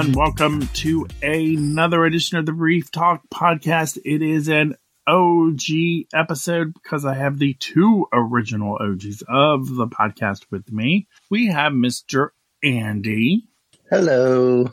everyone. 0.00 0.18
Welcome 0.18 0.66
to 0.68 1.06
another 1.22 2.06
edition 2.06 2.38
of 2.38 2.46
the 2.46 2.52
Brief 2.52 2.90
Talk 2.90 3.22
podcast. 3.28 3.98
It 4.02 4.22
is 4.22 4.48
an 4.48 4.76
OG 5.06 6.06
episode 6.14 6.72
because 6.72 7.04
I 7.04 7.14
have 7.14 7.38
the 7.38 7.54
two 7.54 8.06
original 8.10 8.78
OGs 8.80 9.22
of 9.28 9.68
the 9.74 9.86
podcast 9.86 10.46
with 10.50 10.72
me. 10.72 11.06
We 11.28 11.48
have 11.48 11.72
Mr. 11.72 12.28
Andy. 12.62 13.44
Hello. 13.90 14.72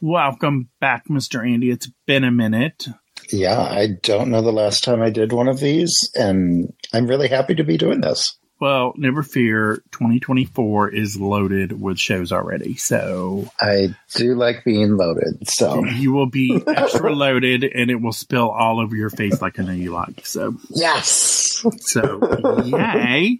Welcome 0.00 0.68
back, 0.80 1.08
Mr. 1.08 1.44
Andy. 1.44 1.70
It's 1.70 1.90
been 2.06 2.22
a 2.22 2.30
minute. 2.30 2.86
Yeah, 3.32 3.60
I 3.60 3.88
don't 4.02 4.30
know 4.30 4.42
the 4.42 4.52
last 4.52 4.84
time 4.84 5.02
I 5.02 5.10
did 5.10 5.32
one 5.32 5.48
of 5.48 5.58
these, 5.58 5.96
and 6.14 6.72
I'm 6.92 7.08
really 7.08 7.28
happy 7.28 7.56
to 7.56 7.64
be 7.64 7.78
doing 7.78 8.00
this. 8.00 8.37
Well, 8.60 8.92
never 8.96 9.22
fear. 9.22 9.76
2024 9.92 10.90
is 10.90 11.16
loaded 11.20 11.80
with 11.80 11.98
shows 11.98 12.32
already. 12.32 12.76
So 12.76 13.48
I 13.60 13.94
do 14.14 14.34
like 14.34 14.64
being 14.64 14.96
loaded. 14.96 15.48
So 15.48 15.84
you 15.84 16.12
will 16.12 16.26
be 16.26 16.60
extra 16.66 17.12
loaded 17.14 17.64
and 17.64 17.90
it 17.90 17.96
will 17.96 18.12
spill 18.12 18.50
all 18.50 18.80
over 18.80 18.96
your 18.96 19.10
face 19.10 19.40
like 19.40 19.60
I 19.60 19.62
know 19.62 19.72
you 19.72 19.92
like. 19.92 20.26
So, 20.26 20.56
yes. 20.70 21.64
So, 21.80 22.64
yay. 22.64 23.38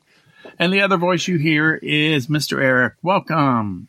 And 0.58 0.72
the 0.72 0.82
other 0.82 0.96
voice 0.96 1.26
you 1.26 1.36
hear 1.36 1.74
is 1.74 2.28
Mr. 2.28 2.62
Erik. 2.62 2.94
Welcome. 3.02 3.88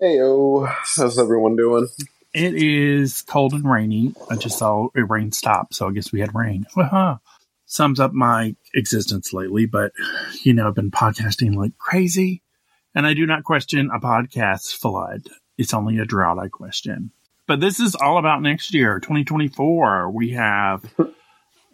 Hey, 0.00 0.16
yo. 0.16 0.66
How's 0.66 1.18
everyone 1.18 1.56
doing? 1.56 1.88
It 2.34 2.54
is 2.54 3.22
cold 3.22 3.52
and 3.54 3.70
rainy. 3.70 4.14
I 4.28 4.36
just 4.36 4.58
saw 4.58 4.88
it 4.94 5.08
rain 5.08 5.32
stop. 5.32 5.72
So 5.72 5.88
I 5.88 5.92
guess 5.92 6.12
we 6.12 6.20
had 6.20 6.34
rain. 6.34 6.66
Uh-huh 6.76 7.18
sums 7.66 8.00
up 8.00 8.12
my 8.12 8.56
existence 8.74 9.32
lately, 9.32 9.66
but 9.66 9.92
you 10.42 10.54
know, 10.54 10.68
I've 10.68 10.74
been 10.74 10.90
podcasting 10.90 11.54
like 11.54 11.76
crazy 11.76 12.42
and 12.94 13.06
I 13.06 13.14
do 13.14 13.26
not 13.26 13.44
question 13.44 13.90
a 13.94 14.00
podcast 14.00 14.74
flood. 14.76 15.28
It's 15.58 15.74
only 15.74 15.98
a 15.98 16.04
drought 16.04 16.38
I 16.38 16.48
question. 16.48 17.10
But 17.46 17.60
this 17.60 17.78
is 17.78 17.94
all 17.94 18.18
about 18.18 18.42
next 18.42 18.74
year, 18.74 18.98
2024. 19.00 20.10
We 20.10 20.30
have, 20.30 20.84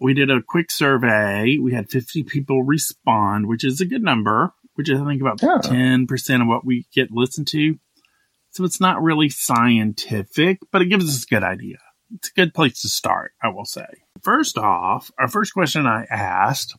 we 0.01 0.15
did 0.15 0.31
a 0.31 0.43
quick 0.43 0.71
survey. 0.71 1.59
We 1.59 1.73
had 1.73 1.91
50 1.91 2.25
people 2.25 2.63
respond, 2.63 3.47
which 3.47 3.65
is 3.65 3.81
a 3.81 3.87
good 3.87 4.03
number, 4.03 4.53
which 4.75 4.91
is 4.91 5.01
I 5.01 5.05
think 5.07 5.23
about 5.23 5.43
yeah. 5.43 5.59
10% 5.63 6.43
of 6.43 6.49
what 6.49 6.65
we 6.65 6.87
get 6.95 7.11
listened 7.11 7.47
to. 7.49 7.79
So 8.51 8.65
it's 8.65 8.81
not 8.81 9.03
really 9.03 9.31
scientific, 9.31 10.59
but 10.71 10.83
it 10.83 10.87
gives 10.87 11.09
us 11.09 11.25
a 11.25 11.35
good 11.35 11.43
idea. 11.43 11.79
It's 12.15 12.29
a 12.29 12.35
good 12.35 12.53
place 12.53 12.83
to 12.83 12.89
start, 12.89 13.33
I 13.43 13.49
will 13.49 13.65
say. 13.65 13.87
First 14.23 14.57
off, 14.57 15.11
our 15.19 15.29
first 15.29 15.53
question 15.53 15.87
I 15.87 16.05
asked 16.09 16.77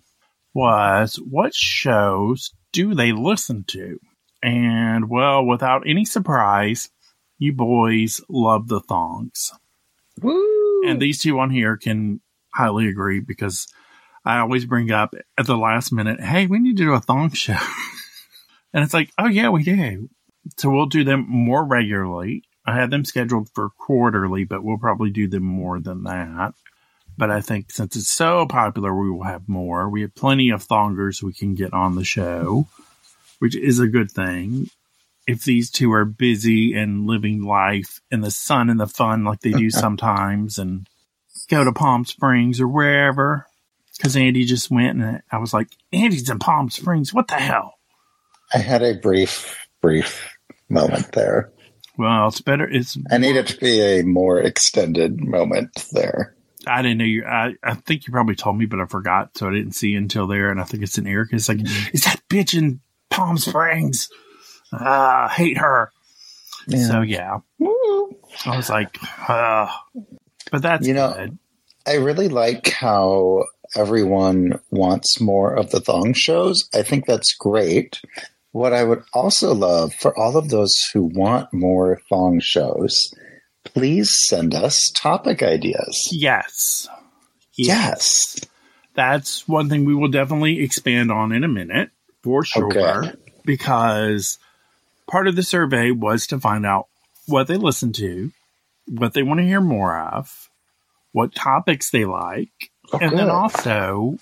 was 0.53 1.15
what 1.15 1.53
shows 1.53 2.53
do 2.71 2.95
they 2.95 3.11
listen 3.11 3.65
to? 3.69 3.99
And 4.41 5.09
well, 5.09 5.45
without 5.45 5.83
any 5.85 6.05
surprise, 6.05 6.89
you 7.37 7.53
boys 7.53 8.21
love 8.29 8.67
the 8.67 8.79
thongs. 8.79 9.51
Woo! 10.21 10.83
And 10.85 11.01
these 11.01 11.21
two 11.21 11.39
on 11.39 11.49
here 11.49 11.75
can 11.75 12.21
highly 12.53 12.87
agree 12.87 13.19
because 13.19 13.67
I 14.25 14.39
always 14.39 14.65
bring 14.65 14.91
up 14.91 15.13
at 15.37 15.45
the 15.45 15.57
last 15.57 15.91
minute, 15.91 16.21
hey, 16.21 16.47
we 16.47 16.59
need 16.59 16.77
to 16.77 16.83
do 16.83 16.93
a 16.93 17.01
thong 17.01 17.31
show. 17.31 17.53
and 18.73 18.83
it's 18.83 18.93
like, 18.93 19.11
oh, 19.17 19.27
yeah, 19.27 19.49
we 19.49 19.63
do. 19.63 20.09
So 20.57 20.69
we'll 20.69 20.85
do 20.85 21.03
them 21.03 21.25
more 21.27 21.65
regularly. 21.65 22.43
I 22.65 22.75
had 22.75 22.89
them 22.89 23.03
scheduled 23.03 23.49
for 23.53 23.69
quarterly, 23.69 24.45
but 24.45 24.63
we'll 24.63 24.77
probably 24.77 25.09
do 25.09 25.27
them 25.27 25.43
more 25.43 25.79
than 25.79 26.03
that. 26.03 26.53
But 27.17 27.29
I 27.29 27.41
think 27.41 27.71
since 27.71 27.95
it's 27.95 28.09
so 28.09 28.45
popular, 28.47 28.93
we 28.93 29.11
will 29.11 29.23
have 29.23 29.47
more. 29.47 29.89
We 29.89 30.01
have 30.01 30.15
plenty 30.15 30.49
of 30.49 30.65
thongers 30.65 31.21
we 31.21 31.33
can 31.33 31.53
get 31.55 31.73
on 31.73 31.95
the 31.95 32.03
show, 32.03 32.67
which 33.39 33.55
is 33.55 33.79
a 33.79 33.87
good 33.87 34.11
thing. 34.11 34.69
If 35.25 35.43
these 35.43 35.69
two 35.69 35.93
are 35.93 36.05
busy 36.05 36.73
and 36.73 37.07
living 37.07 37.43
life 37.43 38.01
in 38.11 38.21
the 38.21 38.31
sun 38.31 38.69
and 38.69 38.79
the 38.79 38.87
fun 38.87 39.23
like 39.23 39.39
they 39.41 39.51
do 39.51 39.69
sometimes 39.69 40.57
and 40.57 40.87
go 41.49 41.63
to 41.63 41.71
Palm 41.71 42.05
Springs 42.05 42.59
or 42.59 42.67
wherever. 42.67 43.45
Because 43.95 44.17
Andy 44.17 44.45
just 44.45 44.71
went 44.71 45.01
and 45.01 45.21
I 45.31 45.37
was 45.37 45.53
like, 45.53 45.67
Andy's 45.91 46.29
in 46.29 46.39
Palm 46.39 46.69
Springs. 46.69 47.13
What 47.13 47.27
the 47.27 47.35
hell? 47.35 47.75
I 48.53 48.57
had 48.57 48.81
a 48.81 48.95
brief, 48.95 49.67
brief 49.81 50.35
moment 50.67 51.11
there. 51.11 51.51
Well, 51.97 52.27
it's 52.27 52.41
better. 52.41 52.67
It's 52.67 52.97
I 53.11 53.19
need 53.19 53.35
it 53.35 53.47
to 53.47 53.57
be 53.57 53.79
a 53.81 54.03
more 54.03 54.39
extended 54.39 55.23
moment 55.23 55.85
there. 55.91 56.35
I 56.67 56.81
didn't 56.81 56.97
know 56.97 57.05
you. 57.05 57.25
I, 57.25 57.55
I 57.63 57.73
think 57.75 58.07
you 58.07 58.13
probably 58.13 58.35
told 58.35 58.57
me, 58.57 58.65
but 58.65 58.79
I 58.79 58.85
forgot, 58.85 59.37
so 59.37 59.47
I 59.47 59.53
didn't 59.53 59.73
see 59.73 59.95
until 59.95 60.27
there. 60.27 60.51
And 60.51 60.59
I 60.59 60.63
think 60.63 60.83
it's 60.83 60.97
in 60.97 61.07
Erik. 61.07 61.33
It's 61.33 61.49
like, 61.49 61.57
mm-hmm. 61.57 61.89
is 61.93 62.03
that 62.03 62.21
bitch 62.29 62.57
in 62.57 62.79
Palm 63.09 63.37
Springs? 63.37 64.09
Ah, 64.71 65.25
uh, 65.25 65.29
hate 65.29 65.57
her. 65.57 65.91
Yeah. 66.67 66.87
So 66.87 67.01
yeah, 67.01 67.39
I 68.45 68.55
was 68.55 68.69
like, 68.69 68.97
uh, 69.27 69.67
but 70.51 70.61
that's 70.61 70.87
you 70.87 70.93
know, 70.93 71.13
good. 71.13 71.37
I 71.85 71.95
really 71.95 72.29
like 72.29 72.69
how 72.69 73.43
everyone 73.75 74.59
wants 74.71 75.19
more 75.19 75.53
of 75.53 75.71
the 75.71 75.81
thong 75.81 76.13
shows. 76.13 76.69
I 76.73 76.83
think 76.83 77.05
that's 77.05 77.33
great. 77.33 78.01
What 78.51 78.71
I 78.71 78.83
would 78.83 79.03
also 79.13 79.53
love 79.53 79.93
for 79.93 80.17
all 80.17 80.37
of 80.37 80.49
those 80.49 80.75
who 80.93 81.03
want 81.03 81.51
more 81.53 81.99
thong 82.09 82.39
shows 82.39 83.13
please 83.63 84.11
send 84.27 84.53
us 84.53 84.91
topic 84.95 85.41
ideas. 85.41 86.09
Yes. 86.11 86.87
Yes. 87.55 88.39
That's 88.93 89.47
one 89.47 89.69
thing 89.69 89.85
we 89.85 89.95
will 89.95 90.09
definitely 90.09 90.61
expand 90.61 91.11
on 91.11 91.31
in 91.31 91.43
a 91.43 91.47
minute 91.47 91.89
for 92.21 92.43
sure. 92.43 92.67
Okay. 92.67 93.11
Because 93.45 94.37
part 95.07 95.27
of 95.27 95.35
the 95.35 95.43
survey 95.43 95.91
was 95.91 96.27
to 96.27 96.39
find 96.39 96.65
out 96.65 96.87
what 97.27 97.47
they 97.47 97.57
listen 97.57 97.91
to, 97.93 98.31
what 98.87 99.13
they 99.13 99.23
want 99.23 99.39
to 99.39 99.45
hear 99.45 99.61
more 99.61 99.97
of, 99.97 100.49
what 101.11 101.35
topics 101.35 101.89
they 101.89 102.05
like, 102.05 102.51
okay. 102.93 103.05
and 103.05 103.17
then 103.17 103.29
also, 103.29 104.17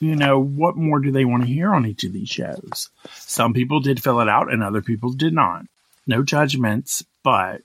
you 0.00 0.14
know, 0.16 0.38
what 0.38 0.76
more 0.76 1.00
do 1.00 1.10
they 1.10 1.24
want 1.24 1.42
to 1.42 1.48
hear 1.48 1.74
on 1.74 1.86
each 1.86 2.04
of 2.04 2.12
these 2.12 2.28
shows? 2.28 2.90
Some 3.14 3.52
people 3.52 3.80
did 3.80 4.02
fill 4.02 4.20
it 4.20 4.28
out 4.28 4.52
and 4.52 4.62
other 4.62 4.82
people 4.82 5.12
did 5.12 5.32
not. 5.32 5.66
No 6.06 6.22
judgments, 6.22 7.04
but 7.22 7.62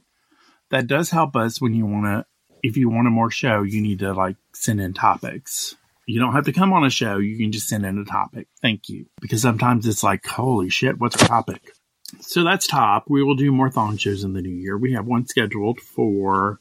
that 0.73 0.88
does 0.88 1.11
help 1.11 1.35
us 1.35 1.61
when 1.61 1.75
you 1.75 1.85
want 1.85 2.06
to 2.06 2.25
if 2.63 2.78
you 2.78 2.89
want 2.89 3.07
a 3.07 3.11
more 3.11 3.29
show 3.29 3.61
you 3.61 3.79
need 3.79 4.00
to 4.00 4.11
like 4.11 4.35
send 4.53 4.81
in 4.81 4.91
topics. 4.94 5.75
You 6.07 6.19
don't 6.19 6.34
have 6.34 6.45
to 6.45 6.51
come 6.51 6.73
on 6.73 6.84
a 6.84 6.89
show 6.89 7.17
you 7.17 7.38
can 7.38 7.51
just 7.51 7.67
send 7.67 7.85
in 7.85 8.00
a 8.00 8.06
topic. 8.06 8.47
Thank 8.59 8.89
you. 8.89 9.06
Because 9.22 9.44
sometimes 9.44 9.85
it's 9.85 10.01
like 10.03 10.25
holy 10.25 10.69
shit 10.69 10.97
what's 10.97 11.22
our 11.22 11.28
topic? 11.28 11.73
So 12.22 12.44
that's 12.44 12.66
top. 12.66 13.06
We 13.07 13.23
will 13.23 13.35
do 13.35 13.51
more 13.51 13.69
thong 13.69 13.97
shows 13.97 14.23
in 14.23 14.34
the 14.34 14.41
new 14.41 14.50
year. 14.50 14.75
We 14.75 14.94
have 14.94 15.06
one 15.06 15.28
scheduled 15.28 15.79
for 15.79 16.59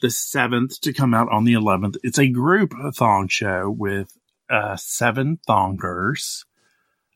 the 0.00 0.08
7th 0.08 0.78
to 0.80 0.92
come 0.92 1.12
out 1.12 1.28
on 1.30 1.44
the 1.44 1.52
11th 1.52 1.96
it's 2.04 2.18
a 2.18 2.28
group 2.28 2.72
thong 2.94 3.26
show 3.28 3.68
with 3.68 4.16
uh, 4.48 4.76
seven 4.76 5.40
thongers. 5.48 6.44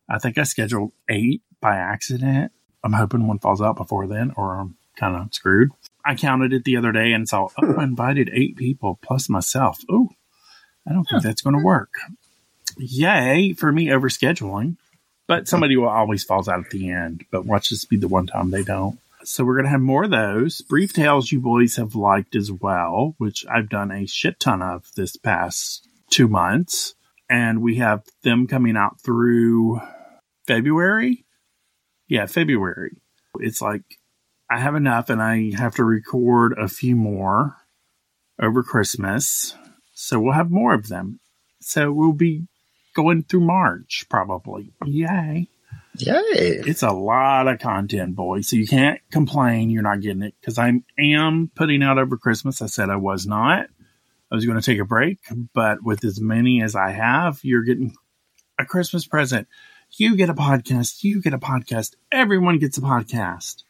I 0.08 0.18
think 0.18 0.36
i 0.36 0.42
scheduled 0.42 0.92
eight 1.08 1.42
by 1.60 1.76
accident. 1.76 2.50
I'm 2.82 2.92
hoping 2.92 3.28
one 3.28 3.38
falls 3.38 3.62
out 3.62 3.76
before 3.76 4.08
then 4.08 4.32
or 4.36 4.56
i'm 4.56 4.76
kind 4.96 5.16
of 5.16 5.32
screwed 5.32 5.70
I 6.04 6.14
counted 6.14 6.52
it 6.52 6.64
the 6.64 6.76
other 6.76 6.92
day 6.92 7.12
and 7.12 7.28
saw, 7.28 7.48
oh, 7.62 7.74
I 7.78 7.84
invited 7.84 8.30
eight 8.32 8.56
people 8.56 8.98
plus 9.02 9.28
myself. 9.28 9.80
Oh, 9.88 10.10
I 10.86 10.92
don't 10.92 11.04
think 11.04 11.22
that's 11.22 11.42
going 11.42 11.56
to 11.56 11.64
work. 11.64 11.94
Yay 12.76 13.52
for 13.54 13.72
me 13.72 13.92
over 13.92 14.08
scheduling. 14.08 14.76
But 15.26 15.48
somebody 15.48 15.76
will 15.76 15.88
always 15.88 16.22
falls 16.22 16.48
out 16.48 16.60
at 16.60 16.70
the 16.70 16.90
end. 16.90 17.24
But 17.30 17.46
watch 17.46 17.70
this 17.70 17.86
be 17.86 17.96
the 17.96 18.08
one 18.08 18.26
time 18.26 18.50
they 18.50 18.62
don't. 18.62 18.98
So 19.22 19.42
we're 19.42 19.54
going 19.54 19.64
to 19.64 19.70
have 19.70 19.80
more 19.80 20.04
of 20.04 20.10
those. 20.10 20.60
Brief 20.60 20.92
tales 20.92 21.32
you 21.32 21.40
boys 21.40 21.76
have 21.76 21.94
liked 21.94 22.36
as 22.36 22.52
well, 22.52 23.14
which 23.16 23.46
I've 23.50 23.70
done 23.70 23.90
a 23.90 24.06
shit 24.06 24.38
ton 24.38 24.60
of 24.60 24.84
this 24.96 25.16
past 25.16 25.88
two 26.10 26.28
months. 26.28 26.94
And 27.30 27.62
we 27.62 27.76
have 27.76 28.02
them 28.22 28.46
coming 28.46 28.76
out 28.76 29.00
through 29.00 29.80
February. 30.46 31.24
Yeah, 32.06 32.26
February. 32.26 32.98
It's 33.40 33.62
like 33.62 33.98
I 34.50 34.58
have 34.58 34.74
enough 34.74 35.10
and 35.10 35.22
I 35.22 35.52
have 35.56 35.76
to 35.76 35.84
record 35.84 36.54
a 36.58 36.68
few 36.68 36.96
more 36.96 37.56
over 38.40 38.62
Christmas. 38.62 39.56
So 39.94 40.20
we'll 40.20 40.32
have 40.32 40.50
more 40.50 40.74
of 40.74 40.88
them. 40.88 41.20
So 41.60 41.92
we'll 41.92 42.12
be 42.12 42.46
going 42.94 43.22
through 43.22 43.40
March 43.40 44.06
probably. 44.08 44.72
Yay. 44.84 45.48
Yay. 45.96 46.22
It's 46.66 46.82
a 46.82 46.90
lot 46.90 47.46
of 47.48 47.60
content, 47.60 48.16
boy. 48.16 48.40
So 48.40 48.56
you 48.56 48.66
can't 48.66 49.00
complain 49.10 49.70
you're 49.70 49.82
not 49.82 50.00
getting 50.00 50.22
it 50.22 50.34
because 50.40 50.58
I 50.58 50.72
am 50.98 51.50
putting 51.54 51.82
out 51.82 51.98
over 51.98 52.16
Christmas. 52.16 52.60
I 52.60 52.66
said 52.66 52.90
I 52.90 52.96
was 52.96 53.26
not. 53.26 53.68
I 54.30 54.34
was 54.34 54.44
going 54.44 54.60
to 54.60 54.64
take 54.64 54.80
a 54.80 54.84
break, 54.84 55.18
but 55.52 55.82
with 55.82 56.04
as 56.04 56.20
many 56.20 56.62
as 56.62 56.74
I 56.74 56.90
have, 56.90 57.38
you're 57.42 57.62
getting 57.62 57.94
a 58.58 58.64
Christmas 58.64 59.06
present. 59.06 59.46
You 59.96 60.16
get 60.16 60.30
a 60.30 60.34
podcast. 60.34 61.04
You 61.04 61.22
get 61.22 61.34
a 61.34 61.38
podcast. 61.38 61.94
Everyone 62.10 62.58
gets 62.58 62.78
a 62.78 62.80
podcast. 62.80 63.62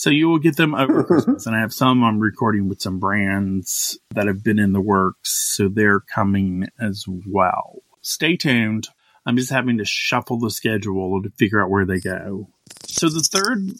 So 0.00 0.08
you 0.08 0.30
will 0.30 0.38
get 0.38 0.56
them 0.56 0.74
over 0.74 1.04
Christmas. 1.04 1.44
And 1.44 1.54
I 1.54 1.60
have 1.60 1.74
some 1.74 2.02
I'm 2.02 2.20
recording 2.20 2.70
with 2.70 2.80
some 2.80 2.98
brands 2.98 3.98
that 4.14 4.28
have 4.28 4.42
been 4.42 4.58
in 4.58 4.72
the 4.72 4.80
works. 4.80 5.54
So 5.54 5.68
they're 5.68 6.00
coming 6.00 6.68
as 6.80 7.04
well. 7.06 7.82
Stay 8.00 8.34
tuned. 8.34 8.88
I'm 9.26 9.36
just 9.36 9.50
having 9.50 9.76
to 9.76 9.84
shuffle 9.84 10.38
the 10.38 10.50
schedule 10.50 11.22
to 11.22 11.28
figure 11.36 11.62
out 11.62 11.68
where 11.68 11.84
they 11.84 12.00
go. 12.00 12.48
So 12.86 13.10
the 13.10 13.20
third 13.20 13.72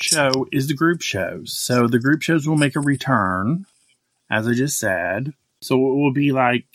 show 0.00 0.46
is 0.52 0.68
the 0.68 0.74
group 0.74 1.02
shows. 1.02 1.58
So 1.58 1.88
the 1.88 1.98
group 1.98 2.22
shows 2.22 2.46
will 2.46 2.56
make 2.56 2.76
a 2.76 2.80
return, 2.80 3.66
as 4.30 4.46
I 4.46 4.52
just 4.52 4.78
said. 4.78 5.32
So 5.60 5.74
it 5.74 5.96
will 5.96 6.12
be 6.12 6.30
like 6.30 6.66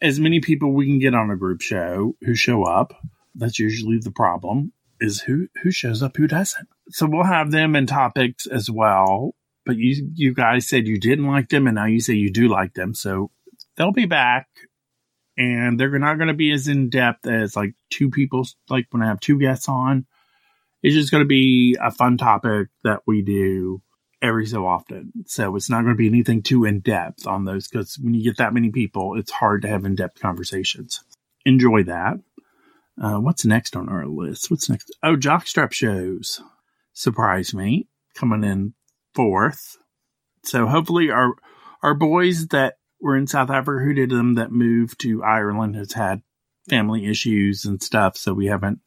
as 0.00 0.20
many 0.20 0.38
people 0.38 0.72
we 0.72 0.86
can 0.86 1.00
get 1.00 1.12
on 1.12 1.32
a 1.32 1.36
group 1.36 1.60
show 1.60 2.14
who 2.20 2.36
show 2.36 2.62
up. 2.62 2.94
That's 3.34 3.58
usually 3.58 3.98
the 3.98 4.12
problem 4.12 4.72
is 5.00 5.22
who 5.22 5.48
who 5.64 5.72
shows 5.72 6.04
up, 6.04 6.16
who 6.16 6.28
doesn't. 6.28 6.68
So 6.90 7.06
we'll 7.06 7.24
have 7.24 7.50
them 7.50 7.76
in 7.76 7.86
topics 7.86 8.46
as 8.46 8.70
well. 8.70 9.34
But 9.66 9.76
you 9.76 10.10
you 10.14 10.34
guys 10.34 10.68
said 10.68 10.86
you 10.86 10.98
didn't 10.98 11.26
like 11.26 11.48
them, 11.48 11.66
and 11.66 11.74
now 11.74 11.86
you 11.86 12.00
say 12.00 12.14
you 12.14 12.30
do 12.30 12.48
like 12.48 12.74
them. 12.74 12.94
So 12.94 13.30
they'll 13.76 13.92
be 13.92 14.06
back, 14.06 14.46
and 15.38 15.80
they're 15.80 15.98
not 15.98 16.16
going 16.16 16.28
to 16.28 16.34
be 16.34 16.52
as 16.52 16.68
in 16.68 16.90
depth 16.90 17.26
as 17.26 17.56
like 17.56 17.74
two 17.90 18.10
people. 18.10 18.46
Like 18.68 18.86
when 18.90 19.02
I 19.02 19.06
have 19.06 19.20
two 19.20 19.38
guests 19.38 19.68
on, 19.68 20.06
it's 20.82 20.94
just 20.94 21.10
going 21.10 21.24
to 21.24 21.28
be 21.28 21.78
a 21.80 21.90
fun 21.90 22.18
topic 22.18 22.68
that 22.82 23.00
we 23.06 23.22
do 23.22 23.80
every 24.20 24.46
so 24.46 24.66
often. 24.66 25.12
So 25.26 25.54
it's 25.56 25.70
not 25.70 25.82
going 25.82 25.94
to 25.94 25.98
be 25.98 26.08
anything 26.08 26.42
too 26.42 26.64
in 26.64 26.80
depth 26.80 27.26
on 27.26 27.44
those 27.44 27.68
because 27.68 27.98
when 27.98 28.14
you 28.14 28.22
get 28.22 28.38
that 28.38 28.54
many 28.54 28.70
people, 28.70 29.18
it's 29.18 29.30
hard 29.30 29.62
to 29.62 29.68
have 29.68 29.84
in 29.84 29.94
depth 29.94 30.20
conversations. 30.20 31.02
Enjoy 31.46 31.82
that. 31.84 32.18
Uh, 33.00 33.18
what's 33.18 33.44
next 33.44 33.76
on 33.76 33.88
our 33.88 34.06
list? 34.06 34.50
What's 34.50 34.70
next? 34.70 34.94
Oh, 35.02 35.16
jockstrap 35.16 35.72
shows. 35.72 36.40
Surprise 36.94 37.52
me. 37.52 37.88
Coming 38.14 38.44
in 38.44 38.74
fourth. 39.14 39.76
So 40.44 40.66
hopefully 40.66 41.10
our 41.10 41.34
our 41.82 41.94
boys 41.94 42.48
that 42.48 42.74
were 43.00 43.16
in 43.16 43.26
South 43.26 43.50
Africa 43.50 43.84
who 43.84 43.92
did 43.92 44.10
them 44.10 44.34
that 44.34 44.50
moved 44.50 45.00
to 45.00 45.22
Ireland 45.22 45.76
has 45.76 45.92
had 45.92 46.22
family 46.68 47.06
issues 47.06 47.64
and 47.64 47.82
stuff. 47.82 48.16
So 48.16 48.32
we 48.32 48.46
haven't 48.46 48.80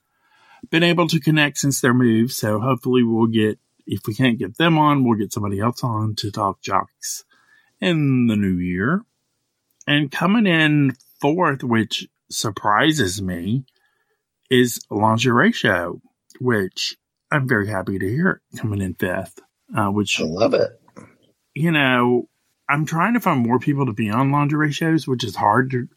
been 0.69 0.83
able 0.83 1.07
to 1.09 1.19
connect 1.19 1.57
since 1.57 1.81
their 1.81 1.94
move. 1.94 2.31
So 2.31 2.59
hopefully 2.59 3.04
we'll 3.04 3.27
get, 3.27 3.59
if 3.86 4.01
we 4.07 4.15
can't 4.15 4.39
get 4.39 4.57
them 4.57 4.77
on, 4.77 5.04
we'll 5.04 5.19
get 5.19 5.33
somebody 5.33 5.59
else 5.59 5.83
on 5.83 6.15
to 6.15 6.31
talk 6.31 6.62
jocks 6.62 7.24
in 7.80 8.27
the 8.27 8.36
new 8.36 8.57
year. 8.57 9.04
And 9.86 10.12
coming 10.12 10.48
in 10.48 10.95
fourth, 11.21 11.63
which 11.63 12.07
surprises 12.30 13.21
me, 13.21 13.65
is 14.50 14.80
lingerie 14.89 15.51
show, 15.51 16.01
which 16.39 16.98
I'm 17.32 17.48
very 17.48 17.68
happy 17.68 18.00
to 18.00 18.10
hear 18.10 18.42
it 18.54 18.60
coming 18.60 18.82
in 18.82 18.94
fifth. 18.94 19.40
Uh, 19.76 19.90
which 19.90 20.20
I 20.22 20.24
love 20.24 20.54
it. 20.54 20.80
You 21.54 21.72
know, 21.72 22.30
I'm 22.70 22.86
trying 22.86 23.16
to 23.16 23.20
find 23.20 23.46
more 23.46 23.60
people 23.60 23.88
to 23.88 23.94
be 23.94 24.10
on 24.10 24.32
lingerie 24.32 24.72
shows, 24.72 25.08
which 25.08 25.24
is 25.24 25.36
hard 25.36 25.72
to. 25.72 25.90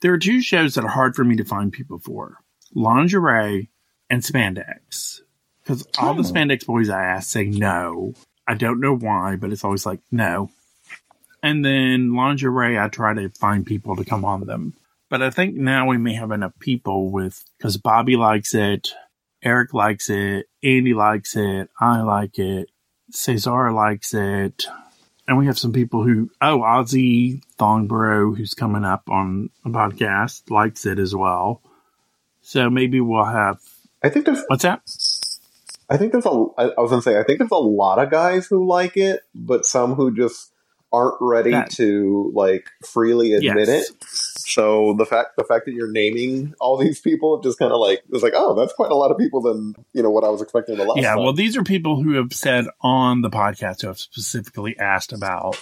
There 0.00 0.14
are 0.14 0.18
two 0.18 0.40
shows 0.40 0.74
that 0.74 0.84
are 0.84 0.88
hard 0.88 1.14
for 1.14 1.24
me 1.24 1.36
to 1.36 1.44
find 1.44 1.70
people 1.70 1.98
for: 1.98 2.38
lingerie 2.74 3.68
and 4.08 4.22
spandex. 4.22 5.20
Because 5.62 5.86
oh. 5.98 6.06
all 6.06 6.14
the 6.14 6.22
oh. 6.22 6.32
spandex 6.32 6.64
boys 6.64 6.88
I 6.88 7.04
ask 7.04 7.30
say 7.30 7.44
no. 7.44 8.14
I 8.46 8.54
don't 8.54 8.80
know 8.80 8.96
why, 8.96 9.36
but 9.36 9.52
it's 9.52 9.64
always 9.64 9.84
like 9.84 10.00
no. 10.10 10.50
And 11.42 11.64
then 11.64 12.14
lingerie, 12.14 12.78
I 12.78 12.88
try 12.88 13.14
to 13.14 13.28
find 13.30 13.66
people 13.66 13.96
to 13.96 14.04
come 14.04 14.24
on 14.24 14.46
them. 14.46 14.74
But 15.08 15.22
I 15.22 15.30
think 15.30 15.56
now 15.56 15.88
we 15.88 15.98
may 15.98 16.14
have 16.14 16.30
enough 16.30 16.58
people 16.58 17.10
with, 17.10 17.44
because 17.58 17.76
Bobby 17.76 18.16
likes 18.16 18.54
it, 18.54 18.88
Erik 19.42 19.72
likes 19.72 20.10
it, 20.10 20.46
Andy 20.62 20.94
likes 20.94 21.36
it, 21.36 21.70
I 21.80 22.02
like 22.02 22.38
it, 22.38 22.70
Cesar 23.10 23.72
likes 23.72 24.14
it, 24.14 24.66
and 25.26 25.38
we 25.38 25.46
have 25.46 25.58
some 25.58 25.72
people 25.72 26.02
who, 26.02 26.28
oh, 26.42 26.58
Ozzy 26.58 27.40
Thongbro, 27.56 28.36
who's 28.36 28.54
coming 28.54 28.84
up 28.84 29.08
on 29.08 29.50
a 29.64 29.68
podcast, 29.68 30.50
likes 30.50 30.86
it 30.86 30.98
as 30.98 31.14
well. 31.14 31.62
So 32.42 32.68
maybe 32.68 33.00
we'll 33.00 33.24
have. 33.24 33.58
I 34.02 34.08
think 34.08 34.26
there's. 34.26 34.42
What's 34.48 34.64
that? 34.64 34.82
I 35.88 35.96
think 35.96 36.10
there's 36.10 36.26
a. 36.26 36.30
I 36.58 36.80
was 36.80 36.90
gonna 36.90 37.02
say 37.02 37.16
I 37.18 37.22
think 37.22 37.38
there's 37.38 37.50
a 37.52 37.56
lot 37.56 38.00
of 38.00 38.10
guys 38.10 38.46
who 38.46 38.66
like 38.66 38.96
it, 38.96 39.20
but 39.32 39.66
some 39.66 39.94
who 39.94 40.14
just 40.14 40.50
aren't 40.92 41.16
ready 41.20 41.52
that, 41.52 41.70
to 41.72 42.32
like 42.34 42.66
freely 42.84 43.34
admit 43.34 43.68
yes. 43.68 43.88
it. 43.88 43.96
So 44.52 44.94
the 44.98 45.06
fact 45.06 45.36
the 45.36 45.44
fact 45.44 45.66
that 45.66 45.72
you're 45.72 45.90
naming 45.90 46.54
all 46.60 46.76
these 46.76 47.00
people 47.00 47.40
just 47.40 47.58
kind 47.58 47.72
of 47.72 47.78
like 47.78 48.02
was 48.08 48.22
like, 48.22 48.32
oh, 48.34 48.54
that's 48.54 48.72
quite 48.72 48.90
a 48.90 48.96
lot 48.96 49.10
of 49.10 49.18
people 49.18 49.40
than 49.42 49.74
you 49.92 50.02
know 50.02 50.10
what 50.10 50.24
I 50.24 50.28
was 50.28 50.42
expecting 50.42 50.76
the 50.76 50.84
last. 50.84 51.00
Yeah, 51.00 51.14
time. 51.14 51.24
well, 51.24 51.32
these 51.32 51.56
are 51.56 51.62
people 51.62 52.02
who 52.02 52.14
have 52.14 52.32
said 52.32 52.66
on 52.80 53.22
the 53.22 53.30
podcast 53.30 53.82
who 53.82 53.88
have 53.88 53.98
specifically 53.98 54.78
asked 54.78 55.12
about 55.12 55.56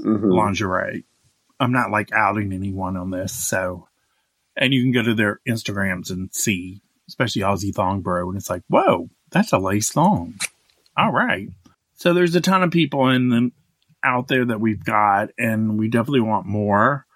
mm-hmm. 0.00 0.30
lingerie. 0.30 1.04
I'm 1.60 1.72
not 1.72 1.90
like 1.90 2.10
outing 2.12 2.52
anyone 2.52 2.96
on 2.96 3.10
this, 3.10 3.32
so 3.32 3.88
and 4.56 4.74
you 4.74 4.82
can 4.82 4.92
go 4.92 5.02
to 5.02 5.14
their 5.14 5.40
Instagrams 5.48 6.10
and 6.10 6.32
see, 6.34 6.82
especially 7.08 7.42
Aussie 7.42 7.74
Thong 7.74 8.00
Bro, 8.00 8.28
and 8.28 8.38
it's 8.38 8.50
like, 8.50 8.62
whoa, 8.68 9.08
that's 9.30 9.52
a 9.52 9.58
lace 9.58 9.90
thong. 9.90 10.34
All 10.96 11.12
right. 11.12 11.48
So 11.94 12.12
there's 12.12 12.34
a 12.34 12.40
ton 12.40 12.62
of 12.62 12.70
people 12.70 13.08
in 13.08 13.28
the 13.28 13.52
out 14.04 14.28
there 14.28 14.44
that 14.44 14.60
we've 14.60 14.84
got, 14.84 15.30
and 15.38 15.78
we 15.78 15.88
definitely 15.88 16.20
want 16.20 16.46
more. 16.46 17.06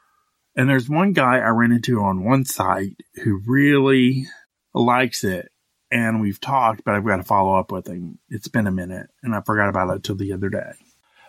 And 0.56 0.68
there's 0.68 0.88
one 0.88 1.12
guy 1.12 1.38
I 1.38 1.48
ran 1.48 1.72
into 1.72 2.00
on 2.00 2.24
one 2.24 2.44
site 2.44 2.96
who 3.22 3.42
really 3.46 4.26
likes 4.72 5.22
it. 5.22 5.50
And 5.90 6.20
we've 6.20 6.40
talked, 6.40 6.82
but 6.84 6.94
I've 6.94 7.04
got 7.04 7.18
to 7.18 7.22
follow 7.22 7.54
up 7.54 7.70
with 7.70 7.86
him. 7.86 8.18
It's 8.28 8.48
been 8.48 8.66
a 8.66 8.72
minute 8.72 9.08
and 9.22 9.34
I 9.34 9.42
forgot 9.42 9.68
about 9.68 9.94
it 9.94 10.02
till 10.02 10.16
the 10.16 10.32
other 10.32 10.48
day. 10.48 10.72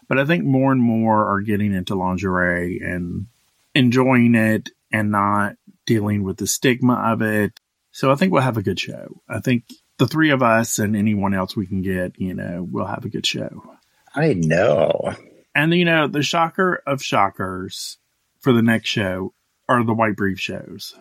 But 0.07 0.17
I 0.17 0.25
think 0.25 0.45
more 0.45 0.71
and 0.71 0.81
more 0.81 1.25
are 1.31 1.41
getting 1.41 1.73
into 1.73 1.95
lingerie 1.95 2.79
and 2.79 3.27
enjoying 3.75 4.33
it 4.35 4.69
and 4.91 5.11
not 5.11 5.57
dealing 5.85 6.23
with 6.23 6.37
the 6.37 6.47
stigma 6.47 6.93
of 6.93 7.21
it. 7.21 7.59
So 7.91 8.11
I 8.11 8.15
think 8.15 8.31
we'll 8.31 8.41
have 8.41 8.57
a 8.57 8.63
good 8.63 8.79
show. 8.79 9.21
I 9.27 9.39
think 9.39 9.65
the 9.97 10.07
three 10.07 10.31
of 10.31 10.41
us 10.41 10.79
and 10.79 10.95
anyone 10.95 11.33
else 11.33 11.55
we 11.55 11.67
can 11.67 11.81
get, 11.81 12.19
you 12.19 12.33
know, 12.33 12.67
we'll 12.69 12.85
have 12.85 13.05
a 13.05 13.09
good 13.09 13.25
show. 13.25 13.75
I 14.15 14.33
know. 14.33 15.15
And 15.53 15.73
you 15.73 15.85
know, 15.85 16.07
the 16.07 16.23
shocker 16.23 16.81
of 16.87 17.03
shockers 17.03 17.97
for 18.41 18.53
the 18.53 18.61
next 18.61 18.89
show 18.89 19.33
are 19.67 19.83
the 19.83 19.93
white 19.93 20.15
brief 20.15 20.39
shows. 20.39 20.95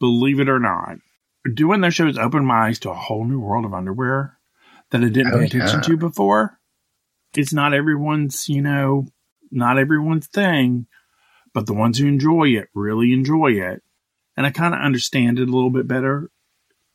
Believe 0.00 0.40
it 0.40 0.48
or 0.48 0.58
not, 0.58 0.96
doing 1.54 1.80
those 1.80 1.94
shows 1.94 2.18
opened 2.18 2.46
my 2.46 2.66
eyes 2.66 2.78
to 2.80 2.90
a 2.90 2.94
whole 2.94 3.24
new 3.24 3.40
world 3.40 3.64
of 3.64 3.74
underwear 3.74 4.38
that 4.90 5.02
I 5.02 5.08
didn't 5.08 5.32
oh, 5.32 5.38
pay 5.38 5.46
attention 5.46 5.78
yeah. 5.78 5.88
to 5.88 5.96
before. 5.96 6.58
It's 7.34 7.52
not 7.52 7.72
everyone's, 7.72 8.48
you 8.48 8.60
know, 8.60 9.06
not 9.50 9.78
everyone's 9.78 10.26
thing, 10.26 10.86
but 11.54 11.66
the 11.66 11.74
ones 11.74 11.98
who 11.98 12.06
enjoy 12.06 12.48
it 12.48 12.68
really 12.74 13.12
enjoy 13.12 13.52
it. 13.52 13.82
And 14.36 14.46
I 14.46 14.50
kind 14.50 14.74
of 14.74 14.80
understand 14.80 15.38
it 15.38 15.48
a 15.48 15.52
little 15.52 15.70
bit 15.70 15.86
better. 15.86 16.30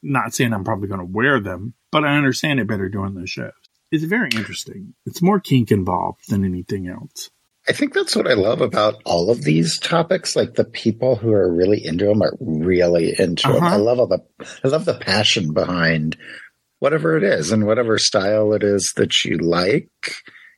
Not 0.04 0.33
saying 0.33 0.54
I'm 0.54 0.63
probably 0.63 0.88
going 0.88 1.00
to 1.00 1.06
wear 1.06 1.40
them, 1.40 1.74
but 1.92 2.04
I 2.04 2.18
understand 2.18 2.60
it 2.60 2.68
better 2.68 2.90
doing 2.90 3.16
those 3.16 3.30
shows 3.30 3.54
it's 3.92 4.04
very 4.04 4.30
interesting. 4.35 4.94
It's 5.06 5.21
more 5.21 5.40
kink 5.40 5.71
involved 5.71 6.30
than 6.30 6.44
anything 6.44 6.88
else. 6.88 7.30
I 7.69 7.74
think 7.74 7.94
that's 7.94 8.16
what 8.16 8.30
I 8.30 8.33
love 8.33 8.62
about 8.62 9.02
all 9.06 9.30
of 9.30 9.44
these 9.44 9.78
topics. 9.80 10.36
Like 10.36 10.54
the 10.54 10.64
people 10.64 11.16
who 11.16 11.33
are 11.33 11.52
really 11.52 11.83
into 11.83 12.06
them 12.06 12.21
are 12.21 12.33
really 12.40 13.14
into 13.18 13.47
uh-huh. 13.47 13.56
them. 13.56 13.64
I 13.64 13.76
love 13.76 14.00
all 14.00 14.07
the, 14.07 14.24
I 14.64 14.68
love 14.69 14.86
the 14.86 14.97
passion 14.97 15.54
behind 15.54 16.18
whatever 16.80 17.18
it 17.18 17.24
is 17.24 17.52
and 17.52 17.66
whatever 17.66 17.97
style 17.97 18.54
it 18.54 18.64
is 18.64 18.94
that 18.95 19.24
you 19.26 19.38
like 19.38 20.14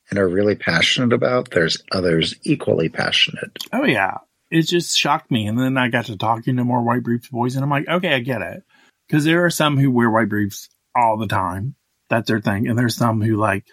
and 0.09 0.19
are 0.19 0.27
really 0.27 0.55
passionate 0.55 1.13
about. 1.13 1.51
There's 1.51 1.81
others 1.91 2.35
equally 2.43 2.89
passionate. 2.89 3.57
Oh 3.73 3.85
yeah, 3.85 4.17
it 4.51 4.63
just 4.63 4.97
shocked 4.97 5.31
me. 5.31 5.47
And 5.47 5.57
then 5.57 5.77
I 5.77 5.89
got 5.89 6.05
to 6.05 6.17
talking 6.17 6.57
to 6.57 6.63
more 6.63 6.83
white 6.83 7.03
briefs 7.03 7.29
boys, 7.29 7.55
and 7.55 7.63
I'm 7.63 7.69
like, 7.69 7.87
okay, 7.87 8.13
I 8.13 8.19
get 8.19 8.41
it. 8.41 8.63
Because 9.07 9.25
there 9.25 9.45
are 9.45 9.49
some 9.49 9.77
who 9.77 9.89
wear 9.89 10.09
white 10.09 10.29
briefs 10.29 10.69
all 10.95 11.17
the 11.17 11.27
time, 11.27 11.75
that's 12.09 12.27
their 12.27 12.41
thing. 12.41 12.67
And 12.67 12.77
there's 12.77 12.95
some 12.95 13.21
who 13.21 13.37
like 13.37 13.65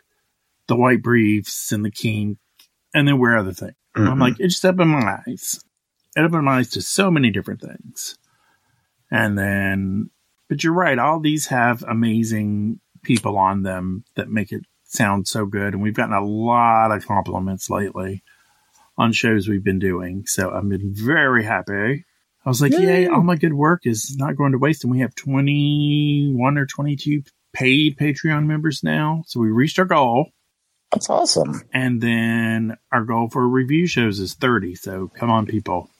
the 0.68 0.76
white 0.76 1.02
briefs 1.02 1.72
and 1.72 1.84
the 1.84 1.90
kink 1.90 2.38
and 2.96 3.06
then 3.06 3.18
wear 3.18 3.36
other 3.36 3.52
things. 3.52 3.74
Mm-hmm. 3.94 4.08
I'm 4.08 4.18
like, 4.18 4.40
it 4.40 4.48
just 4.48 4.64
opened 4.64 4.90
my 4.90 5.18
eyes. 5.26 5.62
It 6.16 6.22
opened 6.22 6.46
my 6.46 6.58
eyes 6.58 6.70
to 6.70 6.80
so 6.80 7.10
many 7.10 7.30
different 7.30 7.60
things. 7.60 8.16
And 9.10 9.38
then, 9.38 10.10
but 10.48 10.64
you're 10.64 10.72
right. 10.72 10.98
All 10.98 11.20
these 11.20 11.46
have 11.48 11.82
amazing 11.82 12.80
people 13.02 13.36
on 13.36 13.62
them 13.62 14.04
that 14.14 14.30
make 14.30 14.50
it 14.50 14.62
sound 14.84 15.28
so 15.28 15.44
good. 15.44 15.74
And 15.74 15.82
we've 15.82 15.94
gotten 15.94 16.14
a 16.14 16.24
lot 16.24 16.90
of 16.90 17.06
compliments 17.06 17.68
lately 17.68 18.24
on 18.96 19.12
shows 19.12 19.46
we've 19.46 19.62
been 19.62 19.78
doing. 19.78 20.24
So 20.24 20.50
I've 20.50 20.66
been 20.66 20.94
very 20.94 21.44
happy. 21.44 22.06
I 22.46 22.48
was 22.48 22.62
like, 22.62 22.72
yay, 22.72 23.02
yay 23.02 23.06
all 23.08 23.22
my 23.22 23.36
good 23.36 23.52
work 23.52 23.82
is 23.84 24.16
not 24.16 24.36
going 24.36 24.52
to 24.52 24.58
waste. 24.58 24.84
And 24.84 24.90
we 24.90 25.00
have 25.00 25.14
21 25.14 26.56
or 26.56 26.64
22 26.64 27.24
paid 27.52 27.98
Patreon 27.98 28.46
members 28.46 28.82
now. 28.82 29.22
So 29.26 29.38
we 29.38 29.50
reached 29.50 29.78
our 29.78 29.84
goal. 29.84 30.30
That's 30.92 31.10
awesome. 31.10 31.62
And 31.72 32.00
then 32.00 32.76
our 32.92 33.04
goal 33.04 33.28
for 33.28 33.46
review 33.46 33.86
shows 33.86 34.18
is 34.18 34.34
30. 34.34 34.76
So 34.76 35.10
come 35.14 35.30
on, 35.30 35.46
people. 35.46 35.90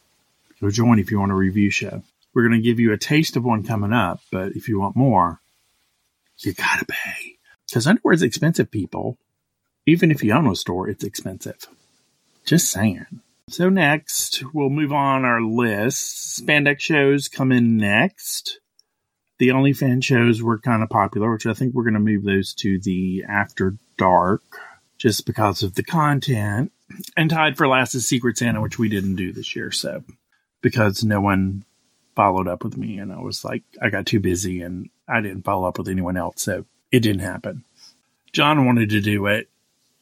Go 0.61 0.71
join 0.71 0.99
if 0.99 1.11
you 1.11 1.19
want 1.19 1.33
a 1.33 1.37
review 1.37 1.71
show. 1.71 2.03
We're 2.33 2.49
going 2.49 2.61
to 2.61 2.65
give 2.65 2.81
you 2.81 2.93
a 2.93 2.99
taste 2.99 3.37
of 3.37 3.45
one 3.45 3.63
coming 3.63 3.93
up, 3.93 4.21
but 4.31 4.53
if 4.53 4.69
you 4.69 4.79
want 4.79 4.97
more, 4.97 5.41
you 6.39 6.53
got 6.53 6.79
to 6.79 6.85
pay. 6.87 7.37
Because 7.67 7.87
underwear 7.87 8.15
is 8.15 8.23
expensive, 8.23 8.71
people. 8.71 9.19
Even 9.87 10.11
if 10.11 10.23
you 10.23 10.33
own 10.33 10.47
a 10.47 10.55
store, 10.55 10.89
it's 10.89 11.05
expensive. 11.05 11.67
Just 12.45 12.71
saying. 12.71 13.07
So 13.49 13.69
next, 13.69 14.43
we'll 14.53 14.71
move 14.71 14.93
on 14.93 15.25
our 15.25 15.41
list. 15.41 16.43
Spandex 16.43 16.81
shows 16.81 17.29
come 17.29 17.53
in 17.53 17.77
next. 17.77 18.61
The 19.39 19.49
OnlyFans 19.49 20.05
shows 20.05 20.43
were 20.43 20.59
kind 20.59 20.83
of 20.83 20.89
popular, 20.89 21.33
which 21.33 21.47
I 21.47 21.53
think 21.53 21.75
we're 21.75 21.85
going 21.85 21.95
to 21.95 22.01
move 22.01 22.25
those 22.25 22.55
to 22.55 22.79
the 22.79 23.25
After 23.29 23.75
Dark 23.99 24.43
just 24.99 25.27
because 25.27 25.63
of 25.63 25.75
the 25.75 25.83
content. 25.83 26.73
And 27.17 27.31
tied 27.31 27.57
for 27.57 27.69
last 27.69 27.95
is 27.95 28.07
Secret 28.07 28.39
Santa, 28.39 28.61
which 28.61 28.79
we 28.79 28.89
didn't 28.89 29.17
do 29.17 29.33
this 29.33 29.57
year. 29.57 29.71
So 29.71 30.05
because 30.63 31.05
no 31.05 31.21
one 31.21 31.65
followed 32.15 32.49
up 32.49 32.65
with 32.65 32.77
me 32.77 32.99
and 32.99 33.13
I 33.13 33.21
was 33.21 33.45
like, 33.45 33.63
I 33.81 33.91
got 33.91 34.07
too 34.07 34.21
busy 34.21 34.63
and 34.63 34.89
I 35.09 35.21
didn't 35.21 35.45
follow 35.45 35.69
up 35.69 35.79
with 35.79 35.89
anyone 35.89 36.17
else. 36.17 36.43
So 36.43 36.65
it 36.91 37.01
didn't 37.01 37.21
happen. 37.21 37.65
John 38.33 38.67
wanted 38.67 38.91
to 38.91 39.01
do 39.01 39.27
it. 39.27 39.49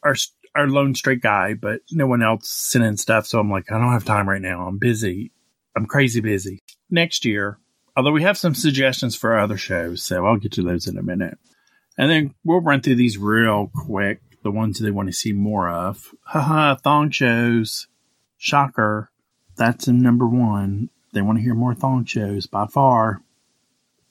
Our, 0.03 0.15
our 0.55 0.67
lone 0.67 0.95
straight 0.95 1.21
guy, 1.21 1.53
but 1.53 1.81
no 1.91 2.07
one 2.07 2.23
else 2.23 2.49
sent 2.49 2.85
in 2.85 2.97
stuff. 2.97 3.27
So 3.27 3.39
I'm 3.39 3.51
like, 3.51 3.71
I 3.71 3.77
don't 3.77 3.91
have 3.91 4.05
time 4.05 4.29
right 4.29 4.41
now. 4.41 4.67
I'm 4.67 4.77
busy. 4.77 5.31
I'm 5.75 5.85
crazy 5.85 6.21
busy. 6.21 6.61
Next 6.89 7.25
year, 7.25 7.57
although 7.97 8.11
we 8.11 8.23
have 8.23 8.37
some 8.37 8.55
suggestions 8.55 9.15
for 9.15 9.37
other 9.37 9.57
shows, 9.57 10.03
so 10.03 10.25
I'll 10.25 10.37
get 10.37 10.53
to 10.53 10.63
those 10.63 10.87
in 10.87 10.97
a 10.97 11.03
minute. 11.03 11.37
And 11.97 12.11
then 12.11 12.33
we'll 12.43 12.61
run 12.61 12.81
through 12.81 12.95
these 12.95 13.17
real 13.17 13.71
quick, 13.73 14.19
the 14.45 14.51
ones 14.51 14.77
they 14.77 14.91
want 14.91 15.09
to 15.09 15.11
see 15.13 15.33
more 15.33 15.67
of. 15.67 16.13
Haha, 16.21 16.75
thong 16.75 17.09
shows. 17.09 17.87
Shocker. 18.37 19.09
That's 19.57 19.87
in 19.87 20.03
number 20.03 20.27
one. 20.27 20.91
They 21.13 21.23
want 21.23 21.39
to 21.39 21.43
hear 21.43 21.55
more 21.55 21.73
thong 21.73 22.05
shows 22.05 22.45
by 22.45 22.67
far. 22.67 23.23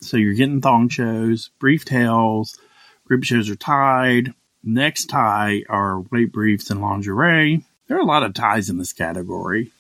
So 0.01 0.17
you're 0.17 0.35
getting 0.35 0.61
thong 0.61 0.89
shows, 0.89 1.51
brief 1.61 1.85
tales, 1.85 2.59
group 3.05 3.23
shows 3.23 3.49
are 3.49 3.55
tied. 3.55 4.35
Next 4.65 5.07
tie 5.07 5.63
are 5.69 6.01
white 6.01 6.33
briefs 6.33 6.69
and 6.69 6.83
lingerie. 6.83 7.65
There 7.87 7.97
are 7.97 8.03
a 8.03 8.05
lot 8.05 8.25
of 8.25 8.35
ties 8.35 8.69
in 8.69 8.77
this 8.77 8.93
category. 8.93 9.71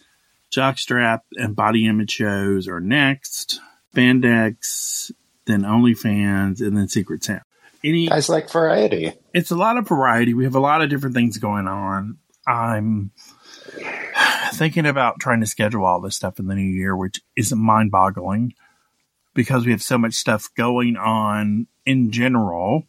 Jockstrap 0.52 1.22
and 1.32 1.56
body 1.56 1.88
image 1.88 2.12
shows 2.12 2.68
are 2.68 2.80
next. 2.80 3.60
Spandex, 3.92 5.10
then 5.46 5.62
OnlyFans, 5.62 6.60
and 6.60 6.76
then 6.76 6.86
Secret 6.86 7.24
Santa. 7.24 7.42
Any 7.84 8.08
guys 8.08 8.30
like 8.30 8.50
variety. 8.50 9.12
It's 9.34 9.50
a 9.50 9.56
lot 9.56 9.76
of 9.76 9.86
variety. 9.86 10.32
We 10.32 10.44
have 10.44 10.54
a 10.54 10.60
lot 10.60 10.80
of 10.80 10.88
different 10.88 11.14
things 11.14 11.36
going 11.36 11.68
on. 11.68 12.16
I'm 12.46 13.10
thinking 14.54 14.86
about 14.86 15.20
trying 15.20 15.40
to 15.40 15.46
schedule 15.46 15.84
all 15.84 16.00
this 16.00 16.16
stuff 16.16 16.38
in 16.38 16.46
the 16.46 16.54
new 16.54 16.62
year, 16.62 16.96
which 16.96 17.20
is 17.36 17.52
mind 17.54 17.90
boggling 17.90 18.54
because 19.34 19.66
we 19.66 19.72
have 19.72 19.82
so 19.82 19.98
much 19.98 20.14
stuff 20.14 20.48
going 20.56 20.96
on 20.96 21.66
in 21.84 22.10
general. 22.10 22.84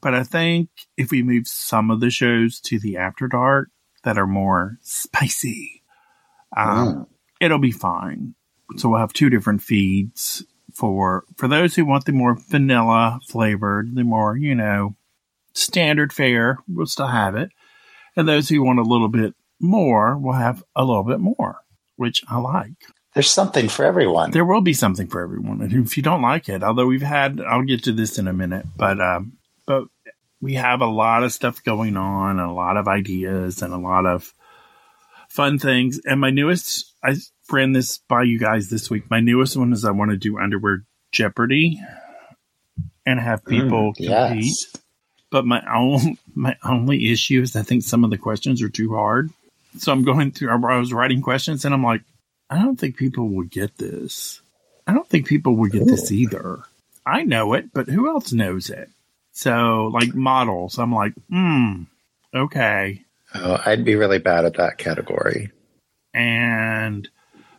But 0.00 0.14
I 0.14 0.22
think 0.24 0.70
if 0.96 1.10
we 1.10 1.22
move 1.22 1.46
some 1.46 1.90
of 1.90 2.00
the 2.00 2.10
shows 2.10 2.58
to 2.60 2.78
the 2.78 2.96
after 2.96 3.28
dark 3.28 3.68
that 4.04 4.18
are 4.18 4.26
more 4.26 4.78
spicy, 4.80 5.82
um, 6.56 6.94
mm. 6.94 7.06
it'll 7.40 7.58
be 7.58 7.70
fine. 7.70 8.34
So 8.76 8.88
we'll 8.88 9.00
have 9.00 9.12
two 9.12 9.28
different 9.28 9.62
feeds 9.62 10.44
for 10.74 11.24
for 11.36 11.48
those 11.48 11.74
who 11.74 11.84
want 11.84 12.04
the 12.04 12.12
more 12.12 12.38
vanilla 12.48 13.20
flavored, 13.28 13.94
the 13.94 14.04
more 14.04 14.36
you 14.36 14.54
know 14.54 14.96
standard 15.54 16.12
fare. 16.12 16.58
We'll 16.68 16.86
still 16.86 17.08
have 17.08 17.34
it, 17.36 17.50
and 18.16 18.28
those 18.28 18.48
who 18.48 18.62
want 18.62 18.78
a 18.78 18.82
little 18.82 19.08
bit 19.08 19.34
more 19.60 20.18
will 20.18 20.32
have 20.32 20.62
a 20.74 20.84
little 20.84 21.04
bit 21.04 21.20
more, 21.20 21.58
which 21.96 22.22
I 22.28 22.38
like. 22.38 22.72
There's 23.14 23.30
something 23.30 23.68
for 23.68 23.84
everyone. 23.84 24.30
There 24.30 24.44
will 24.44 24.62
be 24.62 24.72
something 24.72 25.06
for 25.06 25.22
everyone, 25.22 25.60
and 25.60 25.86
if 25.86 25.96
you 25.96 26.02
don't 26.02 26.22
like 26.22 26.48
it, 26.48 26.62
although 26.62 26.86
we've 26.86 27.02
had, 27.02 27.40
I'll 27.40 27.62
get 27.62 27.84
to 27.84 27.92
this 27.92 28.18
in 28.18 28.26
a 28.26 28.32
minute, 28.32 28.66
but 28.76 29.00
um, 29.00 29.38
but 29.66 29.84
we 30.40 30.54
have 30.54 30.80
a 30.80 30.86
lot 30.86 31.22
of 31.22 31.32
stuff 31.32 31.62
going 31.62 31.96
on, 31.96 32.40
a 32.40 32.52
lot 32.52 32.76
of 32.76 32.88
ideas, 32.88 33.62
and 33.62 33.72
a 33.72 33.78
lot 33.78 34.06
of 34.06 34.34
fun 35.28 35.58
things. 35.58 36.00
And 36.04 36.20
my 36.20 36.30
newest, 36.30 36.92
I 37.02 37.16
ran 37.52 37.72
this 37.72 37.98
by 38.08 38.22
you 38.22 38.38
guys 38.38 38.70
this 38.70 38.90
week. 38.90 39.10
My 39.10 39.20
newest 39.20 39.56
one 39.56 39.72
is 39.72 39.84
I 39.84 39.90
want 39.90 40.10
to 40.10 40.16
do 40.16 40.38
underwear 40.38 40.84
Jeopardy 41.12 41.80
and 43.06 43.20
have 43.20 43.44
mm, 43.44 43.48
people 43.48 43.92
mm, 43.92 43.96
compete. 43.96 44.44
Yes. 44.44 44.76
But 45.30 45.46
my 45.46 45.62
own 45.72 46.18
my 46.34 46.56
only 46.64 47.10
issue 47.10 47.42
is 47.42 47.56
I 47.56 47.62
think 47.62 47.82
some 47.82 48.04
of 48.04 48.10
the 48.10 48.18
questions 48.18 48.62
are 48.62 48.68
too 48.68 48.94
hard. 48.94 49.30
So 49.78 49.92
I'm 49.92 50.04
going 50.04 50.32
through. 50.32 50.50
I 50.50 50.78
was 50.78 50.92
writing 50.92 51.22
questions 51.22 51.64
and 51.64 51.74
I'm 51.74 51.84
like, 51.84 52.02
I 52.50 52.58
don't 52.58 52.78
think 52.78 52.96
people 52.96 53.28
will 53.28 53.44
get 53.44 53.78
this. 53.78 54.40
I 54.86 54.92
don't 54.92 55.08
think 55.08 55.26
people 55.26 55.56
will 55.56 55.70
get 55.70 55.82
Ooh. 55.82 55.86
this 55.86 56.12
either. 56.12 56.60
I 57.06 57.24
know 57.24 57.54
it, 57.54 57.72
but 57.72 57.88
who 57.88 58.08
else 58.08 58.32
knows 58.32 58.68
it? 58.68 58.90
So 59.32 59.90
like 59.92 60.14
models, 60.14 60.78
I'm 60.78 60.94
like, 60.94 61.14
hmm, 61.30 61.84
okay. 62.34 63.02
Oh, 63.34 63.60
I'd 63.64 63.84
be 63.84 63.94
really 63.94 64.18
bad 64.18 64.44
at 64.44 64.54
that 64.54 64.76
category. 64.76 65.50
And 66.12 67.08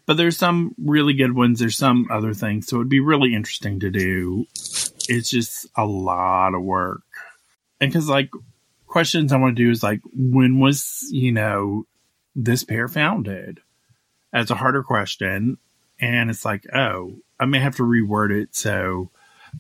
but 0.06 0.18
there's 0.18 0.38
some 0.38 0.76
really 0.78 1.14
good 1.14 1.34
ones. 1.34 1.60
There's 1.60 1.78
some 1.78 2.08
other 2.12 2.34
things. 2.34 2.68
So 2.68 2.78
it'd 2.78 2.90
be 2.90 3.00
really 3.00 3.34
interesting 3.34 3.80
to 3.82 3.90
do. 3.90 4.46
It's 5.08 5.30
just 5.30 5.68
a 5.76 5.86
lot 5.86 6.54
of 6.54 6.62
work. 6.62 7.04
And 7.80 7.92
cause 7.92 8.08
like 8.08 8.30
questions 8.88 9.32
I 9.32 9.38
want 9.38 9.56
to 9.58 9.64
do 9.64 9.72
is 9.72 9.84
like, 9.84 10.02
when 10.14 10.60
was, 10.60 11.08
you 11.12 11.32
know, 11.32 11.86
this 12.36 12.64
pair 12.64 12.88
founded? 12.88 13.60
As 14.32 14.50
a 14.50 14.56
harder 14.56 14.84
question. 14.84 15.58
And 16.00 16.30
it's 16.30 16.44
like, 16.44 16.66
oh, 16.74 17.20
I 17.40 17.46
may 17.46 17.60
have 17.60 17.76
to 17.78 17.84
reword 17.84 18.32
it. 18.32 18.56
So 18.56 19.12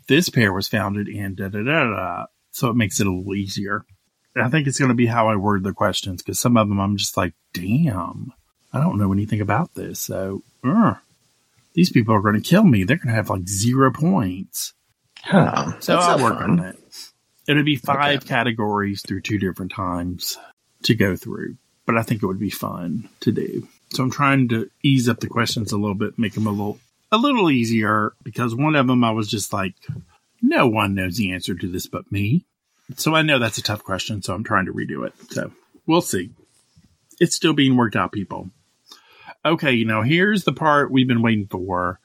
this 0.07 0.29
pair 0.29 0.51
was 0.51 0.67
founded 0.67 1.07
in 1.07 1.35
da 1.35 1.47
da 1.47 1.63
da 1.63 1.89
da. 1.89 2.25
So 2.51 2.69
it 2.69 2.75
makes 2.75 2.99
it 2.99 3.07
a 3.07 3.11
little 3.11 3.35
easier. 3.35 3.85
I 4.35 4.49
think 4.49 4.67
it's 4.67 4.79
going 4.79 4.89
to 4.89 4.95
be 4.95 5.05
how 5.05 5.29
I 5.29 5.35
word 5.35 5.63
the 5.63 5.73
questions 5.73 6.23
because 6.23 6.39
some 6.39 6.57
of 6.57 6.67
them 6.67 6.79
I'm 6.79 6.97
just 6.97 7.17
like, 7.17 7.33
damn. 7.53 8.33
I 8.73 8.79
don't 8.79 8.97
know 8.97 9.13
anything 9.13 9.39
about 9.39 9.73
this. 9.75 9.99
So, 9.99 10.41
uh, 10.63 10.95
these 11.73 11.91
people 11.91 12.15
are 12.15 12.21
going 12.21 12.35
to 12.35 12.41
kill 12.41 12.63
me. 12.63 12.83
They're 12.83 12.97
going 12.97 13.09
to 13.09 13.15
have 13.15 13.29
like 13.29 13.47
zero 13.47 13.91
points. 13.91 14.73
Huh, 15.21 15.79
so 15.79 15.97
I'll 15.97 16.21
work 16.21 16.39
fun. 16.39 16.59
on 16.59 16.59
it. 16.59 16.77
It'll 17.47 17.63
be 17.63 17.75
five 17.75 18.19
okay. 18.19 18.27
categories 18.27 19.01
through 19.05 19.21
two 19.21 19.37
different 19.37 19.71
times 19.71 20.37
to 20.83 20.95
go 20.95 21.15
through, 21.15 21.57
but 21.85 21.97
I 21.97 22.03
think 22.03 22.21
it 22.21 22.27
would 22.27 22.39
be 22.39 22.49
fun 22.49 23.09
to 23.21 23.31
do. 23.31 23.67
So 23.91 24.03
I'm 24.03 24.11
trying 24.11 24.49
to 24.49 24.69
ease 24.81 25.09
up 25.09 25.19
the 25.19 25.27
questions 25.27 25.71
a 25.71 25.77
little 25.77 25.95
bit, 25.95 26.17
make 26.17 26.33
them 26.33 26.47
a 26.47 26.51
little, 26.51 26.79
a 27.11 27.17
little 27.17 27.49
easier 27.49 28.13
because 28.23 28.55
one 28.55 28.75
of 28.75 28.87
them 28.87 29.03
I 29.03 29.11
was 29.11 29.27
just 29.27 29.53
like, 29.53 29.75
no 30.41 30.67
one 30.67 30.95
knows 30.95 31.17
the 31.17 31.31
answer 31.33 31.55
to 31.55 31.67
this 31.67 31.87
but 31.87 32.11
me. 32.11 32.45
So 32.97 33.15
I 33.15 33.21
know 33.21 33.39
that's 33.39 33.57
a 33.57 33.63
tough 33.63 33.83
question. 33.83 34.21
So 34.21 34.33
I'm 34.33 34.43
trying 34.43 34.65
to 34.65 34.73
redo 34.73 35.05
it. 35.05 35.13
So 35.31 35.51
we'll 35.85 36.01
see. 36.01 36.31
It's 37.19 37.35
still 37.35 37.53
being 37.53 37.77
worked 37.77 37.95
out, 37.95 38.11
people 38.11 38.49
okay, 39.45 39.73
you 39.73 39.85
know, 39.85 40.01
here's 40.01 40.43
the 40.43 40.53
part 40.53 40.91
we've 40.91 41.07
been 41.07 41.21
waiting 41.21 41.47
for 41.47 41.99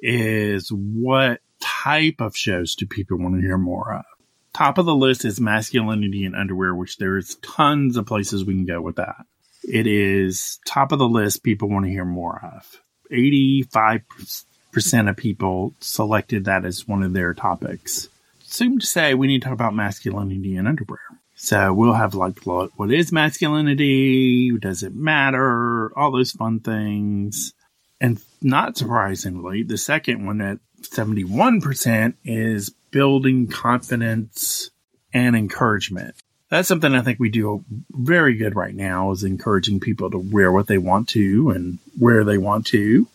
is 0.00 0.68
what 0.70 1.40
type 1.60 2.20
of 2.20 2.36
shows 2.36 2.74
do 2.74 2.86
people 2.86 3.18
want 3.18 3.34
to 3.36 3.40
hear 3.40 3.58
more 3.58 3.94
of? 3.94 4.04
Top 4.52 4.78
of 4.78 4.86
the 4.86 4.94
list 4.94 5.24
is 5.24 5.40
masculinity 5.40 6.24
and 6.24 6.36
underwear, 6.36 6.74
which 6.74 6.98
there's 6.98 7.36
tons 7.36 7.96
of 7.96 8.06
places 8.06 8.44
we 8.44 8.54
can 8.54 8.66
go 8.66 8.80
with 8.80 8.96
that. 8.96 9.26
It 9.64 9.86
is 9.86 10.58
top 10.66 10.92
of 10.92 10.98
the 10.98 11.08
list 11.08 11.42
people 11.42 11.68
want 11.68 11.86
to 11.86 11.90
hear 11.90 12.04
more 12.04 12.52
of. 12.54 12.80
85% 13.10 15.08
of 15.08 15.16
people 15.16 15.74
selected 15.80 16.44
that 16.44 16.64
as 16.64 16.86
one 16.86 17.02
of 17.02 17.14
their 17.14 17.34
topics. 17.34 18.08
Soon 18.42 18.78
to 18.78 18.86
say 18.86 19.14
we 19.14 19.26
need 19.26 19.42
to 19.42 19.46
talk 19.46 19.54
about 19.54 19.74
masculinity 19.74 20.56
and 20.56 20.68
underwear. 20.68 21.00
So 21.44 21.74
we'll 21.74 21.92
have 21.92 22.14
like 22.14 22.38
what 22.46 22.90
is 22.90 23.12
masculinity? 23.12 24.56
Does 24.56 24.82
it 24.82 24.94
matter? 24.94 25.92
All 25.94 26.10
those 26.10 26.30
fun 26.30 26.60
things. 26.60 27.52
And 28.00 28.18
not 28.40 28.78
surprisingly, 28.78 29.62
the 29.62 29.76
second 29.76 30.24
one 30.24 30.40
at 30.40 30.58
71% 30.80 32.14
is 32.24 32.70
building 32.90 33.48
confidence 33.48 34.70
and 35.12 35.36
encouragement. 35.36 36.14
That's 36.48 36.66
something 36.66 36.94
I 36.94 37.02
think 37.02 37.20
we 37.20 37.28
do 37.28 37.62
very 37.90 38.36
good 38.36 38.56
right 38.56 38.74
now 38.74 39.10
is 39.10 39.22
encouraging 39.22 39.80
people 39.80 40.10
to 40.12 40.18
wear 40.18 40.50
what 40.50 40.66
they 40.66 40.78
want 40.78 41.10
to 41.10 41.50
and 41.50 41.78
where 41.98 42.24
they 42.24 42.38
want 42.38 42.66
to. 42.68 43.06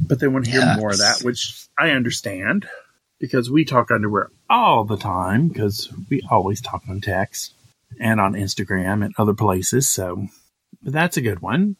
But 0.00 0.20
they 0.20 0.28
want 0.28 0.44
to 0.44 0.52
hear 0.52 0.60
yes. 0.60 0.78
more 0.78 0.90
of 0.90 0.98
that, 0.98 1.22
which 1.22 1.66
I 1.76 1.90
understand 1.90 2.68
because 3.18 3.50
we 3.50 3.64
talk 3.64 3.90
underwear 3.90 4.30
all 4.48 4.84
the 4.84 4.96
time 4.96 5.48
because 5.48 5.92
we 6.08 6.22
always 6.30 6.60
talk 6.60 6.82
on 6.88 7.00
text 7.00 7.54
and 8.00 8.20
on 8.20 8.34
Instagram 8.34 9.04
and 9.04 9.14
other 9.18 9.34
places. 9.34 9.90
So, 9.90 10.26
that's 10.82 11.16
a 11.16 11.22
good 11.22 11.40
one. 11.40 11.76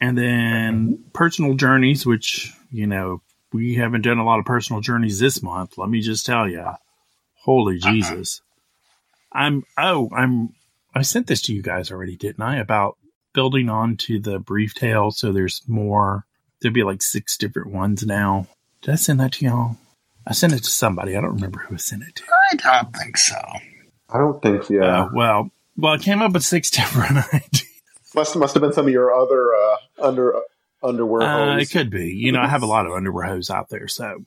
And 0.00 0.18
then 0.18 1.04
personal 1.12 1.54
journeys, 1.54 2.04
which, 2.04 2.52
you 2.70 2.86
know, 2.86 3.22
we 3.52 3.76
haven't 3.76 4.02
done 4.02 4.18
a 4.18 4.24
lot 4.24 4.38
of 4.38 4.44
personal 4.44 4.80
journeys 4.80 5.18
this 5.20 5.42
month. 5.42 5.78
Let 5.78 5.88
me 5.88 6.00
just 6.00 6.26
tell 6.26 6.48
you, 6.48 6.66
holy 7.34 7.78
uh-huh. 7.78 7.92
Jesus. 7.92 8.42
I'm, 9.32 9.62
oh, 9.78 10.10
I'm, 10.14 10.54
I 10.94 11.02
sent 11.02 11.26
this 11.26 11.42
to 11.42 11.54
you 11.54 11.62
guys 11.62 11.90
already, 11.90 12.16
didn't 12.16 12.42
I? 12.42 12.56
About 12.56 12.96
building 13.32 13.68
on 13.68 13.96
to 13.98 14.18
the 14.18 14.38
brief 14.38 14.74
tale. 14.74 15.10
So 15.10 15.32
there's 15.32 15.62
more, 15.66 16.26
there'd 16.60 16.74
be 16.74 16.82
like 16.82 17.00
six 17.00 17.36
different 17.36 17.72
ones 17.72 18.04
now. 18.04 18.46
Did 18.82 18.92
I 18.92 18.96
send 18.96 19.20
that 19.20 19.32
to 19.34 19.44
y'all? 19.44 19.76
I 20.26 20.32
sent 20.32 20.52
it 20.52 20.64
to 20.64 20.70
somebody. 20.70 21.16
I 21.16 21.20
don't 21.20 21.34
remember 21.34 21.60
who 21.60 21.74
I 21.74 21.78
sent 21.78 22.02
it 22.02 22.16
to. 22.16 22.24
I 22.50 22.56
don't 22.56 22.96
think 22.96 23.16
so. 23.16 23.40
I 24.12 24.18
don't 24.18 24.40
think 24.42 24.64
so. 24.64 24.74
Yeah. 24.74 25.02
Uh, 25.04 25.08
well, 25.14 25.50
well, 25.76 25.94
it 25.94 26.02
came 26.02 26.22
up 26.22 26.32
with 26.32 26.44
six 26.44 26.70
different 26.70 27.18
ideas. 27.32 27.64
Must 28.14 28.36
must 28.36 28.54
have 28.54 28.60
been 28.60 28.72
some 28.72 28.86
of 28.86 28.92
your 28.92 29.12
other 29.12 29.54
uh, 29.54 29.76
under 30.06 30.34
underwear. 30.82 31.22
Uh, 31.22 31.58
it 31.58 31.70
could 31.70 31.90
be. 31.90 32.12
You 32.12 32.32
know, 32.32 32.40
I 32.40 32.48
have 32.48 32.62
a 32.62 32.66
lot 32.66 32.86
of 32.86 32.92
underwear 32.92 33.26
hose 33.26 33.50
out 33.50 33.70
there, 33.70 33.88
so 33.88 34.24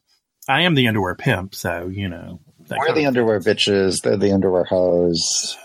I 0.47 0.61
am 0.61 0.73
the 0.73 0.87
underwear 0.87 1.15
pimp, 1.15 1.53
so 1.53 1.87
you 1.87 2.09
know. 2.09 2.39
We're 2.67 2.93
the 2.93 3.05
underwear 3.05 3.39
bitches. 3.39 4.01
They're 4.01 4.17
the 4.17 4.31
underwear 4.31 4.63
hose. 4.63 5.55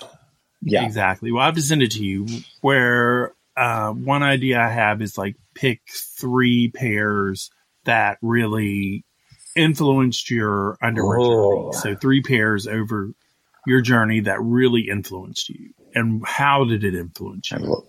Yeah, 0.61 0.85
exactly. 0.85 1.33
Well, 1.33 1.43
I 1.43 1.47
have 1.47 1.55
to 1.55 1.63
send 1.63 1.83
it 1.83 1.93
to 1.93 2.05
you. 2.05 2.27
Where 2.61 3.33
uh, 3.57 3.93
one 3.93 4.23
idea 4.23 4.61
I 4.61 4.69
have 4.69 5.01
is 5.01 5.17
like 5.17 5.37
pick 5.55 5.81
three 5.89 6.71
pairs 6.71 7.51
that 7.85 8.19
really 8.21 9.05
influenced 9.57 10.31
your 10.31 10.77
underwear 10.83 11.19
oh. 11.21 11.73
journey. 11.73 11.73
So 11.73 11.97
three 11.97 12.23
pairs 12.23 12.67
over 12.67 13.13
your 13.67 13.81
journey 13.81 14.21
that 14.21 14.41
really 14.41 14.89
influenced 14.91 15.49
you, 15.49 15.73
and 15.95 16.23
how 16.27 16.65
did 16.65 16.85
it 16.85 16.95
influence 16.95 17.51
you? 17.51 17.87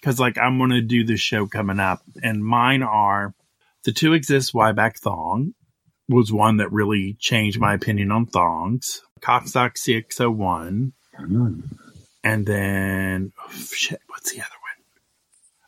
Because 0.00 0.18
like 0.18 0.38
I'm 0.38 0.58
going 0.58 0.70
to 0.70 0.80
do 0.80 1.04
this 1.04 1.20
show 1.20 1.46
coming 1.46 1.80
up, 1.80 2.02
and 2.22 2.44
mine 2.44 2.82
are 2.82 3.34
the 3.84 3.92
two 3.92 4.12
exist 4.12 4.52
Y-back 4.54 4.98
thong 4.98 5.54
was 6.08 6.32
one 6.32 6.58
that 6.58 6.72
really 6.72 7.16
changed 7.18 7.60
my 7.60 7.74
opinion 7.74 8.10
on 8.10 8.26
thongs. 8.26 9.00
CockSox 9.20 9.78
CX01. 9.78 10.92
Mm. 11.20 11.62
And 12.24 12.46
then, 12.46 13.32
oh, 13.38 13.50
shit, 13.52 14.00
what's 14.08 14.32
the 14.32 14.40
other 14.40 14.48
one? 14.48 14.84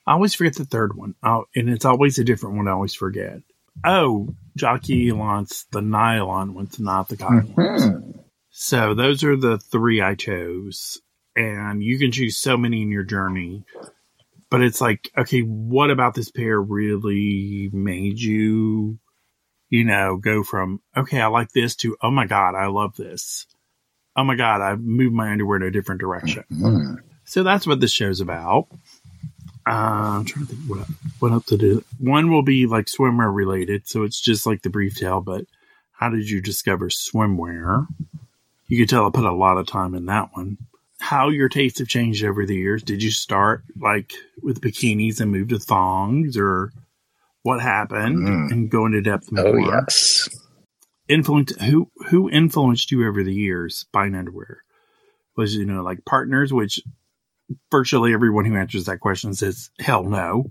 I 0.06 0.12
always 0.14 0.34
forget 0.34 0.56
the 0.56 0.64
third 0.64 0.96
one. 0.96 1.14
Oh, 1.22 1.44
and 1.54 1.70
it's 1.70 1.84
always 1.84 2.18
a 2.18 2.24
different 2.24 2.56
one 2.56 2.68
I 2.68 2.72
always 2.72 2.94
forget. 2.94 3.40
Oh, 3.84 4.34
Jockey 4.56 5.10
Elance, 5.10 5.64
the 5.70 5.80
nylon 5.80 6.54
ones, 6.54 6.78
not 6.78 7.08
the 7.08 7.16
cotton 7.16 7.54
mm-hmm. 7.54 7.60
ones. 7.60 8.16
So 8.52 8.94
those 8.94 9.24
are 9.24 9.36
the 9.36 9.58
three 9.58 10.00
I 10.00 10.14
chose. 10.14 11.00
And 11.34 11.82
you 11.82 11.98
can 11.98 12.12
choose 12.12 12.36
so 12.38 12.56
many 12.56 12.82
in 12.82 12.90
your 12.90 13.04
journey. 13.04 13.64
But 14.50 14.62
it's 14.62 14.80
like, 14.80 15.10
okay, 15.16 15.40
what 15.40 15.90
about 15.90 16.14
this 16.14 16.30
pair 16.30 16.60
really 16.60 17.70
made 17.72 18.20
you 18.20 18.98
you 19.72 19.84
know, 19.84 20.18
go 20.18 20.42
from, 20.42 20.82
okay, 20.94 21.18
I 21.18 21.28
like 21.28 21.50
this 21.52 21.74
to, 21.76 21.96
oh 22.02 22.10
my 22.10 22.26
God, 22.26 22.54
I 22.54 22.66
love 22.66 22.94
this. 22.94 23.46
Oh 24.14 24.22
my 24.22 24.34
God, 24.34 24.60
I've 24.60 24.82
moved 24.82 25.14
my 25.14 25.32
underwear 25.32 25.56
in 25.56 25.62
a 25.62 25.70
different 25.70 26.02
direction. 26.02 26.44
Mm-hmm. 26.52 26.94
So 27.24 27.42
that's 27.42 27.66
what 27.66 27.80
this 27.80 27.90
show's 27.90 28.20
about. 28.20 28.66
Uh, 29.66 30.18
I'm 30.18 30.26
trying 30.26 30.46
to 30.46 30.54
think 30.54 30.68
what, 30.68 30.86
what 31.20 31.32
else 31.32 31.46
to 31.46 31.56
do. 31.56 31.82
One 31.98 32.30
will 32.30 32.42
be 32.42 32.66
like 32.66 32.84
swimwear 32.84 33.34
related. 33.34 33.88
So 33.88 34.02
it's 34.02 34.20
just 34.20 34.46
like 34.46 34.60
the 34.60 34.68
brief 34.68 34.96
tale, 34.96 35.22
but 35.22 35.46
how 35.92 36.10
did 36.10 36.28
you 36.28 36.42
discover 36.42 36.90
swimwear? 36.90 37.86
You 38.72 38.78
could 38.78 38.88
tell 38.88 39.06
I 39.06 39.10
put 39.10 39.26
a 39.26 39.34
lot 39.34 39.58
of 39.58 39.66
time 39.66 39.94
in 39.94 40.06
that 40.06 40.30
one. 40.32 40.56
How 40.98 41.28
your 41.28 41.50
tastes 41.50 41.80
have 41.80 41.88
changed 41.88 42.24
over 42.24 42.46
the 42.46 42.54
years. 42.54 42.82
Did 42.82 43.02
you 43.02 43.10
start 43.10 43.64
like 43.78 44.14
with 44.42 44.62
bikinis 44.62 45.20
and 45.20 45.30
move 45.30 45.48
to 45.48 45.58
thongs 45.58 46.38
or 46.38 46.72
what 47.42 47.60
happened 47.60 48.16
mm. 48.26 48.50
and 48.50 48.70
go 48.70 48.86
into 48.86 49.02
depth 49.02 49.30
more. 49.30 49.46
Oh 49.46 49.58
yes. 49.58 50.26
Influence 51.06 51.54
who 51.60 51.90
who 52.08 52.30
influenced 52.30 52.90
you 52.90 53.06
over 53.06 53.22
the 53.22 53.34
years 53.34 53.84
buying 53.92 54.14
underwear? 54.14 54.62
Was 55.36 55.54
you 55.54 55.66
know 55.66 55.82
like 55.82 56.06
partners, 56.06 56.50
which 56.50 56.80
virtually 57.70 58.14
everyone 58.14 58.46
who 58.46 58.56
answers 58.56 58.86
that 58.86 59.00
question 59.00 59.34
says 59.34 59.68
hell 59.78 60.04
no. 60.04 60.50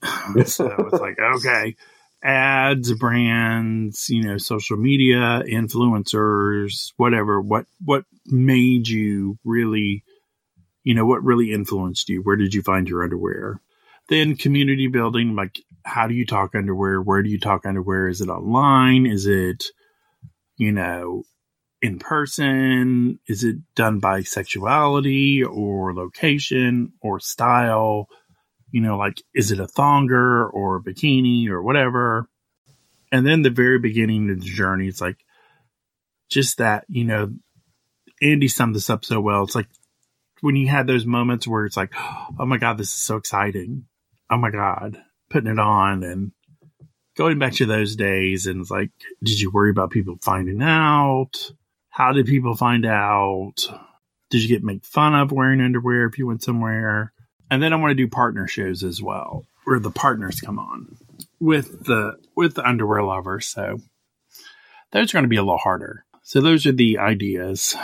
so 0.46 0.72
it's 0.78 0.92
like 0.92 1.18
okay, 1.18 1.74
ads, 2.22 2.92
brands, 2.94 4.08
you 4.08 4.22
know, 4.22 4.38
social 4.38 4.76
media, 4.76 5.42
influencers, 5.46 6.92
whatever. 6.96 7.40
What 7.40 7.66
what 7.84 8.04
made 8.26 8.88
you 8.88 9.38
really, 9.44 10.04
you 10.82 10.94
know, 10.94 11.06
what 11.06 11.24
really 11.24 11.52
influenced 11.52 12.08
you? 12.08 12.22
Where 12.22 12.36
did 12.36 12.54
you 12.54 12.62
find 12.62 12.88
your 12.88 13.02
underwear? 13.04 13.60
Then 14.08 14.36
community 14.36 14.88
building, 14.88 15.34
like 15.36 15.60
how 15.84 16.06
do 16.06 16.14
you 16.14 16.26
talk 16.26 16.54
underwear? 16.54 17.00
Where 17.00 17.22
do 17.22 17.30
you 17.30 17.38
talk 17.38 17.66
underwear? 17.66 18.08
Is 18.08 18.20
it 18.20 18.28
online? 18.28 19.06
Is 19.06 19.26
it, 19.26 19.64
you 20.56 20.72
know, 20.72 21.24
in 21.82 21.98
person? 21.98 23.20
Is 23.28 23.44
it 23.44 23.56
done 23.74 23.98
by 24.00 24.22
sexuality 24.22 25.44
or 25.44 25.94
location 25.94 26.92
or 27.00 27.20
style? 27.20 28.08
You 28.70 28.80
know, 28.80 28.96
like, 28.98 29.22
is 29.34 29.50
it 29.50 29.60
a 29.60 29.66
thonger 29.66 30.48
or 30.52 30.76
a 30.76 30.82
bikini 30.82 31.48
or 31.48 31.62
whatever? 31.62 32.28
And 33.10 33.26
then 33.26 33.42
the 33.42 33.50
very 33.50 33.78
beginning 33.78 34.30
of 34.30 34.40
the 34.40 34.46
journey, 34.46 34.88
it's 34.88 35.00
like 35.00 35.16
just 36.28 36.58
that, 36.58 36.84
you 36.88 37.04
know, 37.04 37.32
Andy 38.20 38.48
summed 38.48 38.74
this 38.74 38.90
up 38.90 39.04
so 39.04 39.20
well. 39.20 39.44
It's 39.44 39.54
like 39.54 39.68
when 40.40 40.56
you 40.56 40.68
had 40.68 40.86
those 40.86 41.06
moments 41.06 41.48
where 41.48 41.64
it's 41.64 41.76
like, 41.76 41.92
oh 41.96 42.44
my 42.46 42.58
God, 42.58 42.76
this 42.76 42.92
is 42.92 43.00
so 43.00 43.16
exciting. 43.16 43.86
Oh 44.30 44.36
my 44.36 44.50
God 44.50 45.02
putting 45.28 45.50
it 45.50 45.58
on 45.58 46.02
and 46.02 46.32
going 47.16 47.38
back 47.38 47.54
to 47.54 47.66
those 47.66 47.96
days 47.96 48.46
and 48.46 48.60
it's 48.60 48.70
like, 48.70 48.90
did 49.22 49.40
you 49.40 49.50
worry 49.50 49.70
about 49.70 49.90
people 49.90 50.18
finding 50.22 50.62
out? 50.62 51.52
How 51.90 52.12
did 52.12 52.26
people 52.26 52.54
find 52.54 52.86
out? 52.86 53.54
Did 54.30 54.42
you 54.42 54.48
get 54.48 54.62
made 54.62 54.84
fun 54.84 55.14
of 55.14 55.32
wearing 55.32 55.60
underwear 55.60 56.06
if 56.06 56.18
you 56.18 56.26
went 56.26 56.42
somewhere? 56.42 57.12
And 57.50 57.62
then 57.62 57.72
I 57.72 57.76
want 57.76 57.90
to 57.90 57.94
do 57.94 58.08
partner 58.08 58.46
shows 58.46 58.82
as 58.84 59.02
well, 59.02 59.44
where 59.64 59.80
the 59.80 59.90
partners 59.90 60.40
come 60.40 60.58
on 60.58 60.96
with 61.40 61.84
the 61.84 62.16
with 62.36 62.54
the 62.54 62.66
underwear 62.66 63.02
lover. 63.02 63.40
So 63.40 63.78
those 64.92 65.10
are 65.10 65.16
going 65.16 65.24
to 65.24 65.28
be 65.28 65.36
a 65.36 65.42
little 65.42 65.58
harder. 65.58 66.04
So 66.22 66.40
those 66.40 66.66
are 66.66 66.72
the 66.72 66.98
ideas 66.98 67.74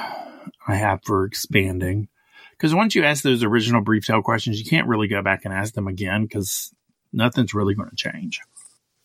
I 0.66 0.76
have 0.76 1.02
for 1.04 1.24
expanding. 1.24 2.08
Because 2.52 2.74
once 2.74 2.94
you 2.94 3.04
ask 3.04 3.22
those 3.22 3.42
original 3.42 3.80
brief 3.80 4.06
tale 4.06 4.22
questions, 4.22 4.58
you 4.58 4.68
can't 4.68 4.86
really 4.86 5.08
go 5.08 5.22
back 5.22 5.44
and 5.44 5.52
ask 5.52 5.74
them 5.74 5.88
again 5.88 6.22
because 6.24 6.72
nothing's 7.12 7.54
really 7.54 7.74
going 7.74 7.90
to 7.90 7.96
change. 7.96 8.40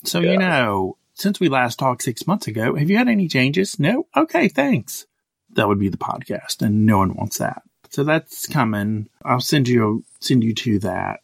So, 0.03 0.19
yeah. 0.19 0.31
you 0.31 0.37
know, 0.37 0.97
since 1.13 1.39
we 1.39 1.49
last 1.49 1.79
talked 1.79 2.03
six 2.03 2.27
months 2.27 2.47
ago, 2.47 2.75
have 2.75 2.89
you 2.89 2.97
had 2.97 3.09
any 3.09 3.27
changes? 3.27 3.79
No? 3.79 4.07
Okay, 4.15 4.47
thanks. 4.47 5.05
That 5.51 5.67
would 5.67 5.79
be 5.79 5.89
the 5.89 5.97
podcast, 5.97 6.61
and 6.61 6.85
no 6.85 6.99
one 6.99 7.15
wants 7.15 7.39
that. 7.39 7.63
So 7.89 8.03
that's 8.03 8.45
coming. 8.45 9.09
I'll 9.25 9.41
send 9.41 9.67
you 9.67 10.03
send 10.19 10.43
you 10.43 10.53
to 10.53 10.79
that 10.79 11.21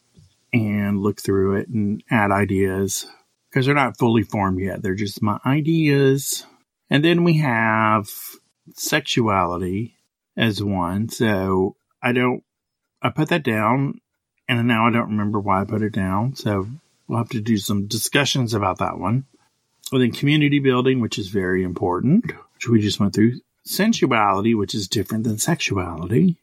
and 0.51 1.01
look 1.01 1.21
through 1.21 1.57
it 1.57 1.67
and 1.69 2.03
add 2.09 2.31
ideas 2.31 3.05
because 3.49 3.65
they're 3.65 3.75
not 3.75 3.97
fully 3.97 4.23
formed 4.23 4.59
yet. 4.59 4.81
They're 4.81 4.95
just 4.95 5.21
my 5.21 5.39
ideas. 5.45 6.45
And 6.89 7.03
then 7.03 7.23
we 7.23 7.37
have 7.37 8.09
sexuality 8.73 9.95
as 10.35 10.63
one. 10.63 11.09
So 11.09 11.75
I 12.01 12.11
don't 12.11 12.43
I 13.01 13.09
put 13.09 13.29
that 13.29 13.43
down 13.43 14.01
and 14.47 14.67
now 14.67 14.87
I 14.87 14.91
don't 14.91 15.11
remember 15.11 15.39
why 15.39 15.61
I 15.61 15.65
put 15.65 15.81
it 15.81 15.93
down. 15.93 16.35
So 16.35 16.67
we'll 17.07 17.19
have 17.19 17.29
to 17.29 17.41
do 17.41 17.57
some 17.57 17.87
discussions 17.87 18.53
about 18.53 18.79
that 18.79 18.97
one. 18.97 19.25
Well, 19.91 20.01
then 20.01 20.11
community 20.11 20.59
building, 20.59 20.99
which 20.99 21.19
is 21.19 21.27
very 21.29 21.63
important, 21.63 22.25
which 22.55 22.67
we 22.67 22.81
just 22.81 22.99
went 22.99 23.13
through. 23.13 23.39
Sensuality, 23.67 24.55
which 24.55 24.73
is 24.73 24.87
different 24.87 25.23
than 25.23 25.37
sexuality. 25.37 26.37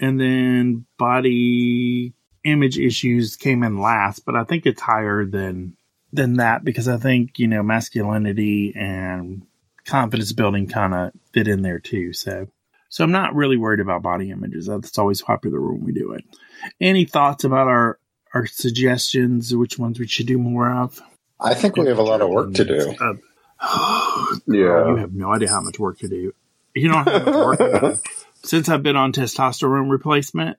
And 0.00 0.20
then 0.20 0.86
body 0.98 2.12
image 2.44 2.78
issues 2.78 3.36
came 3.36 3.62
in 3.62 3.80
last, 3.80 4.24
but 4.24 4.36
I 4.36 4.44
think 4.44 4.66
it's 4.66 4.80
higher 4.80 5.24
than 5.24 5.76
than 6.12 6.34
that 6.34 6.64
because 6.64 6.88
I 6.88 6.96
think, 6.96 7.38
you 7.38 7.48
know, 7.48 7.62
masculinity 7.62 8.72
and 8.76 9.42
confidence 9.84 10.32
building 10.32 10.68
kind 10.68 10.94
of 10.94 11.12
fit 11.32 11.48
in 11.48 11.62
there 11.62 11.80
too. 11.80 12.12
So 12.12 12.48
so 12.88 13.02
I'm 13.02 13.10
not 13.10 13.34
really 13.34 13.56
worried 13.56 13.80
about 13.80 14.02
body 14.02 14.30
images. 14.30 14.66
That's 14.66 14.98
always 14.98 15.20
popular 15.20 15.60
when 15.60 15.84
we 15.84 15.92
do 15.92 16.12
it. 16.12 16.24
Any 16.80 17.04
thoughts 17.04 17.42
about 17.42 17.66
our 17.66 17.98
our 18.32 18.46
suggestions? 18.46 19.54
Which 19.54 19.78
ones 19.78 19.98
we 19.98 20.06
should 20.06 20.26
do 20.26 20.38
more 20.38 20.70
of? 20.70 21.00
I 21.40 21.54
think 21.54 21.76
we 21.76 21.88
have 21.88 21.98
a 21.98 22.02
lot 22.02 22.20
of 22.20 22.30
work 22.30 22.54
to 22.54 22.64
do. 22.64 22.94
Uh, 23.00 23.14
yeah, 24.46 24.88
you 24.88 24.96
have 24.96 25.12
no 25.12 25.34
idea 25.34 25.48
how 25.48 25.60
much 25.60 25.78
work 25.78 25.98
to 25.98 26.08
do. 26.08 26.32
You 26.74 26.88
don't 26.88 27.04
have 27.08 27.26
much 27.26 27.34
work. 27.34 27.98
Since 28.44 28.68
I've 28.68 28.82
been 28.82 28.94
on 28.94 29.12
testosterone 29.12 29.90
replacement, 29.90 30.58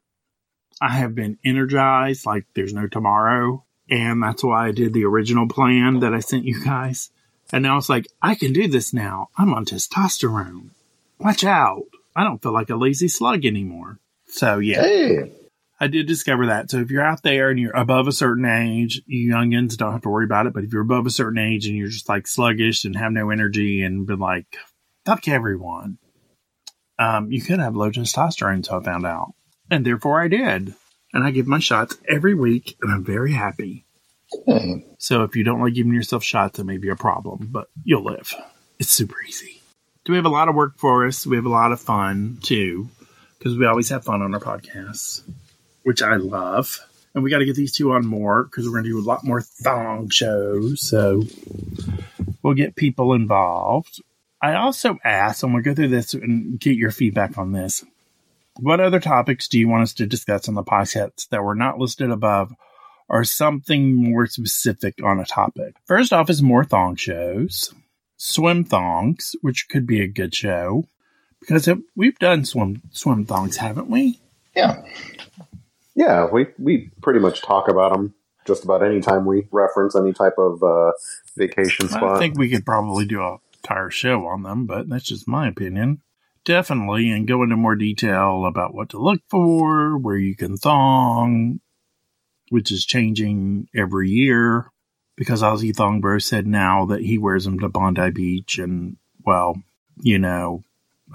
I 0.82 0.90
have 0.90 1.14
been 1.14 1.38
energized 1.46 2.26
like 2.26 2.46
there's 2.56 2.74
no 2.74 2.88
tomorrow, 2.88 3.64
and 3.88 4.24
that's 4.24 4.44
why 4.44 4.68
I 4.68 4.72
did 4.72 4.92
the 4.92 5.06
original 5.06 5.48
plan 5.48 6.00
that 6.00 6.12
I 6.12 6.20
sent 6.20 6.46
you 6.46 6.66
guys. 6.66 7.12
And 7.54 7.62
now 7.62 7.78
it's 7.78 7.88
like 7.88 8.08
I 8.24 8.34
can 8.34 8.54
do 8.54 8.68
this 8.68 8.92
now. 8.92 9.30
I'm 9.38 9.54
on 9.54 9.66
testosterone. 9.66 10.72
Watch 11.20 11.44
out. 11.44 11.84
I 12.16 12.24
don't 12.24 12.42
feel 12.42 12.54
like 12.54 12.72
a 12.72 12.76
lazy 12.76 13.08
slug 13.08 13.46
anymore. 13.46 14.00
So 14.26 14.58
yeah. 14.58 14.82
Hey. 14.82 15.32
I 15.80 15.86
did 15.86 16.08
discover 16.08 16.48
that. 16.48 16.72
So 16.72 16.80
if 16.80 16.90
you're 16.90 17.06
out 17.06 17.22
there 17.22 17.52
and 17.52 17.60
you're 17.60 17.76
above 17.76 18.08
a 18.08 18.12
certain 18.12 18.46
age, 18.46 19.04
you 19.06 19.32
youngins 19.32 19.78
don't 19.78 19.92
have 19.92 20.02
to 20.04 20.10
worry 20.10 20.26
about 20.26 20.48
it. 20.48 20.54
But 20.54 20.64
if 20.64 20.74
you're 20.74 20.82
above 20.82 21.06
a 21.06 21.12
certain 21.12 21.38
age 21.38 21.68
and 21.68 21.78
you're 21.78 21.90
just 21.90 22.10
like 22.10 22.26
sluggish 22.26 22.84
and 22.84 22.96
have 22.96 23.12
no 23.12 23.30
energy 23.30 23.84
and 23.84 24.08
been 24.08 24.20
like, 24.20 24.58
fuck 25.06 25.28
everyone, 25.28 26.00
um, 27.00 27.32
you 27.32 27.42
could 27.42 27.60
have 27.60 27.76
low 27.76 27.92
testosterone. 27.92 28.66
So 28.66 28.80
I 28.80 28.84
found 28.84 29.06
out. 29.06 29.34
And 29.70 29.86
therefore 29.86 30.22
I 30.22 30.28
did. 30.28 30.74
And 31.14 31.24
I 31.24 31.32
give 31.32 31.48
my 31.48 31.60
shots 31.60 31.98
every 32.10 32.34
week 32.34 32.78
and 32.82 32.92
I'm 32.92 33.04
very 33.04 33.32
happy. 33.32 33.86
Hmm. 34.46 34.80
So 34.98 35.24
if 35.24 35.36
you 35.36 35.44
don't 35.44 35.62
like 35.62 35.74
giving 35.74 35.94
yourself 35.94 36.24
shots, 36.24 36.60
it 36.60 36.66
may 36.66 36.78
be 36.78 36.90
a 36.90 36.96
problem, 36.96 37.50
but 37.52 37.68
you'll 37.84 38.04
live. 38.04 38.34
It's 38.80 38.92
super 38.92 39.16
easy 39.28 39.62
do 40.06 40.12
we 40.12 40.18
have 40.18 40.26
a 40.26 40.30
lot 40.30 40.48
of 40.48 40.56
work 40.56 40.78
for 40.78 41.06
us? 41.06 41.26
We 41.26 41.36
have 41.36 41.46
a 41.46 41.50
lot 41.50 41.72
of 41.72 41.82
fun 41.82 42.38
too, 42.42 42.90
because 43.38 43.58
we 43.58 43.66
always 43.66 43.90
have 43.90 44.06
fun 44.06 44.22
on 44.22 44.34
our 44.34 44.40
podcasts, 44.40 45.24
which 45.84 46.02
I 46.02 46.16
love. 46.16 46.80
And 47.14 47.24
we 47.24 47.30
got 47.30 47.40
to 47.40 47.46
get 47.46 47.56
these 47.56 47.72
two 47.72 47.92
on 47.94 48.06
more 48.06 48.44
because 48.44 48.66
we're 48.66 48.74
going 48.74 48.84
to 48.84 48.90
do 48.92 49.00
a 49.00 49.02
lot 49.02 49.24
more 49.24 49.42
thong 49.42 50.10
shows. 50.10 50.82
So 50.82 51.24
We'll 52.46 52.54
get 52.54 52.76
people 52.76 53.14
involved. 53.14 54.04
I 54.46 54.58
also 54.58 55.00
asked, 55.04 55.42
and 55.42 55.56
we'll 55.56 55.64
go 55.64 55.74
through 55.74 55.88
this 55.88 56.14
and 56.14 56.60
get 56.60 56.76
your 56.76 56.92
feedback 56.92 57.36
on 57.40 57.52
this. 57.52 57.84
What 58.60 58.80
other 58.80 59.00
topics 59.00 59.48
do 59.48 59.58
you 59.58 59.68
want 59.68 59.82
us 59.82 59.94
to 59.96 60.06
discuss 60.06 60.48
on 60.48 60.54
the 60.54 60.62
podcast 60.62 61.30
that 61.30 61.44
were 61.44 61.56
not 61.56 61.80
listed 61.80 62.12
above 62.12 62.54
or 63.10 63.24
something 63.24 63.96
more 63.96 64.28
specific 64.28 65.04
on 65.04 65.20
a 65.20 65.26
topic? 65.26 65.78
First 65.86 66.14
off 66.14 66.30
is 66.30 66.44
more 66.44 66.64
thong 66.64 66.96
shows, 66.96 67.74
swim 68.18 68.64
thongs, 68.64 69.36
which 69.42 69.68
could 69.68 69.88
be 69.88 70.02
a 70.02 70.08
good 70.08 70.36
show 70.36 70.88
because 71.40 71.68
it, 71.68 71.80
we've 71.96 72.20
done 72.20 72.46
swim 72.46 72.84
swim 72.92 73.26
thongs, 73.26 73.58
haven't 73.58 73.90
we? 73.90 74.20
Yeah. 74.56 74.84
Yeah, 75.96 76.28
we, 76.32 76.46
we 76.60 76.92
pretty 77.02 77.20
much 77.20 77.42
talk 77.42 77.68
about 77.68 77.94
them 77.94 78.14
just 78.46 78.64
about 78.64 78.84
any 78.84 79.02
time 79.02 79.26
we 79.26 79.48
reference 79.52 79.96
any 79.96 80.14
type 80.14 80.36
of 80.38 80.62
uh, 80.62 80.92
vacation 81.36 81.88
spot. 81.88 82.18
I 82.18 82.20
think 82.20 82.38
we 82.38 82.50
could 82.50 82.64
probably 82.64 83.06
do 83.06 83.22
a 83.22 83.40
entire 83.66 83.90
show 83.90 84.28
on 84.28 84.44
them, 84.44 84.66
but 84.66 84.88
that's 84.90 85.06
just 85.06 85.28
my 85.28 85.48
opinion. 85.48 86.02
Definitely, 86.44 87.10
and 87.10 87.28
go 87.28 87.42
into 87.42 87.56
more 87.56 87.76
detail 87.76 88.46
about 88.46 88.74
what 88.74 88.90
to 88.90 89.00
look 89.00 89.22
for, 89.30 89.98
where 89.98 90.18
you 90.18 90.36
can 90.36 90.58
thong, 90.58 91.60
which 92.50 92.72
is 92.72 92.86
changing 92.86 93.68
every 93.76 94.10
year 94.10 94.72
because 95.16 95.42
Aussie 95.42 95.76
Thong 95.76 96.02
Bro 96.02 96.20
said 96.20 96.46
now 96.46 96.86
that 96.86 97.02
he 97.02 97.18
wears 97.18 97.46
them 97.46 97.60
to 97.60 97.70
Bondi 97.70 98.12
Beach, 98.12 98.60
and 98.60 98.98
well, 99.26 99.56
you 100.02 100.20
know, 100.20 100.64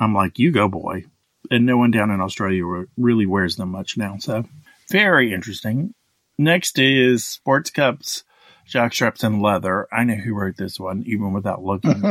I'm 0.00 0.14
like, 0.14 0.38
you 0.38 0.50
go, 0.50 0.68
boy. 0.68 1.04
And 1.50 1.66
no 1.66 1.76
one 1.76 1.90
down 1.90 2.10
in 2.10 2.20
Australia 2.20 2.86
really 2.96 3.26
wears 3.26 3.56
them 3.56 3.70
much 3.70 3.96
now, 3.96 4.16
so 4.18 4.44
very 4.90 5.32
interesting. 5.32 5.94
Next 6.38 6.78
is 6.78 7.24
Sports 7.24 7.70
Cups 7.70 8.24
jockstraps 8.70 9.24
and 9.24 9.42
leather. 9.42 9.88
I 9.92 10.04
know 10.04 10.14
who 10.14 10.34
wrote 10.34 10.56
this 10.56 10.78
one, 10.78 11.04
even 11.06 11.32
without 11.32 11.62
looking, 11.62 12.02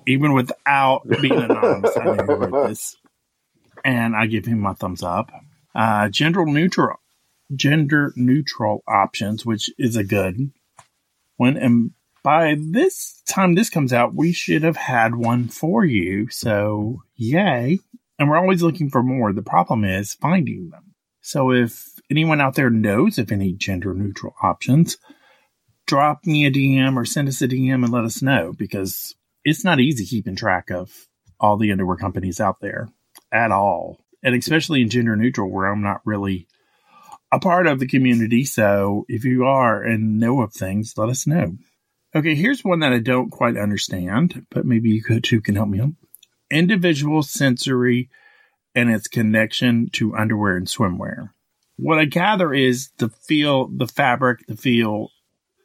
even 0.06 0.32
without 0.32 1.08
being 1.08 1.32
anonymous. 1.32 1.96
I 1.96 2.04
know 2.04 2.14
who 2.14 2.34
wrote 2.34 2.68
this, 2.68 2.96
and 3.84 4.16
I 4.16 4.26
give 4.26 4.46
him 4.46 4.60
my 4.60 4.74
thumbs 4.74 5.02
up. 5.02 5.30
Uh, 5.74 6.08
gender 6.08 6.44
neutral, 6.44 6.96
gender 7.54 8.12
neutral 8.16 8.82
options, 8.86 9.46
which 9.46 9.70
is 9.78 9.96
a 9.96 10.04
good 10.04 10.50
one. 11.36 11.56
And 11.56 11.92
by 12.22 12.56
this 12.58 13.22
time 13.28 13.54
this 13.54 13.70
comes 13.70 13.92
out, 13.92 14.14
we 14.14 14.32
should 14.32 14.62
have 14.62 14.76
had 14.76 15.14
one 15.14 15.48
for 15.48 15.84
you. 15.84 16.28
So 16.30 17.02
yay! 17.16 17.78
And 18.18 18.28
we're 18.28 18.38
always 18.38 18.62
looking 18.62 18.90
for 18.90 19.02
more. 19.02 19.32
The 19.32 19.42
problem 19.42 19.84
is 19.84 20.14
finding 20.14 20.70
them. 20.70 20.94
So 21.20 21.52
if 21.52 22.00
anyone 22.10 22.40
out 22.40 22.54
there 22.54 22.70
knows 22.70 23.18
of 23.18 23.30
any 23.30 23.52
gender 23.52 23.94
neutral 23.94 24.34
options, 24.42 24.96
drop 25.88 26.26
me 26.26 26.44
a 26.44 26.50
DM 26.50 26.96
or 26.96 27.04
send 27.04 27.28
us 27.28 27.42
a 27.42 27.48
DM 27.48 27.82
and 27.82 27.90
let 27.90 28.04
us 28.04 28.22
know 28.22 28.52
because 28.52 29.16
it's 29.42 29.64
not 29.64 29.80
easy 29.80 30.04
keeping 30.04 30.36
track 30.36 30.70
of 30.70 31.08
all 31.40 31.56
the 31.56 31.72
underwear 31.72 31.96
companies 31.96 32.40
out 32.40 32.60
there 32.60 32.88
at 33.32 33.50
all. 33.50 33.98
And 34.22 34.34
especially 34.34 34.82
in 34.82 34.90
gender 34.90 35.16
neutral, 35.16 35.50
where 35.50 35.66
I'm 35.66 35.82
not 35.82 36.02
really 36.04 36.46
a 37.32 37.40
part 37.40 37.66
of 37.66 37.80
the 37.80 37.86
community. 37.86 38.44
So 38.44 39.06
if 39.08 39.24
you 39.24 39.44
are 39.44 39.82
and 39.82 40.20
know 40.20 40.42
of 40.42 40.52
things, 40.52 40.94
let 40.96 41.08
us 41.08 41.26
know. 41.26 41.56
Okay, 42.14 42.34
here's 42.34 42.64
one 42.64 42.80
that 42.80 42.92
I 42.92 42.98
don't 42.98 43.30
quite 43.30 43.56
understand, 43.56 44.46
but 44.50 44.66
maybe 44.66 44.90
you 44.90 45.02
could, 45.02 45.24
too 45.24 45.40
can 45.40 45.56
help 45.56 45.68
me 45.68 45.80
out. 45.80 45.90
Individual 46.50 47.22
sensory 47.22 48.10
and 48.74 48.90
its 48.90 49.08
connection 49.08 49.88
to 49.92 50.16
underwear 50.16 50.56
and 50.56 50.66
swimwear. 50.66 51.30
What 51.76 51.98
I 51.98 52.04
gather 52.06 52.52
is 52.52 52.90
the 52.98 53.08
feel, 53.08 53.68
the 53.68 53.86
fabric, 53.86 54.46
the 54.46 54.56
feel, 54.56 55.10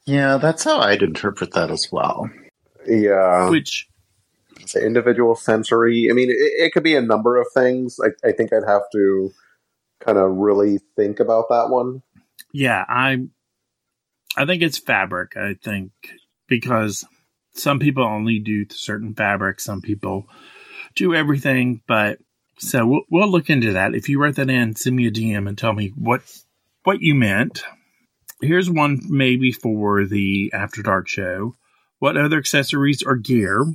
yeah, 0.06 0.38
that's 0.38 0.64
how 0.64 0.80
I'd 0.80 1.02
interpret 1.02 1.52
that 1.52 1.72
as 1.72 1.90
well. 1.92 2.30
Yeah. 2.88 3.46
Uh, 3.48 3.52
Which 3.52 3.88
the 4.74 4.86
individual 4.86 5.36
sensory. 5.36 6.08
I 6.10 6.14
mean, 6.14 6.30
it, 6.30 6.36
it, 6.36 6.74
could 6.74 6.84
be 6.84 6.96
a 6.96 7.02
number 7.02 7.40
of 7.40 7.48
things. 7.54 8.00
I, 8.04 8.28
I 8.28 8.32
think 8.32 8.54
I'd 8.54 8.68
have 8.68 8.84
to 8.94 9.32
kind 10.00 10.18
of 10.18 10.32
really 10.32 10.80
think 10.96 11.20
about 11.20 11.50
that 11.50 11.70
one. 11.70 12.02
Yeah, 12.52 12.84
I 12.88 13.28
I 14.38 14.46
think 14.46 14.62
it's 14.62 14.78
fabric. 14.78 15.36
I 15.38 15.56
think 15.62 15.92
because 16.48 17.06
some 17.54 17.80
people 17.80 18.04
only 18.04 18.40
do 18.40 18.66
certain 18.70 19.14
fabrics, 19.14 19.64
some 19.64 19.82
people 19.82 20.28
do 20.96 21.14
everything. 21.14 21.82
But 21.88 22.20
so 22.58 22.86
we'll, 22.86 23.02
we'll 23.10 23.32
look 23.32 23.50
into 23.50 23.74
that. 23.74 23.96
If 23.96 24.10
you 24.10 24.20
write 24.20 24.36
that 24.36 24.50
in, 24.50 24.76
send 24.76 24.96
me 24.96 25.08
a 25.08 25.12
DM 25.12 25.48
and 25.48 25.58
tell 25.58 25.74
me 25.74 25.90
what 25.96 26.22
what 26.84 27.02
you 27.02 27.16
meant 27.16 27.64
here's 28.44 28.70
one 28.70 29.02
maybe 29.08 29.52
for 29.52 30.06
the 30.06 30.52
After 30.54 30.82
Dark 30.82 31.08
show. 31.08 31.56
What 32.00 32.18
other 32.18 32.38
accessories 32.38 33.02
or 33.04 33.16
gear 33.16 33.66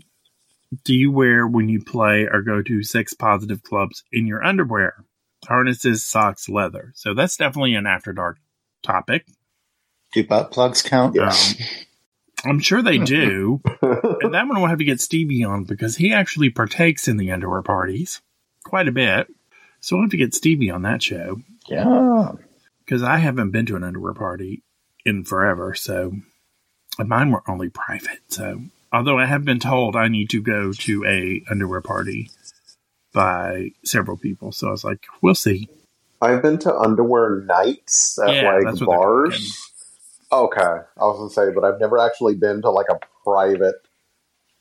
do 0.84 0.94
you 0.94 1.10
wear 1.10 1.46
when 1.46 1.68
you 1.68 1.82
play 1.82 2.28
or 2.30 2.42
go 2.42 2.62
to 2.62 2.82
sex 2.82 3.14
positive 3.14 3.62
clubs 3.62 4.04
in 4.12 4.26
your 4.26 4.44
underwear? 4.44 5.04
Harnesses, 5.46 6.04
socks, 6.04 6.48
leather. 6.48 6.92
So 6.94 7.14
that's 7.14 7.36
definitely 7.36 7.74
an 7.74 7.86
After 7.86 8.12
Dark 8.12 8.38
topic. 8.82 9.26
Do 10.12 10.26
butt 10.26 10.50
plugs 10.50 10.82
count? 10.82 11.14
Yes. 11.14 11.54
Um, 11.58 11.66
I'm 12.50 12.60
sure 12.60 12.82
they 12.82 12.98
do. 12.98 13.60
and 13.82 14.34
that 14.34 14.46
one 14.46 14.60
we'll 14.60 14.68
have 14.68 14.78
to 14.78 14.84
get 14.84 15.00
Stevie 15.00 15.44
on 15.44 15.64
because 15.64 15.96
he 15.96 16.12
actually 16.12 16.50
partakes 16.50 17.08
in 17.08 17.16
the 17.16 17.32
underwear 17.32 17.62
parties 17.62 18.20
quite 18.64 18.88
a 18.88 18.92
bit. 18.92 19.28
So 19.80 19.96
we'll 19.96 20.04
have 20.04 20.10
to 20.10 20.16
get 20.16 20.34
Stevie 20.34 20.70
on 20.70 20.82
that 20.82 21.02
show. 21.02 21.40
Yeah 21.68 22.32
because 22.88 23.02
I 23.02 23.18
haven't 23.18 23.50
been 23.50 23.66
to 23.66 23.76
an 23.76 23.84
underwear 23.84 24.14
party 24.14 24.62
in 25.04 25.22
forever. 25.22 25.74
So 25.74 26.12
mine 26.98 27.30
were 27.30 27.42
only 27.46 27.68
private. 27.68 28.20
So 28.28 28.62
although 28.90 29.18
I 29.18 29.26
have 29.26 29.44
been 29.44 29.60
told 29.60 29.94
I 29.94 30.08
need 30.08 30.30
to 30.30 30.40
go 30.40 30.72
to 30.72 31.04
a 31.04 31.42
underwear 31.50 31.82
party 31.82 32.30
by 33.12 33.72
several 33.84 34.16
people, 34.16 34.52
so 34.52 34.68
I 34.68 34.70
was 34.70 34.84
like, 34.84 35.04
we'll 35.20 35.34
see. 35.34 35.68
I've 36.22 36.40
been 36.40 36.58
to 36.60 36.74
underwear 36.74 37.42
nights 37.46 38.18
at 38.18 38.34
yeah, 38.34 38.56
like 38.56 38.78
bars. 38.80 39.70
Okay, 40.32 40.60
I 40.60 41.04
was 41.04 41.18
gonna 41.18 41.30
say, 41.30 41.54
but 41.54 41.64
I've 41.64 41.80
never 41.80 41.98
actually 41.98 42.36
been 42.36 42.62
to 42.62 42.70
like 42.70 42.88
a 42.90 42.98
private 43.22 43.76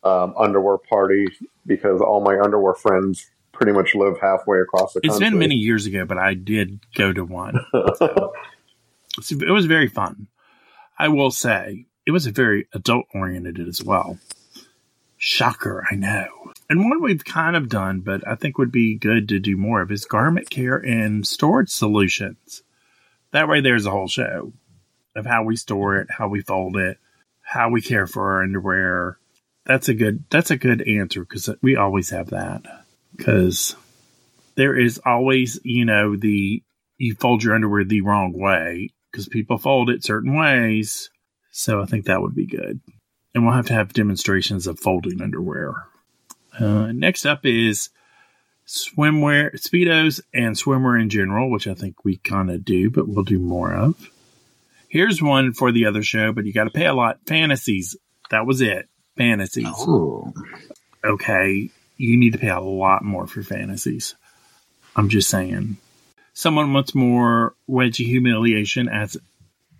um, 0.04 0.34
underwear 0.38 0.78
party 0.78 1.28
because 1.66 2.02
all 2.02 2.22
my 2.22 2.40
underwear 2.40 2.74
friends 2.74 3.30
pretty 3.58 3.74
much 3.74 3.96
live 3.96 4.20
halfway 4.22 4.60
across 4.60 4.94
the 4.94 5.02
country. 5.02 5.16
It's 5.16 5.20
been 5.20 5.40
many 5.40 5.56
years 5.56 5.88
ago, 5.88 6.06
but 6.06 6.18
I 6.18 6.36
did 6.36 6.80
go 6.96 7.12
to 7.12 7.26
one. 7.26 7.60
So 9.20 9.36
it 9.36 9.50
was 9.50 9.66
very 9.66 9.88
fun. 9.88 10.28
I 11.00 11.08
will 11.08 11.32
say 11.32 11.88
it 12.06 12.12
was 12.12 12.28
a 12.28 12.32
very 12.32 12.68
adult 12.72 13.06
oriented 13.16 13.60
as 13.68 13.84
well. 13.84 14.20
Shocker, 15.18 15.84
I 15.92 15.96
know. 15.96 16.28
And 16.70 16.88
one 16.88 17.02
we've 17.02 17.26
kind 17.26 17.56
of 17.56 17.68
done, 17.68 18.02
but 18.02 18.28
I 18.28 18.36
think 18.36 18.60
would 18.60 18.72
be 18.72 18.96
good 18.96 19.28
to 19.30 19.40
do 19.40 19.58
more 19.58 19.82
of 19.82 19.92
is 19.92 20.06
garment 20.06 20.52
care 20.52 20.78
and 20.78 21.26
storage 21.26 21.72
solutions. 21.72 22.62
That 23.32 23.48
way, 23.48 23.60
there's 23.60 23.88
a 23.88 23.92
whole 23.92 24.08
show 24.08 24.54
of 25.16 25.26
how 25.26 25.44
we 25.44 25.56
store 25.56 25.98
it, 25.98 26.10
how 26.12 26.28
we 26.28 26.42
fold 26.42 26.78
it, 26.78 27.00
how 27.42 27.72
we 27.72 27.82
care 27.82 28.06
for 28.06 28.34
our 28.34 28.44
underwear. 28.44 29.18
That's 29.66 29.90
a 29.90 29.96
good. 29.96 30.26
That's 30.30 30.52
a 30.52 30.58
good 30.58 30.88
answer 30.88 31.22
because 31.22 31.50
we 31.64 31.76
always 31.76 32.12
have 32.12 32.30
that 32.30 32.86
because 33.18 33.76
there 34.56 34.78
is 34.78 35.00
always, 35.06 35.60
you 35.64 35.86
know, 35.86 36.16
the 36.16 36.62
you 36.98 37.16
fold 37.16 37.44
your 37.44 37.56
underwear 37.56 37.84
the 37.84 38.02
wrong 38.02 38.34
way 38.34 38.90
because 39.12 39.28
people 39.28 39.58
fold 39.58 39.90
it 39.90 40.04
certain 40.04 40.36
ways. 40.36 41.10
So 41.52 41.82
I 41.82 41.86
think 41.86 42.06
that 42.06 42.22
would 42.22 42.36
be 42.36 42.48
good. 42.48 42.80
And 43.34 43.46
we'll 43.46 43.56
have 43.56 43.68
to 43.68 43.74
have 43.74 43.94
demonstrations 43.94 44.68
of 44.68 44.80
folding 44.80 45.22
underwear. 45.22 45.74
Uh, 46.60 46.92
next 46.92 47.26
up 47.26 47.46
is 47.46 47.90
swimwear, 48.68 49.54
Speedos, 49.56 50.22
and 50.34 50.56
swimwear 50.56 51.00
in 51.00 51.10
general, 51.10 51.52
which 51.52 51.68
I 51.68 51.76
think 51.76 52.04
we 52.04 52.18
kind 52.18 52.50
of 52.50 52.66
do, 52.66 52.90
but 52.90 53.08
we'll 53.08 53.24
do 53.24 53.40
more 53.40 53.74
of. 53.74 54.10
Here's 54.90 55.22
one 55.22 55.54
for 55.54 55.72
the 55.72 55.86
other 55.86 56.02
show, 56.02 56.32
but 56.32 56.46
you 56.46 56.54
got 56.54 56.64
to 56.64 56.72
pay 56.72 56.86
a 56.86 56.94
lot. 56.94 57.20
Fantasies. 57.28 57.96
That 58.32 58.46
was 58.46 58.62
it. 58.62 58.88
Fantasies. 59.18 59.68
Oh. 59.68 60.34
Okay 61.04 61.70
you 61.98 62.18
need 62.18 62.34
to 62.34 62.40
pay 62.40 62.50
a 62.50 62.60
lot 62.60 63.04
more 63.04 63.28
for 63.28 63.44
fantasies. 63.44 64.16
I'm 64.96 65.10
just 65.10 65.30
saying. 65.30 65.78
Someone 66.34 66.74
wants 66.74 66.96
more 66.96 67.56
wedgie 67.70 68.06
humiliation 68.06 68.90
as 68.90 69.18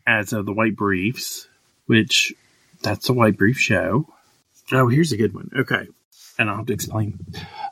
as 0.06 0.34
of 0.34 0.46
the 0.46 0.54
white 0.54 0.76
briefs, 0.76 1.48
which 1.86 2.34
that's 2.82 3.10
a 3.10 3.14
white 3.14 3.38
brief 3.38 3.58
show. 3.58 4.08
Oh, 4.72 4.88
here's 4.88 5.12
a 5.12 5.18
good 5.18 5.34
one. 5.34 5.50
Okay. 5.56 5.88
And 6.40 6.50
I'll 6.50 6.58
have 6.58 6.68
to 6.68 6.74
explain. 6.74 7.20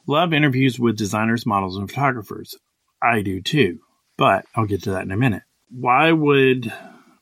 Love 0.07 0.33
interviews 0.33 0.79
with 0.79 0.97
designers, 0.97 1.45
models, 1.45 1.77
and 1.77 1.89
photographers. 1.89 2.55
I 3.01 3.21
do 3.21 3.41
too, 3.41 3.79
but 4.17 4.45
I'll 4.55 4.65
get 4.65 4.83
to 4.83 4.91
that 4.91 5.03
in 5.03 5.11
a 5.11 5.17
minute. 5.17 5.43
Why 5.69 6.11
would 6.11 6.71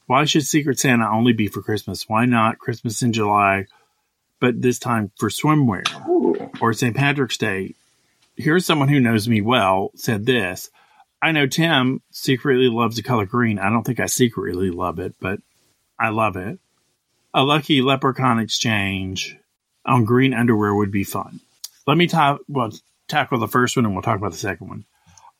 why 0.05 0.25
should 0.25 0.45
Secret 0.45 0.79
Santa 0.79 1.09
only 1.09 1.33
be 1.33 1.47
for 1.47 1.61
Christmas? 1.61 2.07
Why 2.07 2.25
not 2.25 2.59
Christmas 2.59 3.01
in 3.01 3.13
July 3.13 3.65
but 4.43 4.61
this 4.61 4.77
time 4.77 5.09
for 5.17 5.29
swimwear 5.29 5.85
Ooh. 6.05 6.51
or 6.59 6.73
St. 6.73 6.93
Patrick's 6.93 7.37
Day. 7.37 7.75
Here's 8.35 8.65
someone 8.65 8.89
who 8.89 8.99
knows 8.99 9.25
me 9.25 9.39
well 9.39 9.91
said 9.95 10.25
this. 10.25 10.69
I 11.21 11.31
know 11.31 11.47
Tim 11.47 12.01
secretly 12.11 12.67
loves 12.67 12.97
the 12.97 13.03
color 13.03 13.25
green. 13.25 13.57
I 13.57 13.69
don't 13.69 13.85
think 13.85 14.01
I 14.01 14.07
secretly 14.07 14.69
love 14.69 14.99
it, 14.99 15.15
but 15.21 15.39
I 15.97 16.09
love 16.09 16.35
it. 16.35 16.59
A 17.33 17.41
lucky 17.41 17.81
leprechaun 17.81 18.39
exchange 18.39 19.37
on 19.85 20.03
green 20.03 20.33
underwear 20.33 20.75
would 20.75 20.91
be 20.91 21.05
fun. 21.05 21.39
Let 21.87 21.95
me 21.97 22.07
ta- 22.07 22.39
well, 22.49 22.73
tackle 23.07 23.39
the 23.39 23.47
first 23.47 23.77
one 23.77 23.85
and 23.85 23.95
we'll 23.95 24.03
talk 24.03 24.17
about 24.17 24.33
the 24.33 24.37
second 24.37 24.67
one. 24.67 24.83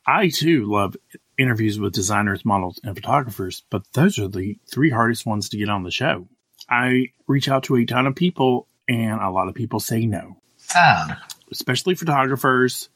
I 0.08 0.30
too 0.30 0.63
love 0.63 0.96
interviews 1.38 1.78
with 1.78 1.92
designers, 1.92 2.46
models, 2.46 2.80
and 2.86 2.96
photographers, 2.96 3.63
but 3.70 3.84
those 3.92 4.18
are 4.18 4.30
the 4.30 4.58
three 4.72 4.92
hardest 4.92 5.26
ones 5.26 5.50
to 5.50 5.58
get 5.58 5.68
on 5.68 5.84
the 5.84 5.92
show. 5.92 6.30
I 6.70 7.10
reach 7.28 7.50
out 7.50 7.63
to 7.63 7.76
a 7.76 7.86
ton 7.86 8.08
of 8.08 8.16
people 8.16 8.66
and 8.88 9.22
a 9.22 9.30
lot 9.30 9.48
of 9.48 9.56
people 9.56 9.80
say 9.80 10.06
no. 10.06 10.38
Sad. 10.58 11.17
Especially 11.52 11.96
photographers, 11.96 12.89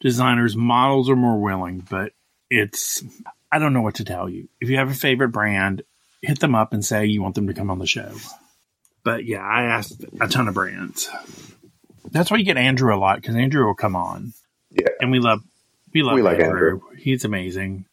designers, 0.00 0.56
models 0.56 1.10
are 1.10 1.16
more 1.16 1.40
willing, 1.40 1.86
but 1.88 2.12
it's, 2.50 3.02
I 3.50 3.58
don't 3.58 3.72
know 3.72 3.82
what 3.82 3.96
to 3.96 4.04
tell 4.04 4.28
you. 4.28 4.48
If 4.60 4.68
you 4.68 4.76
have 4.76 4.90
a 4.90 4.94
favorite 4.94 5.30
brand, 5.30 5.82
hit 6.22 6.40
them 6.40 6.54
up 6.54 6.72
and 6.72 6.84
say 6.84 7.06
you 7.06 7.22
want 7.22 7.34
them 7.34 7.46
to 7.48 7.54
come 7.54 7.70
on 7.70 7.78
the 7.78 7.86
show. 7.86 8.12
But 9.04 9.24
yeah, 9.24 9.42
I 9.42 9.64
asked 9.64 10.04
a 10.20 10.28
ton 10.28 10.48
of 10.48 10.54
brands. 10.54 11.08
That's 12.10 12.30
why 12.30 12.38
you 12.38 12.44
get 12.44 12.56
Andrew 12.56 12.94
a 12.94 12.98
lot 12.98 13.20
because 13.20 13.36
Andrew 13.36 13.66
will 13.66 13.74
come 13.74 13.96
on. 13.96 14.32
Yeah. 14.70 14.88
And 15.00 15.10
we 15.10 15.18
love, 15.18 15.40
we 15.92 16.02
love 16.02 16.14
we 16.14 16.20
Andrew. 16.20 16.38
Like 16.38 16.44
Andrew. 16.44 16.80
He's 16.96 17.24
amazing. 17.24 17.86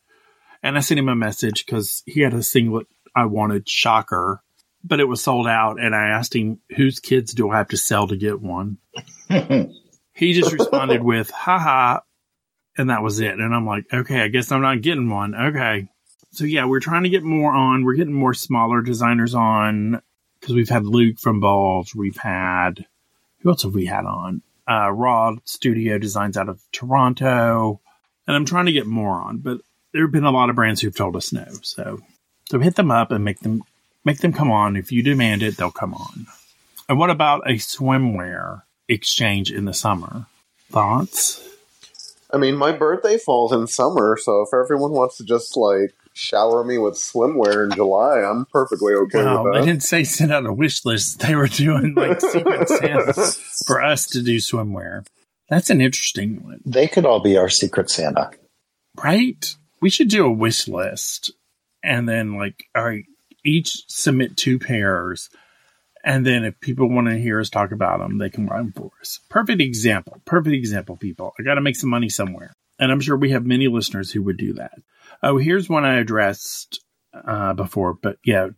And 0.62 0.78
I 0.78 0.82
sent 0.82 1.00
him 1.00 1.10
a 1.10 1.16
message 1.16 1.66
because 1.66 2.04
he 2.06 2.22
had 2.22 2.34
a 2.34 2.44
singlet 2.44 2.88
I 3.16 3.26
wanted, 3.26 3.70
Shocker, 3.70 4.42
but 4.86 5.00
it 5.00 5.06
was 5.06 5.24
sold 5.24 5.48
out. 5.48 5.82
And 5.82 5.96
I 5.96 6.10
asked 6.10 6.36
him, 6.36 6.60
whose 6.76 7.00
kids 7.00 7.34
do 7.34 7.50
I 7.50 7.58
have 7.58 7.70
to 7.70 7.78
sell 7.78 8.08
to 8.08 8.16
get 8.16 8.40
one? 8.40 8.78
he 9.30 10.34
just 10.34 10.54
responded 10.54 11.04
with, 11.04 11.32
haha. 11.32 12.02
And 12.78 12.90
that 12.90 13.02
was 13.02 13.20
it. 13.20 13.34
And 13.34 13.54
I'm 13.54 13.66
like, 13.66 13.86
okay, 13.92 14.22
I 14.22 14.28
guess 14.28 14.52
I'm 14.52 14.62
not 14.62 14.82
getting 14.82 15.10
one. 15.10 15.34
Okay. 15.34 15.88
So 16.32 16.44
yeah, 16.44 16.66
we're 16.66 16.82
trying 16.82 17.04
to 17.04 17.10
get 17.10 17.24
more 17.24 17.54
on. 17.54 17.84
We're 17.84 17.96
getting 17.96 18.14
more 18.14 18.34
smaller 18.34 18.82
designers 18.82 19.34
on 19.34 20.02
because 20.40 20.56
we've 20.56 20.70
had 20.70 20.86
Luke 20.86 21.18
from 21.20 21.40
Bulge. 21.40 21.96
We've 21.96 22.18
had, 22.18 22.86
who 23.40 23.50
else 23.50 23.64
have 23.64 23.74
we 23.74 23.86
had 23.86 24.06
on? 24.06 24.42
Uh, 24.70 24.92
Raw 24.92 25.36
Studio 25.46 25.98
Designs 25.98 26.38
out 26.38 26.50
of 26.50 26.62
Toronto. 26.72 27.80
And 28.28 28.36
I'm 28.36 28.46
trying 28.46 28.66
to 28.66 28.72
get 28.72 28.88
more 28.88 29.22
on, 29.22 29.38
but 29.38 29.60
there 29.94 30.04
have 30.04 30.12
been 30.12 30.26
a 30.26 30.32
lot 30.32 30.50
of 30.50 30.56
brands 30.56 30.82
who've 30.82 30.96
told 30.96 31.16
us 31.16 31.32
no. 31.32 31.46
So, 31.62 32.02
so 32.50 32.60
hit 32.60 32.76
them 32.76 32.92
up 32.92 33.12
and 33.12 33.24
make 33.24 33.40
them 33.40 33.62
make 34.06 34.20
them 34.20 34.32
come 34.32 34.52
on. 34.52 34.78
If 34.78 34.92
you 34.92 35.04
demand 35.04 35.44
it, 35.44 35.58
they'll 35.58 35.72
come 35.72 35.94
on. 35.94 36.28
And 36.88 37.00
what 37.00 37.10
about 37.10 37.50
a 37.50 37.56
swimwear 37.56 38.62
exchange 38.88 39.52
in 39.52 39.66
the 39.66 39.74
summer? 39.74 40.28
Thoughts? 40.72 41.42
I 42.32 42.38
mean, 42.38 42.56
my 42.56 42.72
birthday 42.72 43.18
falls 43.18 43.52
in 43.52 43.68
summer, 43.68 44.18
so 44.22 44.42
if 44.42 44.50
everyone 44.54 44.92
wants 44.92 45.18
to 45.18 45.24
just 45.24 45.58
like 45.58 45.94
shower 46.14 46.64
me 46.64 46.78
with 46.78 46.96
swimwear 46.96 47.66
in 47.66 47.72
July, 47.72 48.20
I'm 48.20 48.46
perfectly 48.46 48.94
okay 48.94 49.24
wow, 49.24 49.44
with 49.44 49.54
that. 49.54 49.60
They 49.60 49.66
didn't 49.66 49.84
say 49.84 50.04
send 50.04 50.32
out 50.32 50.46
a 50.46 50.54
wish 50.54 50.86
list. 50.86 51.20
They 51.20 51.36
were 51.36 51.48
doing 51.48 51.94
like 51.96 52.22
secret 52.22 52.70
Santa 52.70 53.14
for 53.66 53.84
us 53.84 54.08
to 54.08 54.22
do 54.22 54.38
swimwear. 54.38 55.06
That's 55.50 55.70
an 55.70 55.82
interesting 55.82 56.44
one. 56.44 56.62
They 56.66 56.88
could 56.88 57.06
all 57.06 57.20
be 57.20 57.38
our 57.38 57.50
secret 57.50 57.90
Santa. 57.90 58.32
Right? 59.02 59.56
We 59.82 59.90
should 59.90 60.10
do 60.10 60.26
a 60.26 60.32
wish 60.32 60.68
list 60.68 61.32
and 61.84 62.10
then 62.10 62.36
like 62.36 62.66
all 62.76 62.84
right, 62.84 63.06
each 63.46 63.84
submit 63.88 64.36
two 64.36 64.60
pairs. 64.60 65.30
And 66.04 66.26
then 66.26 66.44
if 66.44 66.60
people 66.60 66.90
want 66.90 67.08
to 67.08 67.18
hear 67.18 67.40
us 67.40 67.50
talk 67.50 67.72
about 67.72 68.00
them, 68.00 68.18
they 68.18 68.30
can 68.30 68.46
run 68.48 68.72
for 68.72 68.92
us. 69.02 69.20
Perfect 69.30 69.62
example. 69.62 70.22
Perfect 70.26 70.54
example, 70.54 70.98
people. 70.98 71.34
I 71.40 71.44
got 71.44 71.56
to 71.56 71.62
make 71.62 71.76
some 71.76 71.90
money 71.90 72.10
somewhere. 72.10 72.54
And 72.78 72.92
I'm 72.92 73.00
sure 73.00 73.18
we 73.18 73.32
have 73.32 73.46
many 73.46 73.68
listeners 73.68 74.12
who 74.12 74.22
would 74.24 74.38
do 74.38 74.54
that. 74.54 74.74
Oh, 75.24 75.38
here's 75.38 75.70
one 75.70 75.86
I 75.86 76.00
addressed 76.00 76.84
uh, 77.14 77.54
before, 77.54 77.94
but 77.94 78.18
yeah, 78.24 78.50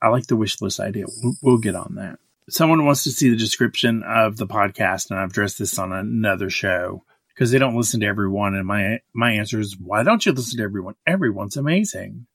I 0.00 0.08
like 0.08 0.26
the 0.26 0.36
wish 0.36 0.60
list 0.60 0.80
idea. 0.80 1.06
We'll, 1.22 1.34
we'll 1.42 1.58
get 1.58 1.74
on 1.74 1.96
that. 1.96 2.18
Someone 2.48 2.84
wants 2.84 3.04
to 3.04 3.10
see 3.10 3.30
the 3.30 3.36
description 3.36 4.02
of 4.02 4.36
the 4.36 4.46
podcast, 4.46 5.10
and 5.10 5.18
I've 5.18 5.30
addressed 5.30 5.58
this 5.58 5.78
on 5.78 5.92
another 5.92 6.50
show 6.50 7.04
because 7.28 7.50
they 7.50 7.58
don't 7.58 7.76
listen 7.76 8.00
to 8.00 8.06
everyone. 8.06 8.54
And 8.54 8.66
my 8.66 9.00
my 9.14 9.32
answer 9.32 9.58
is, 9.58 9.76
why 9.78 10.02
don't 10.02 10.24
you 10.24 10.32
listen 10.32 10.58
to 10.58 10.64
everyone? 10.64 10.94
Everyone's 11.06 11.56
amazing 11.56 12.26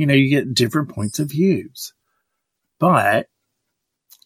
you 0.00 0.06
know, 0.06 0.14
you 0.14 0.30
get 0.30 0.54
different 0.54 0.88
points 0.88 1.18
of 1.18 1.28
views. 1.28 1.92
But 2.78 3.26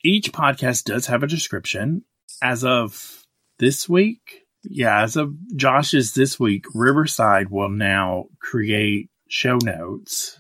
each 0.05 0.31
podcast 0.31 0.85
does 0.85 1.09
have 1.09 1.25
a 1.25 1.27
description. 1.27 2.05
As 2.41 2.65
of 2.65 3.25
this 3.59 3.89
week, 3.89 4.45
yeah, 4.63 5.03
as 5.03 5.17
of 5.17 5.35
Josh's 5.57 6.15
this 6.15 6.39
week, 6.39 6.67
Riverside 6.75 7.51
will 7.51 7.71
now 7.71 8.27
create 8.41 9.11
show 9.29 9.59
notes. 9.65 10.39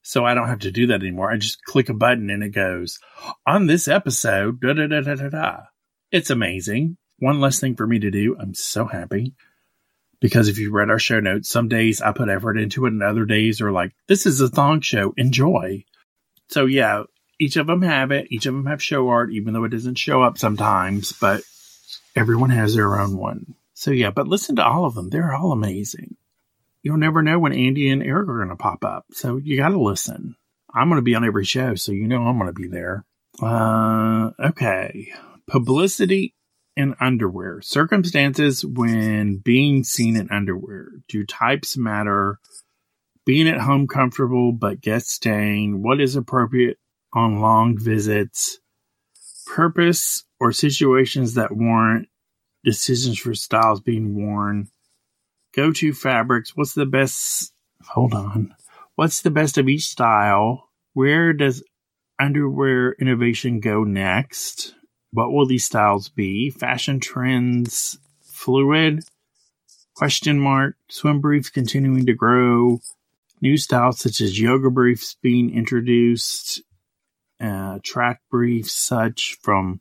So 0.00 0.24
I 0.24 0.32
don't 0.32 0.48
have 0.48 0.60
to 0.60 0.72
do 0.72 0.86
that 0.86 1.02
anymore. 1.02 1.30
I 1.30 1.36
just 1.36 1.62
click 1.64 1.90
a 1.90 1.94
button 1.94 2.30
and 2.30 2.42
it 2.42 2.54
goes 2.54 3.00
on 3.46 3.66
this 3.66 3.86
episode. 3.86 4.62
Da 4.62 4.72
da 4.72 4.86
da 4.86 5.02
da 5.02 5.14
da 5.14 5.28
da. 5.28 5.56
It's 6.10 6.30
amazing. 6.30 6.96
One 7.18 7.38
less 7.38 7.60
thing 7.60 7.76
for 7.76 7.86
me 7.86 7.98
to 7.98 8.10
do. 8.10 8.34
I'm 8.40 8.54
so 8.54 8.86
happy 8.86 9.34
because 10.22 10.46
if 10.46 10.58
you 10.58 10.70
read 10.70 10.88
our 10.88 11.00
show 11.00 11.18
notes, 11.18 11.50
some 11.50 11.68
days 11.68 12.00
I 12.00 12.12
put 12.12 12.28
effort 12.28 12.56
into 12.56 12.86
it 12.86 12.92
and 12.92 13.02
other 13.02 13.26
days 13.26 13.60
are 13.60 13.72
like, 13.72 13.92
this 14.06 14.24
is 14.24 14.40
a 14.40 14.48
thong 14.48 14.80
show. 14.80 15.12
Enjoy. 15.16 15.84
So 16.48 16.64
yeah, 16.64 17.02
each 17.40 17.56
of 17.56 17.66
them 17.66 17.82
have 17.82 18.12
it. 18.12 18.28
Each 18.30 18.46
of 18.46 18.54
them 18.54 18.66
have 18.66 18.80
show 18.80 19.08
art, 19.08 19.32
even 19.32 19.52
though 19.52 19.64
it 19.64 19.70
doesn't 19.70 19.98
show 19.98 20.22
up 20.22 20.38
sometimes, 20.38 21.12
but 21.12 21.42
everyone 22.14 22.50
has 22.50 22.76
their 22.76 23.00
own 23.00 23.16
one. 23.16 23.56
So 23.74 23.90
yeah, 23.90 24.10
but 24.10 24.28
listen 24.28 24.56
to 24.56 24.64
all 24.64 24.84
of 24.84 24.94
them. 24.94 25.10
They're 25.10 25.34
all 25.34 25.50
amazing. 25.50 26.16
You'll 26.84 26.98
never 26.98 27.20
know 27.22 27.40
when 27.40 27.52
Andy 27.52 27.90
and 27.90 28.02
Erik 28.02 28.28
are 28.28 28.38
going 28.38 28.48
to 28.48 28.56
pop 28.56 28.84
up. 28.84 29.06
So 29.10 29.38
you 29.38 29.56
got 29.56 29.70
to 29.70 29.80
listen. 29.80 30.36
I'm 30.72 30.88
going 30.88 30.98
to 30.98 31.02
be 31.02 31.16
on 31.16 31.24
every 31.24 31.44
show. 31.44 31.74
So 31.74 31.90
you 31.90 32.06
know 32.06 32.22
I'm 32.22 32.38
going 32.38 32.46
to 32.46 32.52
be 32.52 32.68
there. 32.68 33.04
Uh, 33.42 34.30
okay. 34.38 35.12
Publicity 35.48 36.34
in 36.76 36.94
underwear. 37.00 37.60
Circumstances 37.60 38.64
when 38.64 39.36
being 39.36 39.84
seen 39.84 40.16
in 40.16 40.30
underwear. 40.30 40.88
Do 41.08 41.24
types 41.24 41.76
matter? 41.76 42.38
Being 43.24 43.48
at 43.48 43.60
home 43.60 43.86
comfortable 43.86 44.52
but 44.52 44.80
guest 44.80 45.08
staying. 45.08 45.82
What 45.82 46.00
is 46.00 46.16
appropriate 46.16 46.78
on 47.12 47.40
long 47.40 47.78
visits? 47.78 48.58
Purpose 49.46 50.24
or 50.40 50.52
situations 50.52 51.34
that 51.34 51.54
warrant 51.54 52.08
decisions 52.64 53.18
for 53.18 53.34
styles 53.34 53.80
being 53.80 54.14
worn. 54.14 54.68
Go 55.54 55.72
to 55.72 55.92
fabrics. 55.92 56.56
What's 56.56 56.74
the 56.74 56.86
best? 56.86 57.52
Hold 57.90 58.14
on. 58.14 58.54
What's 58.94 59.22
the 59.22 59.30
best 59.30 59.58
of 59.58 59.68
each 59.68 59.84
style? 59.84 60.68
Where 60.94 61.32
does 61.32 61.62
underwear 62.18 62.92
innovation 62.92 63.60
go 63.60 63.84
next? 63.84 64.74
What 65.12 65.32
will 65.32 65.46
these 65.46 65.64
styles 65.64 66.08
be? 66.08 66.50
Fashion 66.50 66.98
trends, 66.98 67.98
fluid, 68.22 69.04
question 69.94 70.40
mark, 70.40 70.76
swim 70.88 71.20
briefs 71.20 71.50
continuing 71.50 72.06
to 72.06 72.14
grow, 72.14 72.80
new 73.40 73.56
styles 73.56 74.00
such 74.00 74.20
as 74.20 74.40
yoga 74.40 74.70
briefs 74.70 75.16
being 75.22 75.54
introduced, 75.54 76.62
uh, 77.40 77.78
track 77.82 78.20
briefs 78.30 78.72
such 78.72 79.36
from 79.42 79.80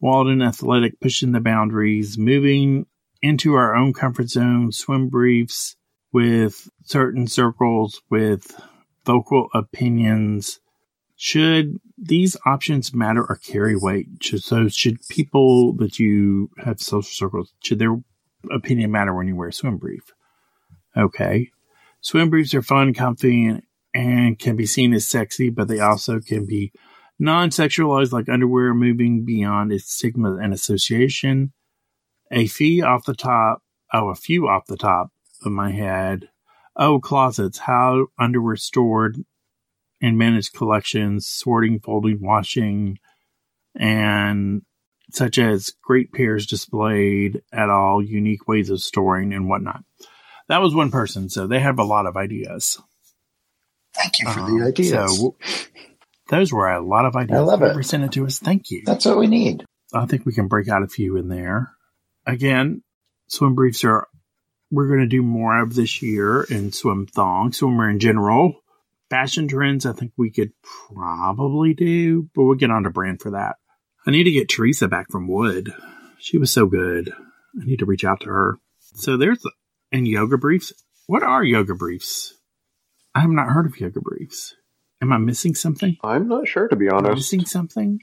Walden 0.00 0.42
Athletic 0.42 1.00
pushing 1.00 1.32
the 1.32 1.40
boundaries, 1.40 2.18
moving 2.18 2.86
into 3.22 3.54
our 3.54 3.74
own 3.74 3.94
comfort 3.94 4.28
zone, 4.28 4.72
swim 4.72 5.08
briefs 5.08 5.76
with 6.12 6.68
certain 6.84 7.26
circles 7.26 8.02
with 8.10 8.60
vocal 9.04 9.48
opinions. 9.54 10.60
Should 11.16 11.80
these 11.98 12.36
options 12.44 12.94
matter 12.94 13.24
or 13.26 13.36
carry 13.36 13.76
weight? 13.76 14.06
So 14.22 14.68
should 14.68 14.98
people 15.08 15.74
that 15.76 15.98
you 15.98 16.50
have 16.58 16.80
social 16.80 17.02
circles, 17.02 17.52
should 17.62 17.78
their 17.78 17.96
opinion 18.50 18.90
matter 18.90 19.14
when 19.14 19.28
you 19.28 19.36
wear 19.36 19.48
a 19.48 19.52
swim 19.52 19.78
brief? 19.78 20.12
Okay. 20.96 21.50
Swim 22.00 22.30
briefs 22.30 22.54
are 22.54 22.62
fun, 22.62 22.94
comfy, 22.94 23.60
and, 23.94 24.38
can 24.38 24.56
be 24.56 24.66
seen 24.66 24.92
as 24.92 25.08
sexy, 25.08 25.50
but 25.50 25.68
they 25.68 25.80
also 25.80 26.20
can 26.20 26.46
be 26.46 26.72
non-sexualized 27.18 28.12
like 28.12 28.28
underwear 28.28 28.74
moving 28.74 29.24
beyond 29.24 29.72
its 29.72 29.90
stigma 29.90 30.36
and 30.36 30.52
association. 30.52 31.52
A 32.30 32.46
fee 32.46 32.82
off 32.82 33.06
the 33.06 33.14
top, 33.14 33.62
oh, 33.92 34.08
a 34.10 34.14
few 34.14 34.48
off 34.48 34.66
the 34.66 34.76
top 34.76 35.12
of 35.44 35.52
my 35.52 35.72
head. 35.72 36.28
Oh, 36.76 37.00
closets, 37.00 37.58
how 37.58 38.08
underwear 38.18 38.56
stored 38.56 39.16
and 40.00 40.18
manage 40.18 40.52
collections, 40.52 41.26
sorting, 41.26 41.80
folding, 41.80 42.18
washing, 42.20 42.98
and 43.74 44.62
such 45.12 45.38
as 45.38 45.72
great 45.82 46.12
pairs 46.12 46.46
displayed 46.46 47.42
at 47.52 47.70
all, 47.70 48.02
unique 48.02 48.48
ways 48.48 48.70
of 48.70 48.80
storing 48.80 49.32
and 49.32 49.48
whatnot. 49.48 49.82
That 50.48 50.60
was 50.60 50.74
one 50.74 50.90
person, 50.90 51.28
so 51.28 51.46
they 51.46 51.60
have 51.60 51.78
a 51.78 51.84
lot 51.84 52.06
of 52.06 52.16
ideas. 52.16 52.80
Thank 53.94 54.20
you 54.20 54.28
for 54.30 54.40
um, 54.40 54.58
the 54.58 54.66
ideas. 54.66 55.18
So 55.18 55.36
those 56.28 56.52
were 56.52 56.68
a 56.68 56.84
lot 56.84 57.06
of 57.06 57.16
ideas. 57.16 57.38
I 57.38 57.42
love 57.42 57.62
it. 57.62 57.82
Sent 57.84 58.04
it 58.04 58.12
to 58.12 58.26
us. 58.26 58.38
Thank 58.38 58.70
you. 58.70 58.82
That's 58.84 59.06
what 59.06 59.18
we 59.18 59.26
need. 59.26 59.64
I 59.92 60.06
think 60.06 60.26
we 60.26 60.34
can 60.34 60.48
break 60.48 60.68
out 60.68 60.82
a 60.82 60.88
few 60.88 61.16
in 61.16 61.28
there. 61.28 61.72
Again, 62.26 62.82
swim 63.28 63.54
briefs 63.54 63.84
are 63.84 64.08
we're 64.70 64.88
going 64.88 65.00
to 65.00 65.06
do 65.06 65.22
more 65.22 65.62
of 65.62 65.74
this 65.74 66.02
year 66.02 66.42
in 66.42 66.72
swim 66.72 67.06
thong, 67.06 67.52
swimwear 67.52 67.90
in 67.90 68.00
general 68.00 68.60
fashion 69.10 69.48
trends, 69.48 69.86
I 69.86 69.92
think 69.92 70.12
we 70.16 70.30
could 70.30 70.52
probably 70.88 71.74
do, 71.74 72.28
but 72.34 72.44
we'll 72.44 72.56
get 72.56 72.70
on 72.70 72.84
to 72.84 72.90
brand 72.90 73.20
for 73.20 73.32
that. 73.32 73.56
I 74.06 74.10
need 74.10 74.24
to 74.24 74.30
get 74.30 74.48
Teresa 74.48 74.88
back 74.88 75.10
from 75.10 75.28
Wood. 75.28 75.72
She 76.18 76.38
was 76.38 76.52
so 76.52 76.66
good. 76.66 77.12
I 77.60 77.64
need 77.64 77.80
to 77.80 77.86
reach 77.86 78.04
out 78.04 78.20
to 78.20 78.28
her. 78.28 78.58
So 78.78 79.16
there's 79.16 79.40
the, 79.40 79.50
and 79.92 80.06
yoga 80.06 80.38
briefs. 80.38 80.72
What 81.06 81.22
are 81.22 81.42
yoga 81.42 81.74
briefs? 81.74 82.34
I 83.14 83.20
have 83.20 83.30
not 83.30 83.48
heard 83.48 83.66
of 83.66 83.80
yoga 83.80 84.00
briefs. 84.00 84.54
Am 85.00 85.12
I 85.12 85.18
missing 85.18 85.54
something? 85.54 85.96
I'm 86.02 86.28
not 86.28 86.48
sure 86.48 86.68
to 86.68 86.76
be 86.76 86.88
honest. 86.88 87.16
missing 87.16 87.44
something? 87.44 88.00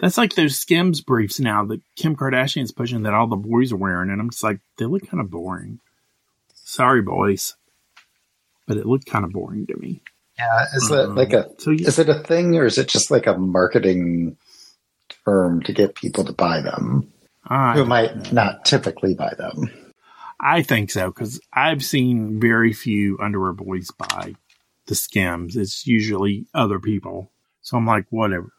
That's 0.00 0.18
like 0.18 0.34
those 0.34 0.58
Skims 0.58 1.00
briefs 1.00 1.38
now 1.38 1.64
that 1.66 1.80
Kim 1.96 2.16
Kardashian's 2.16 2.72
pushing 2.72 3.02
that 3.02 3.14
all 3.14 3.26
the 3.26 3.36
boys 3.36 3.72
are 3.72 3.76
wearing, 3.76 4.10
and 4.10 4.20
I'm 4.20 4.30
just 4.30 4.42
like, 4.42 4.60
they 4.76 4.86
look 4.86 5.08
kind 5.08 5.20
of 5.20 5.30
boring. 5.30 5.80
Sorry, 6.54 7.00
boys, 7.00 7.54
but 8.66 8.76
it 8.76 8.86
looked 8.86 9.06
kind 9.06 9.24
of 9.24 9.32
boring 9.32 9.66
to 9.66 9.76
me. 9.76 10.02
Yeah, 10.38 10.64
is 10.74 10.88
that 10.88 11.10
um, 11.10 11.14
like 11.14 11.32
a 11.32 11.48
so 11.58 11.70
you, 11.70 11.86
is 11.86 11.98
it 11.98 12.08
a 12.08 12.14
thing 12.14 12.56
or 12.56 12.64
is 12.64 12.78
it 12.78 12.88
just 12.88 13.10
like 13.10 13.26
a 13.26 13.36
marketing 13.36 14.36
term 15.24 15.62
to 15.62 15.72
get 15.72 15.94
people 15.94 16.24
to 16.24 16.32
buy 16.32 16.60
them 16.60 17.12
I 17.46 17.74
who 17.74 17.84
might 17.84 18.32
not 18.32 18.64
typically 18.64 19.14
buy 19.14 19.34
them? 19.36 19.70
I 20.40 20.62
think 20.62 20.90
so 20.90 21.08
because 21.08 21.40
I've 21.52 21.84
seen 21.84 22.40
very 22.40 22.72
few 22.72 23.18
underwear 23.20 23.52
boys 23.52 23.90
buy 23.92 24.34
the 24.86 24.94
skims. 24.94 25.56
It's 25.56 25.86
usually 25.86 26.46
other 26.52 26.78
people. 26.78 27.30
So 27.62 27.76
I'm 27.76 27.86
like, 27.86 28.06
whatever. 28.10 28.52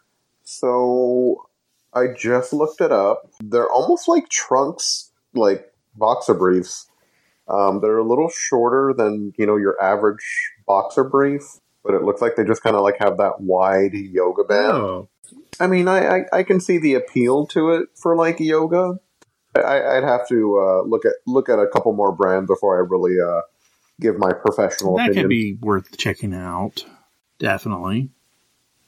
So 0.44 1.48
I 1.94 2.08
just 2.08 2.54
looked 2.54 2.82
it 2.82 2.92
up. 2.92 3.30
They're 3.44 3.70
almost 3.70 4.08
like 4.08 4.30
trunks, 4.30 5.12
like 5.34 5.72
boxer 5.96 6.34
briefs. 6.34 6.88
Um, 7.48 7.80
they're 7.82 8.00
a 8.00 8.08
little 8.08 8.30
shorter 8.30 8.94
than 8.98 9.34
you 9.38 9.46
know 9.46 9.58
your 9.58 9.82
average 9.82 10.52
boxer 10.66 11.04
brief, 11.04 11.44
but 11.86 11.94
it 11.94 12.04
looks 12.04 12.22
like 12.22 12.36
they 12.36 12.44
just 12.44 12.64
kind 12.64 12.76
of 12.76 12.82
like 12.82 12.98
have 13.00 13.18
that 13.18 13.40
wide 13.40 13.94
yoga 13.94 14.44
band. 14.44 14.72
Oh. 14.72 15.10
I 15.60 15.68
mean, 15.68 15.88
I, 15.88 16.18
I, 16.18 16.26
I 16.34 16.44
can 16.44 16.60
see 16.60 16.80
the 16.80 16.96
appeal 16.96 17.46
to 17.48 17.72
it 17.72 17.90
for 17.96 18.16
like 18.16 18.40
yoga. 18.40 19.00
I, 19.56 19.96
would 19.96 20.04
have 20.04 20.28
to 20.28 20.60
uh, 20.60 20.82
look 20.82 21.06
at 21.06 21.14
look 21.26 21.48
at 21.48 21.60
a 21.60 21.68
couple 21.68 21.94
more 21.94 22.12
brands 22.12 22.48
before 22.48 22.76
I 22.76 22.86
really 22.90 23.22
uh, 23.22 23.42
give 24.02 24.18
my 24.18 24.34
professional 24.34 24.98
that 24.98 25.12
opinion. 25.12 25.24
could 25.24 25.30
be 25.30 25.54
worth 25.54 25.98
checking 25.98 26.34
out. 26.34 26.86
Definitely. 27.40 28.10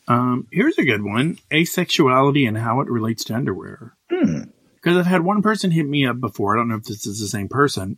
Um, 0.09 0.47
here's 0.51 0.77
a 0.77 0.83
good 0.83 1.03
one: 1.03 1.39
asexuality 1.51 2.47
and 2.47 2.57
how 2.57 2.81
it 2.81 2.89
relates 2.89 3.23
to 3.25 3.35
underwear. 3.35 3.95
Because 4.09 4.43
hmm. 4.83 4.97
I've 4.97 5.05
had 5.05 5.23
one 5.23 5.41
person 5.41 5.71
hit 5.71 5.87
me 5.87 6.05
up 6.05 6.19
before. 6.19 6.53
I 6.53 6.59
don't 6.59 6.67
know 6.67 6.75
if 6.75 6.83
this 6.83 7.05
is 7.05 7.21
the 7.21 7.27
same 7.27 7.47
person 7.47 7.97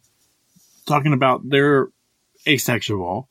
talking 0.85 1.13
about 1.13 1.47
they're 1.47 1.87
asexual 2.47 3.29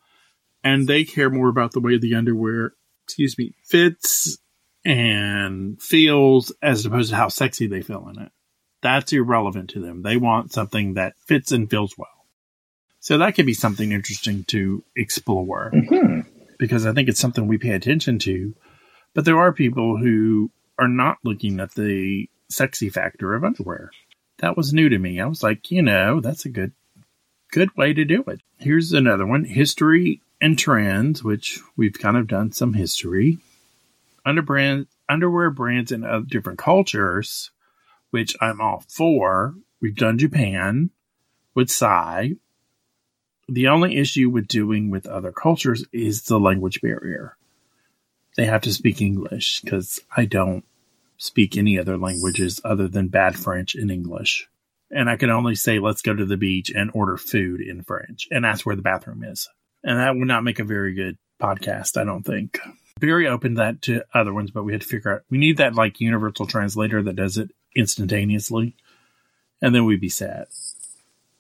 and 0.68 0.86
they 0.86 1.04
care 1.04 1.30
more 1.30 1.48
about 1.48 1.72
the 1.72 1.80
way 1.80 1.96
the 1.96 2.14
underwear, 2.14 2.74
excuse 3.04 3.38
me, 3.38 3.54
fits 3.64 4.36
and 4.84 5.80
feels 5.80 6.52
as 6.62 6.84
opposed 6.84 7.08
to 7.10 7.16
how 7.16 7.28
sexy 7.28 7.66
they 7.66 7.80
feel 7.80 8.06
in 8.14 8.22
it. 8.22 8.32
That's 8.82 9.12
irrelevant 9.12 9.70
to 9.70 9.80
them. 9.80 10.02
They 10.02 10.18
want 10.18 10.52
something 10.52 10.94
that 10.94 11.14
fits 11.26 11.52
and 11.52 11.70
feels 11.70 11.96
well. 11.96 12.26
So 13.00 13.16
that 13.16 13.34
could 13.34 13.46
be 13.46 13.54
something 13.54 13.92
interesting 13.92 14.44
to 14.48 14.84
explore 14.94 15.72
mm-hmm. 15.74 16.28
because 16.58 16.84
I 16.84 16.92
think 16.92 17.08
it's 17.08 17.20
something 17.20 17.46
we 17.46 17.56
pay 17.56 17.70
attention 17.70 18.18
to. 18.20 18.54
But 19.14 19.24
there 19.24 19.38
are 19.38 19.52
people 19.52 19.96
who 19.96 20.50
are 20.78 20.88
not 20.88 21.16
looking 21.24 21.60
at 21.60 21.74
the 21.74 22.28
sexy 22.50 22.90
factor 22.90 23.34
of 23.34 23.42
underwear. 23.42 23.90
That 24.38 24.56
was 24.56 24.74
new 24.74 24.90
to 24.90 24.98
me. 24.98 25.18
I 25.18 25.26
was 25.26 25.42
like, 25.42 25.70
you 25.70 25.80
know, 25.80 26.20
that's 26.20 26.44
a 26.44 26.50
good 26.50 26.72
good 27.52 27.74
way 27.74 27.94
to 27.94 28.04
do 28.04 28.22
it. 28.26 28.42
Here's 28.58 28.92
another 28.92 29.26
one. 29.26 29.44
History 29.44 30.20
and 30.40 30.58
trends, 30.58 31.22
which 31.22 31.60
we've 31.76 31.98
kind 31.98 32.16
of 32.16 32.26
done 32.26 32.52
some 32.52 32.74
history. 32.74 33.38
Underbrand 34.26 34.86
underwear 35.08 35.50
brands 35.50 35.92
in 35.92 36.04
other 36.04 36.26
different 36.26 36.58
cultures, 36.58 37.50
which 38.10 38.36
I'm 38.40 38.60
all 38.60 38.84
for. 38.88 39.54
We've 39.80 39.96
done 39.96 40.18
Japan 40.18 40.90
with 41.54 41.70
Psy. 41.70 42.30
The 43.48 43.68
only 43.68 43.96
issue 43.96 44.28
with 44.28 44.46
doing 44.46 44.90
with 44.90 45.06
other 45.06 45.32
cultures 45.32 45.84
is 45.92 46.24
the 46.24 46.38
language 46.38 46.80
barrier. 46.80 47.36
They 48.36 48.44
have 48.44 48.62
to 48.62 48.72
speak 48.72 49.00
English 49.00 49.62
because 49.62 50.00
I 50.14 50.26
don't 50.26 50.64
speak 51.16 51.56
any 51.56 51.78
other 51.78 51.96
languages 51.96 52.60
other 52.64 52.86
than 52.86 53.08
bad 53.08 53.36
French 53.36 53.74
and 53.74 53.90
English. 53.90 54.48
And 54.90 55.10
I 55.10 55.16
can 55.16 55.30
only 55.30 55.54
say, 55.54 55.78
let's 55.78 56.02
go 56.02 56.14
to 56.14 56.24
the 56.24 56.36
beach 56.36 56.70
and 56.70 56.90
order 56.94 57.16
food 57.16 57.60
in 57.60 57.82
French. 57.82 58.28
And 58.30 58.44
that's 58.44 58.64
where 58.64 58.76
the 58.76 58.82
bathroom 58.82 59.24
is. 59.24 59.48
And 59.84 59.98
that 59.98 60.16
would 60.16 60.28
not 60.28 60.44
make 60.44 60.58
a 60.58 60.64
very 60.64 60.94
good 60.94 61.16
podcast, 61.40 61.96
I 61.96 62.04
don't 62.04 62.24
think. 62.24 62.58
Very 63.00 63.28
open 63.28 63.54
that 63.54 63.82
to 63.82 64.02
other 64.12 64.34
ones, 64.34 64.50
but 64.50 64.64
we 64.64 64.72
had 64.72 64.80
to 64.80 64.86
figure 64.86 65.14
out 65.14 65.22
we 65.30 65.38
need 65.38 65.58
that 65.58 65.74
like 65.74 66.00
universal 66.00 66.46
translator 66.46 67.02
that 67.02 67.16
does 67.16 67.38
it 67.38 67.50
instantaneously. 67.76 68.74
And 69.62 69.74
then 69.74 69.84
we'd 69.84 70.00
be 70.00 70.08
set 70.08 70.48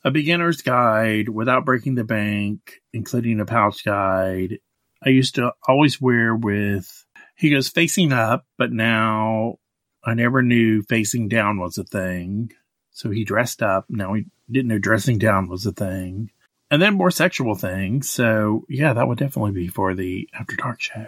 a 0.04 0.10
beginner's 0.10 0.62
guide 0.62 1.28
without 1.28 1.64
breaking 1.64 1.94
the 1.94 2.04
bank, 2.04 2.80
including 2.92 3.40
a 3.40 3.44
pouch 3.44 3.84
guide. 3.84 4.58
I 5.04 5.10
used 5.10 5.36
to 5.36 5.52
always 5.66 6.00
wear 6.00 6.34
with, 6.34 7.04
he 7.36 7.50
goes 7.50 7.68
facing 7.68 8.12
up, 8.12 8.46
but 8.56 8.72
now 8.72 9.58
I 10.02 10.14
never 10.14 10.42
knew 10.42 10.82
facing 10.82 11.28
down 11.28 11.58
was 11.58 11.78
a 11.78 11.84
thing. 11.84 12.52
So 12.92 13.10
he 13.10 13.24
dressed 13.24 13.62
up. 13.62 13.86
Now 13.88 14.14
he 14.14 14.26
didn't 14.50 14.68
know 14.68 14.78
dressing 14.78 15.18
down 15.18 15.48
was 15.48 15.66
a 15.66 15.72
thing. 15.72 16.30
And 16.70 16.82
then 16.82 16.94
more 16.94 17.10
sexual 17.10 17.54
things. 17.54 18.10
So 18.10 18.64
yeah, 18.68 18.92
that 18.92 19.08
would 19.08 19.18
definitely 19.18 19.52
be 19.52 19.68
for 19.68 19.94
the 19.94 20.28
After 20.38 20.56
Dark 20.56 20.80
show. 20.80 21.06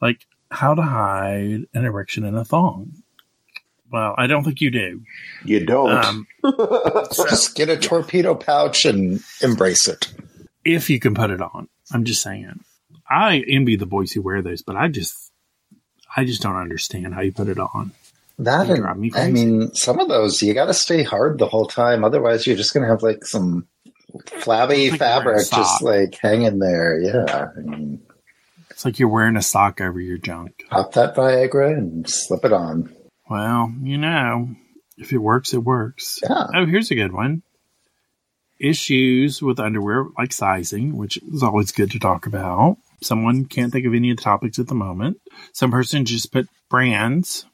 Like 0.00 0.26
how 0.50 0.74
to 0.74 0.82
hide 0.82 1.66
an 1.74 1.84
erection 1.84 2.24
in 2.24 2.34
a 2.34 2.44
thong. 2.44 3.02
Well, 3.90 4.14
I 4.18 4.26
don't 4.26 4.44
think 4.44 4.60
you 4.60 4.70
do. 4.70 5.02
You 5.44 5.64
don't. 5.64 5.90
Um, 5.90 6.26
so, 7.10 7.26
just 7.26 7.54
get 7.54 7.70
a 7.70 7.76
torpedo 7.76 8.34
pouch 8.34 8.84
and 8.84 9.20
embrace 9.40 9.88
it. 9.88 10.12
If 10.64 10.90
you 10.90 11.00
can 11.00 11.14
put 11.14 11.30
it 11.30 11.40
on. 11.40 11.68
I'm 11.92 12.04
just 12.04 12.22
saying. 12.22 12.60
I 13.08 13.42
envy 13.48 13.76
the 13.76 13.86
boys 13.86 14.12
who 14.12 14.20
wear 14.20 14.42
those, 14.42 14.60
but 14.60 14.76
I 14.76 14.88
just, 14.88 15.32
I 16.14 16.26
just 16.26 16.42
don't 16.42 16.56
understand 16.56 17.14
how 17.14 17.22
you 17.22 17.32
put 17.32 17.48
it 17.48 17.58
on. 17.58 17.92
That 18.38 18.68
and, 18.68 19.00
me 19.00 19.10
I 19.14 19.30
mean, 19.30 19.74
some 19.74 19.98
of 19.98 20.08
those 20.08 20.42
you 20.42 20.54
got 20.54 20.66
to 20.66 20.74
stay 20.74 21.02
hard 21.02 21.38
the 21.38 21.48
whole 21.48 21.66
time. 21.66 22.04
Otherwise, 22.04 22.46
you're 22.46 22.56
just 22.56 22.72
going 22.72 22.84
to 22.84 22.90
have 22.90 23.02
like 23.02 23.24
some 23.24 23.66
flabby 24.26 24.90
like 24.90 24.98
fabric 24.98 25.50
just 25.50 25.82
like 25.82 26.14
hanging 26.20 26.58
there. 26.58 27.00
Yeah. 27.00 27.50
I 27.56 27.60
mean, 27.60 28.02
it's 28.70 28.84
like 28.84 28.98
you're 28.98 29.08
wearing 29.08 29.36
a 29.36 29.42
sock 29.42 29.80
over 29.80 30.00
your 30.00 30.18
junk. 30.18 30.64
Pop 30.70 30.92
that 30.92 31.16
Viagra 31.16 31.76
and 31.76 32.08
slip 32.08 32.44
it 32.44 32.52
on. 32.52 32.94
Well, 33.28 33.72
you 33.82 33.98
know, 33.98 34.50
if 34.96 35.12
it 35.12 35.18
works, 35.18 35.52
it 35.52 35.58
works. 35.58 36.20
Yeah. 36.22 36.46
Oh, 36.54 36.66
here's 36.66 36.90
a 36.90 36.94
good 36.94 37.12
one. 37.12 37.42
Issues 38.58 39.40
with 39.42 39.60
underwear 39.60 40.06
like 40.16 40.32
sizing, 40.32 40.96
which 40.96 41.16
is 41.18 41.42
always 41.42 41.72
good 41.72 41.92
to 41.92 41.98
talk 41.98 42.26
about. 42.26 42.78
Someone 43.00 43.44
can't 43.44 43.72
think 43.72 43.86
of 43.86 43.94
any 43.94 44.10
of 44.10 44.16
the 44.16 44.22
topics 44.22 44.58
at 44.58 44.66
the 44.66 44.74
moment. 44.74 45.20
Some 45.52 45.70
person 45.70 46.04
just 46.04 46.32
put 46.32 46.48
brands, 46.68 47.46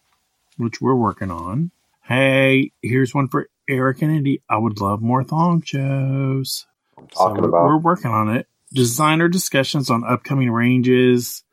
which 0.57 0.81
we're 0.81 0.95
working 0.95 1.31
on. 1.31 1.71
Hey, 2.03 2.71
here's 2.83 3.15
one 3.15 3.29
for 3.29 3.49
Erik 3.69 4.03
and 4.03 4.13
Andy. 4.13 4.43
I 4.49 4.59
would 4.59 4.81
love 4.81 5.01
more 5.01 5.25
thong 5.25 5.63
shows. 5.63 6.67
Talking 6.97 7.43
so 7.43 7.49
about. 7.49 7.67
We're 7.67 7.79
working 7.79 8.11
on 8.11 8.35
it. 8.35 8.47
Designer 8.73 9.29
discussions 9.29 9.91
on 9.91 10.05
upcoming 10.05 10.51
ranges, 10.51 11.45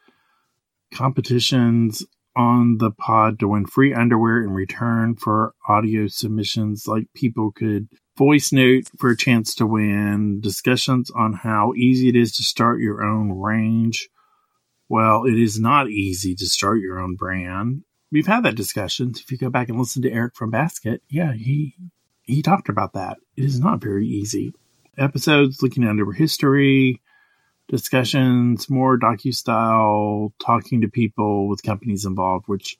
competitions, 0.93 2.03
on 2.35 2.77
the 2.77 2.91
pod 2.91 3.39
to 3.39 3.47
win 3.47 3.65
free 3.65 3.93
underwear 3.93 4.41
in 4.41 4.51
return 4.51 5.15
for 5.15 5.53
audio 5.67 6.07
submissions. 6.07 6.87
Like 6.87 7.07
people 7.13 7.51
could 7.51 7.87
voice 8.17 8.51
note 8.51 8.83
for 8.97 9.09
a 9.09 9.17
chance 9.17 9.55
to 9.55 9.65
win, 9.65 10.41
discussions 10.41 11.11
on 11.11 11.33
how 11.33 11.73
easy 11.75 12.09
it 12.09 12.15
is 12.15 12.31
to 12.33 12.43
start 12.43 12.79
your 12.79 13.03
own 13.03 13.31
range. 13.31 14.09
Well, 14.89 15.25
it 15.25 15.39
is 15.39 15.59
not 15.59 15.89
easy 15.89 16.35
to 16.35 16.45
start 16.47 16.79
your 16.79 16.99
own 16.99 17.15
brand. 17.15 17.83
We've 18.11 18.27
had 18.27 18.43
that 18.43 18.55
discussion. 18.55 19.13
If 19.15 19.31
you 19.31 19.37
go 19.37 19.49
back 19.49 19.69
and 19.69 19.79
listen 19.79 20.01
to 20.01 20.11
Eric 20.11 20.35
from 20.35 20.51
Basket, 20.51 21.01
yeah, 21.09 21.33
he 21.33 21.75
he 22.31 22.41
talked 22.41 22.69
about 22.69 22.93
that. 22.93 23.17
It 23.35 23.45
is 23.45 23.59
not 23.59 23.81
very 23.81 24.07
easy. 24.07 24.53
Episodes 24.97 25.61
looking 25.61 25.83
at 25.83 25.89
underwear 25.89 26.13
history, 26.13 27.01
discussions, 27.67 28.69
more 28.69 28.99
docu 28.99 29.33
style, 29.33 30.33
talking 30.39 30.81
to 30.81 30.87
people 30.87 31.47
with 31.47 31.63
companies 31.63 32.05
involved, 32.05 32.47
which 32.47 32.77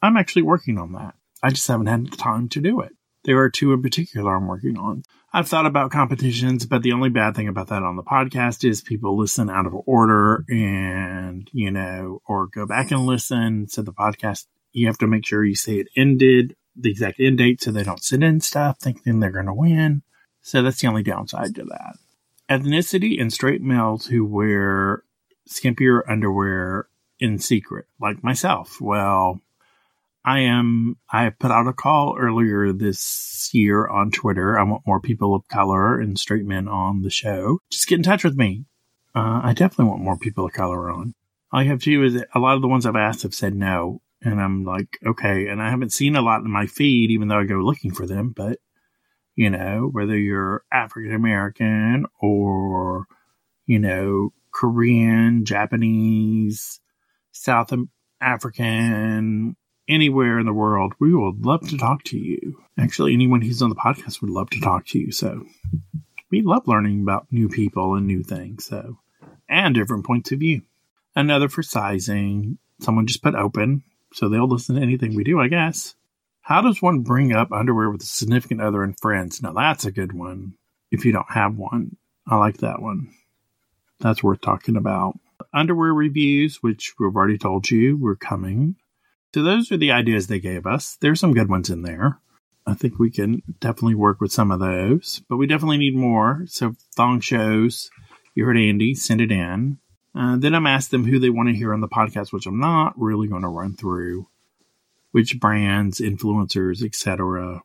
I'm 0.00 0.16
actually 0.16 0.42
working 0.42 0.78
on 0.78 0.92
that. 0.92 1.14
I 1.42 1.50
just 1.50 1.68
haven't 1.68 1.86
had 1.86 2.06
the 2.06 2.16
time 2.16 2.48
to 2.50 2.60
do 2.60 2.80
it. 2.80 2.92
There 3.24 3.38
are 3.38 3.50
two 3.50 3.72
in 3.72 3.82
particular 3.82 4.34
I'm 4.34 4.48
working 4.48 4.76
on. 4.76 5.04
I've 5.32 5.48
thought 5.48 5.66
about 5.66 5.92
competitions, 5.92 6.66
but 6.66 6.82
the 6.82 6.92
only 6.92 7.08
bad 7.08 7.36
thing 7.36 7.48
about 7.48 7.68
that 7.68 7.82
on 7.82 7.96
the 7.96 8.02
podcast 8.02 8.68
is 8.68 8.82
people 8.82 9.16
listen 9.16 9.48
out 9.48 9.66
of 9.66 9.74
order 9.86 10.44
and, 10.48 11.48
you 11.52 11.70
know, 11.70 12.20
or 12.26 12.48
go 12.48 12.66
back 12.66 12.90
and 12.90 13.06
listen. 13.06 13.68
So 13.68 13.82
the 13.82 13.92
podcast, 13.92 14.46
you 14.72 14.88
have 14.88 14.98
to 14.98 15.06
make 15.06 15.24
sure 15.24 15.44
you 15.44 15.54
say 15.54 15.76
it 15.76 15.88
ended, 15.96 16.56
the 16.76 16.90
exact 16.90 17.20
end 17.20 17.38
date, 17.38 17.62
so 17.62 17.70
they 17.70 17.84
don't 17.84 18.02
send 18.02 18.24
in 18.24 18.40
stuff 18.40 18.78
thinking 18.78 19.20
they're 19.20 19.30
going 19.30 19.46
to 19.46 19.54
win. 19.54 20.02
So 20.40 20.62
that's 20.62 20.80
the 20.80 20.88
only 20.88 21.02
downside 21.02 21.54
to 21.54 21.64
that 21.64 21.96
ethnicity 22.52 23.20
and 23.20 23.32
straight 23.32 23.62
males 23.62 24.06
who 24.06 24.24
wear 24.24 25.02
skimpier 25.48 26.02
underwear 26.08 26.86
in 27.18 27.38
secret, 27.38 27.86
like 28.00 28.22
myself. 28.22 28.80
Well, 28.80 29.40
I 30.24 30.40
am, 30.40 30.96
I 31.10 31.30
put 31.30 31.50
out 31.50 31.66
a 31.66 31.72
call 31.72 32.16
earlier 32.18 32.72
this 32.72 33.50
year 33.52 33.88
on 33.88 34.10
Twitter. 34.10 34.58
I 34.58 34.62
want 34.62 34.86
more 34.86 35.00
people 35.00 35.34
of 35.34 35.48
color 35.48 35.98
and 35.98 36.18
straight 36.18 36.44
men 36.44 36.68
on 36.68 37.02
the 37.02 37.10
show. 37.10 37.58
Just 37.70 37.88
get 37.88 37.96
in 37.96 38.02
touch 38.02 38.22
with 38.22 38.36
me. 38.36 38.66
Uh, 39.14 39.40
I 39.42 39.52
definitely 39.52 39.86
want 39.86 40.02
more 40.02 40.18
people 40.18 40.46
of 40.46 40.52
color 40.52 40.90
on. 40.90 41.14
All 41.52 41.62
you 41.62 41.70
have 41.70 41.80
to 41.80 41.90
do 41.90 42.04
is 42.04 42.24
a 42.34 42.38
lot 42.38 42.56
of 42.56 42.62
the 42.62 42.68
ones 42.68 42.86
I've 42.86 42.96
asked 42.96 43.22
have 43.22 43.34
said 43.34 43.54
no. 43.54 44.00
And 44.24 44.40
I'm 44.40 44.64
like, 44.64 44.98
okay. 45.04 45.48
And 45.48 45.60
I 45.60 45.70
haven't 45.70 45.92
seen 45.92 46.16
a 46.16 46.22
lot 46.22 46.42
in 46.42 46.50
my 46.50 46.66
feed, 46.66 47.10
even 47.10 47.28
though 47.28 47.40
I 47.40 47.44
go 47.44 47.56
looking 47.56 47.92
for 47.92 48.06
them. 48.06 48.32
But, 48.34 48.58
you 49.34 49.50
know, 49.50 49.88
whether 49.90 50.16
you're 50.16 50.64
African 50.72 51.14
American 51.14 52.06
or, 52.20 53.06
you 53.66 53.78
know, 53.78 54.32
Korean, 54.52 55.44
Japanese, 55.44 56.80
South 57.32 57.72
African, 58.20 59.56
anywhere 59.88 60.38
in 60.38 60.46
the 60.46 60.52
world, 60.52 60.94
we 61.00 61.14
would 61.14 61.44
love 61.44 61.68
to 61.68 61.78
talk 61.78 62.04
to 62.04 62.18
you. 62.18 62.62
Actually, 62.78 63.14
anyone 63.14 63.42
who's 63.42 63.62
on 63.62 63.70
the 63.70 63.76
podcast 63.76 64.20
would 64.20 64.30
love 64.30 64.50
to 64.50 64.60
talk 64.60 64.86
to 64.86 64.98
you. 64.98 65.10
So 65.10 65.44
we 66.30 66.42
love 66.42 66.68
learning 66.68 67.02
about 67.02 67.26
new 67.30 67.48
people 67.48 67.94
and 67.94 68.06
new 68.06 68.22
things. 68.22 68.66
So, 68.66 68.98
and 69.48 69.74
different 69.74 70.06
points 70.06 70.32
of 70.32 70.38
view. 70.38 70.62
Another 71.16 71.48
for 71.48 71.62
sizing. 71.62 72.58
Someone 72.80 73.06
just 73.06 73.22
put 73.22 73.34
open, 73.34 73.84
so 74.12 74.28
they'll 74.28 74.48
listen 74.48 74.76
to 74.76 74.82
anything 74.82 75.14
we 75.14 75.24
do, 75.24 75.40
I 75.40 75.48
guess. 75.48 75.94
How 76.42 76.60
does 76.60 76.82
one 76.82 77.00
bring 77.00 77.32
up 77.32 77.52
underwear 77.52 77.90
with 77.90 78.02
a 78.02 78.06
significant 78.06 78.60
other 78.60 78.82
and 78.82 78.98
friends? 78.98 79.42
Now 79.42 79.52
that's 79.52 79.84
a 79.84 79.92
good 79.92 80.12
one. 80.12 80.54
If 80.90 81.04
you 81.04 81.12
don't 81.12 81.30
have 81.30 81.56
one, 81.56 81.96
I 82.26 82.36
like 82.36 82.58
that 82.58 82.82
one. 82.82 83.12
That's 84.00 84.22
worth 84.22 84.40
talking 84.40 84.76
about. 84.76 85.18
Underwear 85.54 85.94
reviews, 85.94 86.62
which 86.62 86.94
we've 86.98 87.14
already 87.14 87.38
told 87.38 87.70
you 87.70 87.96
were 87.96 88.16
coming. 88.16 88.76
So 89.34 89.42
those 89.42 89.72
are 89.72 89.76
the 89.76 89.92
ideas 89.92 90.26
they 90.26 90.40
gave 90.40 90.66
us. 90.66 90.98
There's 91.00 91.20
some 91.20 91.32
good 91.32 91.48
ones 91.48 91.70
in 91.70 91.82
there. 91.82 92.18
I 92.66 92.74
think 92.74 92.98
we 92.98 93.10
can 93.10 93.42
definitely 93.60 93.94
work 93.94 94.20
with 94.20 94.32
some 94.32 94.50
of 94.50 94.60
those, 94.60 95.22
but 95.28 95.36
we 95.36 95.46
definitely 95.46 95.78
need 95.78 95.96
more. 95.96 96.44
So 96.46 96.74
thong 96.94 97.20
shows, 97.20 97.90
you 98.34 98.44
heard 98.44 98.58
Andy, 98.58 98.94
send 98.94 99.20
it 99.20 99.32
in. 99.32 99.78
Uh, 100.14 100.36
then 100.36 100.54
I'm 100.54 100.66
asked 100.66 100.90
them 100.90 101.04
who 101.04 101.18
they 101.18 101.30
want 101.30 101.48
to 101.48 101.54
hear 101.54 101.72
on 101.72 101.80
the 101.80 101.88
podcast, 101.88 102.32
which 102.32 102.46
I'm 102.46 102.60
not 102.60 102.98
really 102.98 103.28
going 103.28 103.42
to 103.42 103.48
run 103.48 103.74
through. 103.74 104.26
Which 105.10 105.38
brands, 105.38 106.00
influencers, 106.00 106.82
etc. 106.82 107.62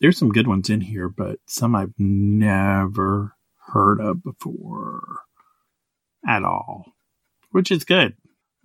There's 0.00 0.18
some 0.18 0.30
good 0.30 0.46
ones 0.46 0.70
in 0.70 0.80
here, 0.80 1.08
but 1.08 1.38
some 1.46 1.74
I've 1.74 1.92
never 1.98 3.34
heard 3.66 4.00
of 4.00 4.22
before 4.22 5.20
at 6.26 6.42
all, 6.42 6.86
which 7.50 7.70
is 7.70 7.84
good. 7.84 8.16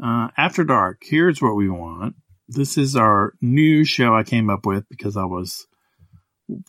Uh, 0.02 0.30
After 0.38 0.64
Dark, 0.64 1.02
here's 1.04 1.42
what 1.42 1.56
we 1.56 1.70
want. 1.70 2.16
This 2.48 2.78
is 2.78 2.96
our 2.96 3.34
new 3.42 3.84
show 3.84 4.16
I 4.16 4.24
came 4.24 4.50
up 4.50 4.66
with 4.66 4.88
because 4.90 5.16
I 5.16 5.26
was 5.26 5.68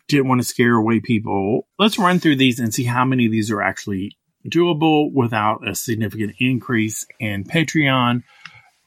didn't 0.06 0.28
want 0.28 0.40
to 0.40 0.46
scare 0.46 0.74
away 0.74 1.00
people. 1.00 1.66
Let's 1.78 1.98
run 1.98 2.20
through 2.20 2.36
these 2.36 2.60
and 2.60 2.72
see 2.72 2.84
how 2.84 3.04
many 3.04 3.26
of 3.26 3.32
these 3.32 3.50
are 3.50 3.62
actually 3.62 4.16
doable 4.46 5.12
without 5.12 5.66
a 5.66 5.74
significant 5.74 6.34
increase 6.38 7.06
in 7.18 7.44
Patreon 7.44 8.22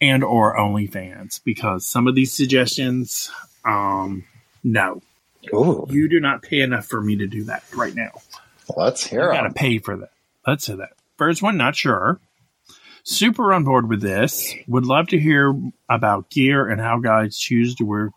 and 0.02 0.24
or 0.24 0.58
OnlyFans 0.58 1.42
because 1.44 1.86
some 1.86 2.08
of 2.08 2.16
these 2.16 2.34
suggestions, 2.34 3.32
um, 3.64 4.26
no, 4.64 5.02
Ooh. 5.54 5.86
you 5.90 6.10
do 6.10 6.20
not 6.20 6.42
pay 6.42 6.62
enough 6.62 6.86
for 6.86 7.02
me 7.02 7.18
to 7.18 7.28
do 7.28 7.46
that 7.46 7.64
right 7.74 7.96
now. 7.96 8.12
Let's 8.76 9.06
hear 9.06 9.32
it. 9.32 9.36
Got 9.36 9.44
to 9.44 9.54
pay 9.54 9.80
for 9.80 9.98
that. 9.98 10.12
Let's 10.46 10.68
hear 10.68 10.78
that. 10.78 10.94
First 11.18 11.42
one, 11.42 11.58
not 11.58 11.76
sure. 11.76 12.20
Super 13.04 13.54
on 13.54 13.64
board 13.64 13.88
with 13.88 14.02
this. 14.02 14.54
Would 14.68 14.86
love 14.86 15.10
to 15.10 15.20
hear 15.20 15.54
about 15.88 16.30
gear 16.30 16.68
and 16.68 16.82
how 16.82 17.00
guys 17.00 17.38
choose 17.38 17.76
to 17.76 17.84
wear 17.86 18.12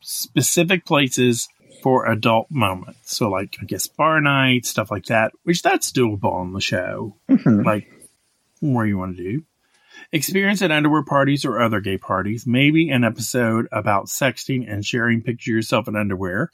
specific 0.00 0.84
places 0.86 1.48
for 1.84 2.06
adult 2.06 2.46
moments. 2.50 3.14
So, 3.14 3.28
like, 3.28 3.58
I 3.60 3.66
guess 3.66 3.88
bar 3.88 4.18
night, 4.18 4.64
stuff 4.64 4.90
like 4.90 5.04
that, 5.06 5.32
which 5.42 5.60
that's 5.60 5.92
doable 5.92 6.32
on 6.32 6.54
the 6.54 6.60
show. 6.60 7.18
Mm-hmm. 7.28 7.60
Like, 7.60 7.86
where 8.60 8.86
you 8.86 8.96
want 8.96 9.18
to 9.18 9.22
do. 9.22 9.44
Experience 10.10 10.62
at 10.62 10.70
underwear 10.70 11.02
parties 11.02 11.44
or 11.44 11.60
other 11.60 11.80
gay 11.80 11.98
parties. 11.98 12.46
Maybe 12.46 12.88
an 12.88 13.04
episode 13.04 13.68
about 13.70 14.06
sexting 14.06 14.64
and 14.66 14.82
sharing 14.82 15.20
pictures 15.20 15.52
of 15.52 15.56
yourself 15.56 15.88
in 15.88 15.94
underwear, 15.94 16.50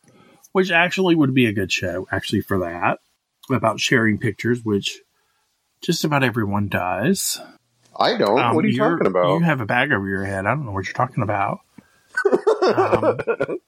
which 0.50 0.72
actually 0.72 1.14
would 1.14 1.32
be 1.32 1.46
a 1.46 1.52
good 1.52 1.70
show, 1.70 2.08
actually, 2.10 2.40
for 2.40 2.58
that. 2.58 2.98
About 3.52 3.78
sharing 3.78 4.18
pictures, 4.18 4.64
which 4.64 4.98
just 5.80 6.04
about 6.04 6.24
everyone 6.24 6.66
does. 6.66 7.40
I 7.96 8.16
don't. 8.16 8.36
Um, 8.36 8.56
what 8.56 8.64
are 8.64 8.68
you 8.68 8.78
talking 8.78 9.06
about? 9.06 9.34
You 9.34 9.44
have 9.44 9.60
a 9.60 9.66
bag 9.66 9.92
over 9.92 10.08
your 10.08 10.24
head. 10.24 10.44
I 10.44 10.56
don't 10.56 10.66
know 10.66 10.72
what 10.72 10.86
you're 10.86 10.92
talking 10.92 11.22
about. 11.22 11.60
um, 12.64 13.58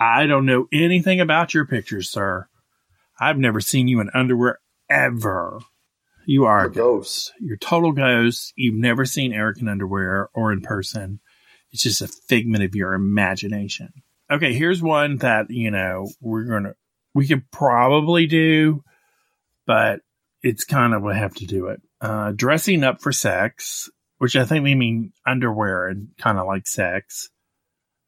I 0.00 0.26
don't 0.26 0.46
know 0.46 0.66
anything 0.72 1.20
about 1.20 1.52
your 1.52 1.66
pictures, 1.66 2.08
sir. 2.08 2.48
I've 3.20 3.36
never 3.36 3.60
seen 3.60 3.86
you 3.86 4.00
in 4.00 4.08
underwear 4.14 4.58
ever. 4.88 5.60
You 6.24 6.46
are 6.46 6.64
a 6.64 6.72
ghost. 6.72 7.32
You're 7.38 7.58
total 7.58 7.92
ghost. 7.92 8.54
You've 8.56 8.74
never 8.80 9.04
seen 9.04 9.34
Erik 9.34 9.60
in 9.60 9.68
underwear 9.68 10.30
or 10.32 10.52
in 10.52 10.62
person. 10.62 11.20
It's 11.70 11.82
just 11.82 12.00
a 12.00 12.08
figment 12.08 12.64
of 12.64 12.74
your 12.74 12.94
imagination. 12.94 13.92
Okay, 14.30 14.54
here's 14.54 14.80
one 14.80 15.18
that, 15.18 15.50
you 15.50 15.70
know, 15.70 16.08
we're 16.20 16.44
going 16.44 16.64
to, 16.64 16.74
we 17.14 17.26
could 17.26 17.50
probably 17.50 18.26
do, 18.26 18.82
but 19.66 20.00
it's 20.42 20.64
kind 20.64 20.94
of, 20.94 21.02
we 21.02 21.14
have 21.14 21.34
to 21.34 21.46
do 21.46 21.66
it. 21.66 21.82
Uh, 22.00 22.32
dressing 22.32 22.84
up 22.84 23.02
for 23.02 23.12
sex, 23.12 23.90
which 24.18 24.34
I 24.34 24.46
think 24.46 24.64
we 24.64 24.74
mean 24.74 25.12
underwear 25.26 25.88
and 25.88 26.08
kind 26.18 26.38
of 26.38 26.46
like 26.46 26.66
sex 26.66 27.28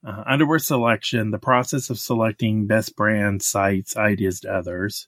uh, 0.06 0.24
underwear 0.26 0.58
selection, 0.58 1.30
the 1.30 1.38
process 1.38 1.90
of 1.90 1.98
selecting 1.98 2.66
best 2.66 2.96
brand 2.96 3.42
sites, 3.42 3.96
ideas 3.96 4.40
to 4.40 4.52
others. 4.52 5.06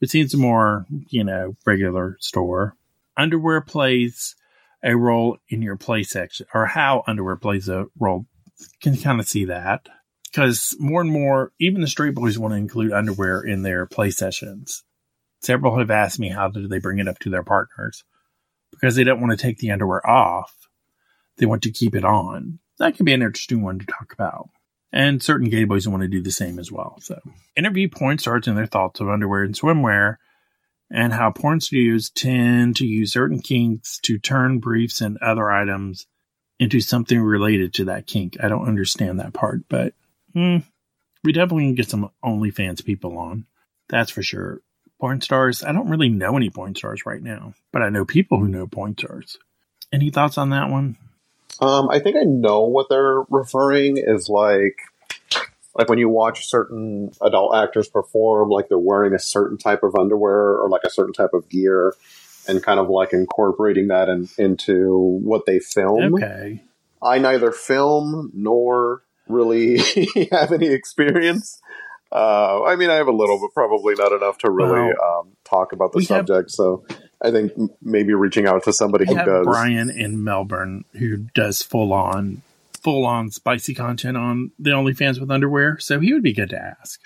It 0.00 0.10
seems 0.10 0.34
more, 0.34 0.86
you 1.08 1.24
know, 1.24 1.56
regular 1.66 2.16
store. 2.20 2.76
Underwear 3.16 3.60
plays 3.60 4.34
a 4.82 4.96
role 4.96 5.38
in 5.48 5.62
your 5.62 5.76
play 5.76 6.02
section, 6.04 6.46
or 6.54 6.66
how 6.66 7.02
underwear 7.06 7.36
plays 7.36 7.68
a 7.68 7.86
role. 7.98 8.26
Can 8.82 8.96
kind 8.96 9.20
of 9.20 9.28
see 9.28 9.46
that 9.46 9.88
because 10.30 10.76
more 10.78 11.00
and 11.00 11.10
more, 11.10 11.52
even 11.58 11.80
the 11.80 11.86
straight 11.86 12.14
boys 12.14 12.38
want 12.38 12.52
to 12.52 12.58
include 12.58 12.92
underwear 12.92 13.40
in 13.40 13.62
their 13.62 13.86
play 13.86 14.10
sessions. 14.10 14.84
Several 15.40 15.78
have 15.78 15.90
asked 15.90 16.18
me 16.18 16.28
how 16.28 16.48
do 16.48 16.68
they 16.68 16.78
bring 16.78 16.98
it 16.98 17.08
up 17.08 17.18
to 17.20 17.30
their 17.30 17.42
partners 17.42 18.04
because 18.70 18.94
they 18.94 19.04
don't 19.04 19.20
want 19.20 19.30
to 19.30 19.42
take 19.42 19.58
the 19.58 19.70
underwear 19.70 20.06
off. 20.08 20.54
They 21.38 21.46
want 21.46 21.62
to 21.62 21.72
keep 21.72 21.94
it 21.94 22.04
on 22.04 22.58
that 22.80 22.96
could 22.96 23.06
be 23.06 23.12
an 23.12 23.22
interesting 23.22 23.62
one 23.62 23.78
to 23.78 23.86
talk 23.86 24.12
about. 24.12 24.48
And 24.92 25.22
certain 25.22 25.48
gay 25.48 25.64
boys 25.64 25.86
want 25.86 26.02
to 26.02 26.08
do 26.08 26.20
the 26.20 26.32
same 26.32 26.58
as 26.58 26.72
well. 26.72 26.98
So, 27.00 27.20
interview 27.56 27.88
porn 27.88 28.18
stars 28.18 28.48
and 28.48 28.58
their 28.58 28.66
thoughts 28.66 28.98
of 28.98 29.08
underwear 29.08 29.44
and 29.44 29.54
swimwear, 29.54 30.16
and 30.90 31.12
how 31.12 31.30
porn 31.30 31.60
studios 31.60 32.10
tend 32.10 32.76
to 32.76 32.86
use 32.86 33.12
certain 33.12 33.40
kinks 33.40 34.00
to 34.00 34.18
turn 34.18 34.58
briefs 34.58 35.00
and 35.00 35.16
other 35.18 35.48
items 35.48 36.06
into 36.58 36.80
something 36.80 37.20
related 37.20 37.74
to 37.74 37.84
that 37.84 38.08
kink. 38.08 38.36
I 38.42 38.48
don't 38.48 38.66
understand 38.66 39.20
that 39.20 39.32
part, 39.32 39.60
but 39.68 39.94
hmm, 40.34 40.58
we 41.22 41.32
definitely 41.32 41.66
can 41.66 41.74
get 41.76 41.88
some 41.88 42.10
OnlyFans 42.24 42.84
people 42.84 43.16
on. 43.16 43.46
That's 43.88 44.10
for 44.10 44.22
sure. 44.22 44.60
Porn 45.00 45.20
stars, 45.20 45.62
I 45.62 45.72
don't 45.72 45.88
really 45.88 46.08
know 46.08 46.36
any 46.36 46.50
porn 46.50 46.74
stars 46.74 47.06
right 47.06 47.22
now, 47.22 47.54
but 47.72 47.82
I 47.82 47.90
know 47.90 48.04
people 48.04 48.38
who 48.38 48.48
know 48.48 48.66
porn 48.66 48.96
stars. 48.98 49.38
Any 49.92 50.10
thoughts 50.10 50.36
on 50.36 50.50
that 50.50 50.68
one? 50.68 50.96
Um, 51.60 51.90
I 51.90 51.98
think 51.98 52.16
I 52.16 52.24
know 52.24 52.62
what 52.62 52.86
they're 52.88 53.22
referring 53.28 53.96
is 53.98 54.28
like 54.28 54.78
like 55.74 55.88
when 55.88 55.98
you 55.98 56.08
watch 56.08 56.48
certain 56.48 57.12
adult 57.22 57.54
actors 57.54 57.88
perform, 57.88 58.50
like 58.50 58.68
they're 58.68 58.78
wearing 58.78 59.14
a 59.14 59.18
certain 59.18 59.56
type 59.56 59.82
of 59.82 59.94
underwear 59.94 60.56
or 60.56 60.68
like 60.68 60.82
a 60.84 60.90
certain 60.90 61.12
type 61.12 61.32
of 61.32 61.48
gear, 61.48 61.94
and 62.48 62.62
kind 62.62 62.80
of 62.80 62.88
like 62.88 63.12
incorporating 63.12 63.88
that 63.88 64.08
in, 64.08 64.28
into 64.38 65.18
what 65.22 65.46
they 65.46 65.58
film. 65.58 66.14
Okay. 66.14 66.62
I 67.02 67.18
neither 67.18 67.52
film 67.52 68.30
nor 68.34 69.02
really 69.28 69.78
have 70.32 70.52
any 70.52 70.68
experience. 70.68 71.60
Uh, 72.12 72.64
I 72.64 72.74
mean, 72.74 72.90
I 72.90 72.96
have 72.96 73.06
a 73.06 73.12
little, 73.12 73.40
but 73.40 73.54
probably 73.54 73.94
not 73.94 74.12
enough 74.12 74.38
to 74.38 74.50
really 74.50 74.90
um, 74.90 75.36
talk 75.44 75.72
about 75.72 75.92
the 75.92 76.02
subject. 76.02 76.48
Have, 76.48 76.50
so 76.50 76.84
I 77.22 77.30
think 77.30 77.52
maybe 77.82 78.14
reaching 78.14 78.46
out 78.46 78.64
to 78.64 78.72
somebody 78.72 79.06
who 79.06 79.14
does. 79.14 79.44
Brian 79.44 79.90
in 79.90 80.24
Melbourne 80.24 80.84
who 80.92 81.18
does 81.34 81.62
full 81.62 81.92
on, 81.92 82.42
full 82.82 83.04
on 83.04 83.30
spicy 83.30 83.74
content 83.74 84.16
on 84.16 84.52
the 84.58 84.70
OnlyFans 84.70 85.20
with 85.20 85.30
underwear, 85.30 85.78
so 85.78 86.00
he 86.00 86.12
would 86.12 86.22
be 86.22 86.32
good 86.32 86.50
to 86.50 86.58
ask. 86.58 87.00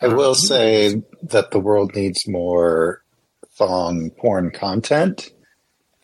I 0.00 0.08
will 0.08 0.30
um, 0.30 0.34
say 0.34 1.02
that 1.22 1.50
the 1.50 1.60
world 1.60 1.94
needs 1.94 2.28
more 2.28 3.02
thong 3.54 4.10
porn 4.10 4.50
content, 4.50 5.30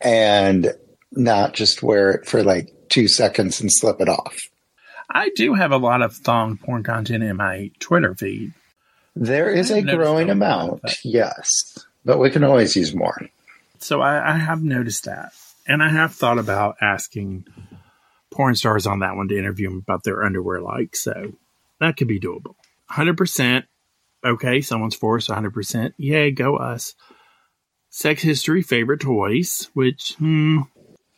and 0.01 0.73
not 1.11 1.53
just 1.53 1.83
wear 1.83 2.11
it 2.11 2.25
for 2.25 2.43
like 2.43 2.73
two 2.89 3.07
seconds 3.07 3.61
and 3.61 3.71
slip 3.71 4.01
it 4.01 4.09
off. 4.09 4.37
I 5.11 5.29
do 5.35 5.53
have 5.53 5.71
a 5.71 5.77
lot 5.77 6.01
of 6.01 6.15
thong 6.15 6.57
porn 6.57 6.83
content 6.83 7.23
in 7.23 7.35
my 7.37 7.71
Twitter 7.79 8.15
feed. 8.15 8.53
There 9.15 9.51
is 9.51 9.69
a 9.69 9.81
growing 9.81 10.29
amount, 10.29 10.81
yes 11.03 11.49
but 12.05 12.19
we 12.19 12.29
can 12.29 12.43
always 12.43 12.75
use 12.75 12.93
more. 12.93 13.17
So 13.79 14.01
I, 14.01 14.35
I 14.35 14.37
have 14.37 14.61
noticed 14.61 15.05
that, 15.05 15.31
and 15.67 15.81
I 15.81 15.89
have 15.89 16.13
thought 16.13 16.39
about 16.39 16.77
asking 16.81 17.45
porn 18.31 18.55
stars 18.55 18.85
on 18.85 18.99
that 18.99 19.15
one 19.15 19.27
to 19.29 19.37
interview 19.37 19.69
them 19.69 19.79
about 19.79 20.03
their 20.03 20.23
underwear 20.23 20.61
like. 20.61 20.95
So 20.95 21.33
that 21.79 21.97
could 21.97 22.07
be 22.07 22.19
doable. 22.19 22.55
100%. 22.91 23.63
Okay, 24.23 24.61
someone's 24.61 24.95
for 24.95 25.17
us 25.17 25.27
100%. 25.27 25.93
Yay, 25.97 26.31
go 26.31 26.57
us. 26.57 26.95
Sex 27.89 28.21
history, 28.21 28.61
favorite 28.61 28.99
toys, 28.99 29.69
which, 29.73 30.13
hmm, 30.15 30.59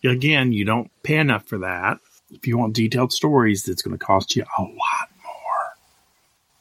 again, 0.04 0.54
you 0.54 0.66
don't 0.66 0.92
pay 1.04 1.18
enough 1.18 1.46
for 1.46 1.60
that. 1.60 1.98
If 2.30 2.48
you 2.48 2.58
want 2.58 2.76
detailed 2.76 3.12
stories, 3.12 3.68
it's 3.68 3.82
going 3.82 3.98
to 3.98 4.04
cost 4.04 4.36
you 4.36 4.44
a 4.58 4.62
lot 4.62 5.10
more 5.24 5.76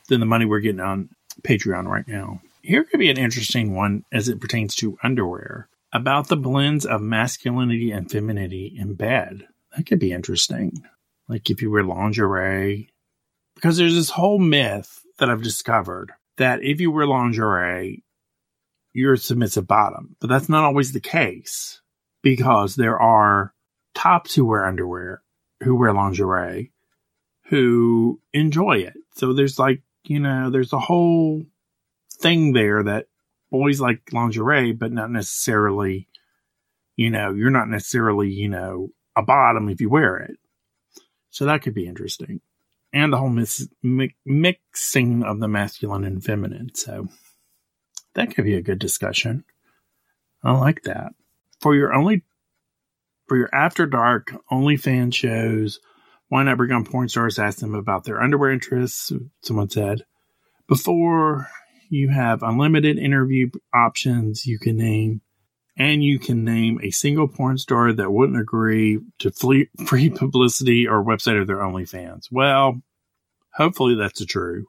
than 0.08 0.20
the 0.20 0.26
money 0.26 0.46
we're 0.46 0.60
getting 0.60 0.80
on 0.80 1.10
Patreon 1.42 1.84
right 1.84 2.08
now. 2.08 2.40
Here 2.62 2.84
could 2.84 3.00
be 3.00 3.10
an 3.10 3.18
interesting 3.18 3.74
one 3.74 4.04
as 4.12 4.28
it 4.28 4.40
pertains 4.40 4.74
to 4.76 4.98
underwear 5.02 5.68
about 5.92 6.28
the 6.28 6.36
blends 6.36 6.86
of 6.86 7.00
masculinity 7.00 7.90
and 7.90 8.10
femininity 8.10 8.76
in 8.78 8.94
bed. 8.94 9.48
That 9.76 9.86
could 9.86 9.98
be 9.98 10.12
interesting. 10.12 10.84
Like 11.28 11.48
if 11.50 11.62
you 11.62 11.70
wear 11.70 11.84
lingerie, 11.84 12.92
because 13.54 13.76
there's 13.76 13.94
this 13.94 14.10
whole 14.10 14.38
myth 14.38 15.02
that 15.18 15.30
I've 15.30 15.42
discovered 15.42 16.12
that 16.36 16.62
if 16.62 16.80
you 16.80 16.90
wear 16.90 17.06
lingerie, 17.06 18.04
you're 18.92 19.14
a 19.14 19.18
submissive 19.18 19.66
bottom. 19.66 20.16
But 20.20 20.28
that's 20.28 20.48
not 20.48 20.64
always 20.64 20.92
the 20.92 21.00
case 21.00 21.80
because 22.22 22.74
there 22.74 22.98
are 22.98 23.54
tops 23.94 24.34
who 24.34 24.44
wear 24.44 24.66
underwear, 24.66 25.22
who 25.62 25.76
wear 25.76 25.92
lingerie, 25.92 26.72
who 27.46 28.20
enjoy 28.32 28.78
it. 28.78 28.94
So 29.14 29.32
there's 29.32 29.58
like, 29.58 29.82
you 30.04 30.20
know, 30.20 30.50
there's 30.50 30.72
a 30.72 30.78
whole 30.78 31.44
thing 32.20 32.52
there 32.52 32.82
that 32.82 33.06
boys 33.50 33.80
like 33.80 34.12
lingerie, 34.12 34.72
but 34.72 34.92
not 34.92 35.10
necessarily, 35.10 36.08
you 36.96 37.10
know, 37.10 37.32
you're 37.34 37.50
not 37.50 37.68
necessarily, 37.68 38.30
you 38.30 38.48
know, 38.48 38.90
a 39.16 39.22
bottom 39.22 39.68
if 39.68 39.80
you 39.80 39.90
wear 39.90 40.16
it. 40.18 40.36
So 41.30 41.46
that 41.46 41.62
could 41.62 41.74
be 41.74 41.86
interesting. 41.86 42.40
And 42.92 43.12
the 43.12 43.16
whole 43.16 43.28
mis- 43.28 43.68
mi- 43.82 44.16
mixing 44.24 45.22
of 45.22 45.40
the 45.40 45.48
masculine 45.48 46.04
and 46.04 46.22
feminine. 46.22 46.74
So 46.74 47.08
that 48.14 48.34
could 48.34 48.44
be 48.44 48.56
a 48.56 48.62
good 48.62 48.78
discussion. 48.78 49.44
I 50.42 50.52
like 50.52 50.82
that. 50.82 51.12
For 51.60 51.74
your 51.74 51.92
only, 51.94 52.22
for 53.28 53.36
your 53.36 53.54
after 53.54 53.86
dark 53.86 54.34
OnlyFans 54.50 55.14
shows, 55.14 55.78
why 56.28 56.42
not 56.42 56.56
bring 56.56 56.72
on 56.72 56.84
porn 56.84 57.08
stars? 57.08 57.38
Ask 57.38 57.58
them 57.58 57.74
about 57.74 58.04
their 58.04 58.22
underwear 58.22 58.50
interests. 58.50 59.12
Someone 59.42 59.68
said 59.68 60.04
before 60.66 61.48
you 61.90 62.08
have 62.08 62.42
unlimited 62.42 62.98
interview 62.98 63.50
options 63.74 64.46
you 64.46 64.58
can 64.58 64.76
name, 64.76 65.20
and 65.76 66.02
you 66.02 66.18
can 66.18 66.44
name 66.44 66.80
a 66.82 66.90
single 66.90 67.28
porn 67.28 67.58
star 67.58 67.92
that 67.92 68.12
wouldn't 68.12 68.40
agree 68.40 69.00
to 69.18 69.30
free 69.86 70.10
publicity 70.10 70.86
or 70.86 71.04
website 71.04 71.40
of 71.40 71.46
their 71.46 71.58
OnlyFans. 71.58 72.28
Well, 72.30 72.80
hopefully 73.52 73.96
that's 73.96 74.24
true. 74.24 74.66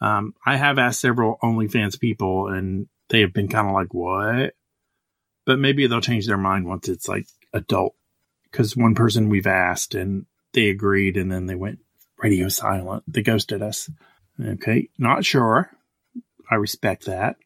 Um, 0.00 0.34
I 0.46 0.56
have 0.56 0.78
asked 0.78 1.00
several 1.00 1.38
OnlyFans 1.42 1.98
people, 1.98 2.48
and 2.48 2.88
they 3.08 3.20
have 3.20 3.32
been 3.32 3.48
kind 3.48 3.66
of 3.66 3.74
like, 3.74 3.92
"What?" 3.92 4.54
But 5.44 5.58
maybe 5.58 5.86
they'll 5.86 6.00
change 6.00 6.26
their 6.26 6.38
mind 6.38 6.66
once 6.66 6.88
it's 6.88 7.08
like 7.08 7.26
adult. 7.52 7.94
Because 8.44 8.76
one 8.76 8.94
person 8.94 9.28
we've 9.28 9.46
asked, 9.46 9.94
and 9.94 10.26
they 10.52 10.68
agreed, 10.68 11.16
and 11.16 11.30
then 11.30 11.46
they 11.46 11.54
went 11.54 11.80
radio 12.22 12.48
silent. 12.48 13.02
They 13.08 13.22
ghosted 13.22 13.60
us. 13.60 13.90
Okay, 14.40 14.88
not 14.98 15.24
sure. 15.24 15.70
I 16.50 16.56
respect 16.56 17.06
that. 17.06 17.36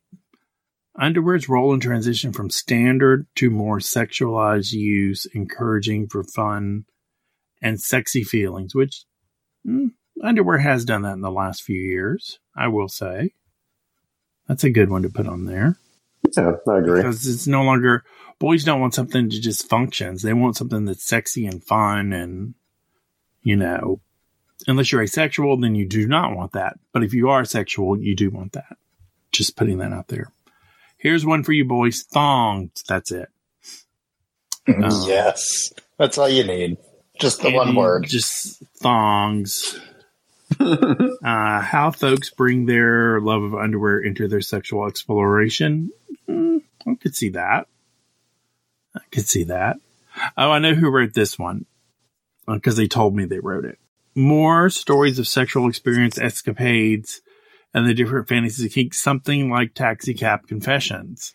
Underwear's 0.98 1.48
role 1.48 1.72
in 1.72 1.80
transition 1.80 2.32
from 2.32 2.50
standard 2.50 3.26
to 3.36 3.50
more 3.50 3.78
sexualized 3.78 4.72
use, 4.72 5.26
encouraging 5.26 6.08
for 6.08 6.22
fun 6.22 6.84
and 7.62 7.80
sexy 7.80 8.24
feelings, 8.24 8.74
which 8.74 9.04
mm, 9.66 9.92
underwear 10.22 10.58
has 10.58 10.84
done 10.84 11.02
that 11.02 11.14
in 11.14 11.22
the 11.22 11.30
last 11.30 11.62
few 11.62 11.80
years, 11.80 12.38
I 12.54 12.68
will 12.68 12.88
say. 12.88 13.32
That's 14.48 14.64
a 14.64 14.70
good 14.70 14.90
one 14.90 15.02
to 15.02 15.08
put 15.08 15.26
on 15.26 15.46
there. 15.46 15.76
Yeah, 16.36 16.56
I 16.68 16.78
agree. 16.78 17.00
Because 17.00 17.26
it's 17.26 17.46
no 17.46 17.62
longer, 17.62 18.04
boys 18.38 18.64
don't 18.64 18.80
want 18.80 18.94
something 18.94 19.30
to 19.30 19.40
just 19.40 19.68
functions. 19.68 20.22
They 20.22 20.32
want 20.34 20.56
something 20.56 20.84
that's 20.84 21.06
sexy 21.06 21.46
and 21.46 21.64
fun 21.64 22.12
and, 22.12 22.54
you 23.42 23.56
know, 23.56 24.00
unless 24.66 24.92
you're 24.92 25.02
asexual, 25.02 25.56
then 25.58 25.74
you 25.74 25.86
do 25.88 26.06
not 26.06 26.36
want 26.36 26.52
that. 26.52 26.78
But 26.92 27.02
if 27.02 27.14
you 27.14 27.30
are 27.30 27.44
sexual, 27.44 27.98
you 27.98 28.14
do 28.14 28.30
want 28.30 28.52
that. 28.52 28.76
Just 29.32 29.56
putting 29.56 29.78
that 29.78 29.92
out 29.92 30.08
there. 30.08 30.32
Here's 30.98 31.26
one 31.26 31.42
for 31.42 31.52
you 31.52 31.64
boys. 31.64 32.02
Thongs. 32.02 32.84
That's 32.86 33.10
it. 33.10 33.28
Um, 34.68 34.90
yes. 35.06 35.72
That's 35.98 36.18
all 36.18 36.28
you 36.28 36.44
need. 36.44 36.76
Just 37.18 37.42
the 37.42 37.50
one 37.50 37.74
word. 37.74 38.04
Just 38.06 38.62
thongs. 38.76 39.80
uh, 40.60 41.60
how 41.60 41.90
folks 41.90 42.30
bring 42.30 42.66
their 42.66 43.20
love 43.20 43.42
of 43.42 43.54
underwear 43.54 43.98
into 43.98 44.28
their 44.28 44.40
sexual 44.40 44.86
exploration. 44.86 45.90
Mm, 46.28 46.62
I 46.86 46.94
could 46.94 47.16
see 47.16 47.30
that. 47.30 47.66
I 48.94 49.00
could 49.10 49.26
see 49.26 49.44
that. 49.44 49.76
Oh, 50.36 50.50
I 50.50 50.58
know 50.58 50.74
who 50.74 50.90
wrote 50.90 51.14
this 51.14 51.38
one 51.38 51.66
because 52.46 52.74
uh, 52.74 52.82
they 52.82 52.88
told 52.88 53.14
me 53.14 53.24
they 53.24 53.38
wrote 53.38 53.64
it. 53.64 53.78
More 54.14 54.68
stories 54.68 55.18
of 55.18 55.26
sexual 55.26 55.68
experience 55.68 56.18
escapades 56.18 57.22
and 57.74 57.88
the 57.88 57.94
different 57.94 58.28
fantasies 58.28 58.64
of 58.64 58.72
kink, 58.72 58.94
something 58.94 59.50
like 59.50 59.74
Taxi 59.74 60.14
Cab 60.14 60.46
Confessions. 60.46 61.32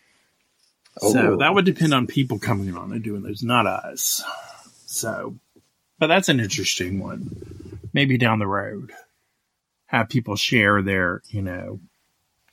Oh. 1.01 1.13
So 1.13 1.37
that 1.37 1.53
would 1.53 1.65
depend 1.65 1.93
on 1.93 2.07
people 2.07 2.39
coming 2.39 2.75
on 2.75 2.91
and 2.91 3.03
doing 3.03 3.21
those, 3.21 3.43
not 3.43 3.67
us. 3.67 4.23
So, 4.85 5.35
but 5.99 6.07
that's 6.07 6.29
an 6.29 6.39
interesting 6.39 6.99
one. 6.99 7.79
Maybe 7.93 8.17
down 8.17 8.39
the 8.39 8.47
road, 8.47 8.91
have 9.87 10.09
people 10.09 10.35
share 10.35 10.81
their, 10.81 11.21
you 11.29 11.41
know, 11.41 11.79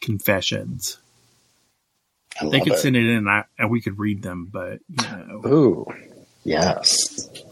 confessions. 0.01 0.99
They 2.43 2.61
could 2.61 2.75
it. 2.75 2.79
send 2.79 2.97
it 2.97 3.05
in 3.05 3.17
and, 3.17 3.31
I, 3.31 3.45
and 3.59 3.71
we 3.71 3.81
could 3.81 3.99
read 3.99 4.23
them, 4.23 4.49
but 4.53 4.81
you 4.89 5.09
know. 5.09 5.43
Ooh, 5.47 5.87
yes 6.43 7.44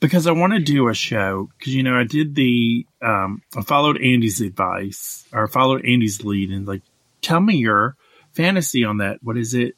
because 0.00 0.26
I 0.26 0.32
want 0.32 0.54
to 0.54 0.58
do 0.58 0.88
a 0.88 0.94
show 0.94 1.50
because 1.58 1.74
you 1.74 1.82
know 1.82 1.94
I 1.94 2.04
did 2.04 2.34
the 2.34 2.86
um, 3.02 3.42
I 3.56 3.62
followed 3.62 4.00
Andy's 4.00 4.40
advice 4.40 5.24
or 5.32 5.46
followed 5.46 5.84
Andy's 5.84 6.24
lead 6.24 6.50
and 6.50 6.66
like 6.66 6.82
tell 7.20 7.40
me 7.40 7.56
your 7.56 7.96
fantasy 8.32 8.84
on 8.84 8.98
that. 8.98 9.22
What 9.22 9.36
is 9.36 9.54
it? 9.54 9.76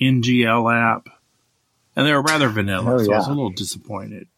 NGL 0.00 0.74
app, 0.74 1.08
and 1.94 2.06
they 2.06 2.12
were 2.12 2.22
rather 2.22 2.48
vanilla, 2.48 2.96
oh, 2.96 3.02
so 3.02 3.12
I 3.12 3.16
was 3.16 3.26
a 3.28 3.30
little 3.30 3.50
disappointed. 3.50 4.28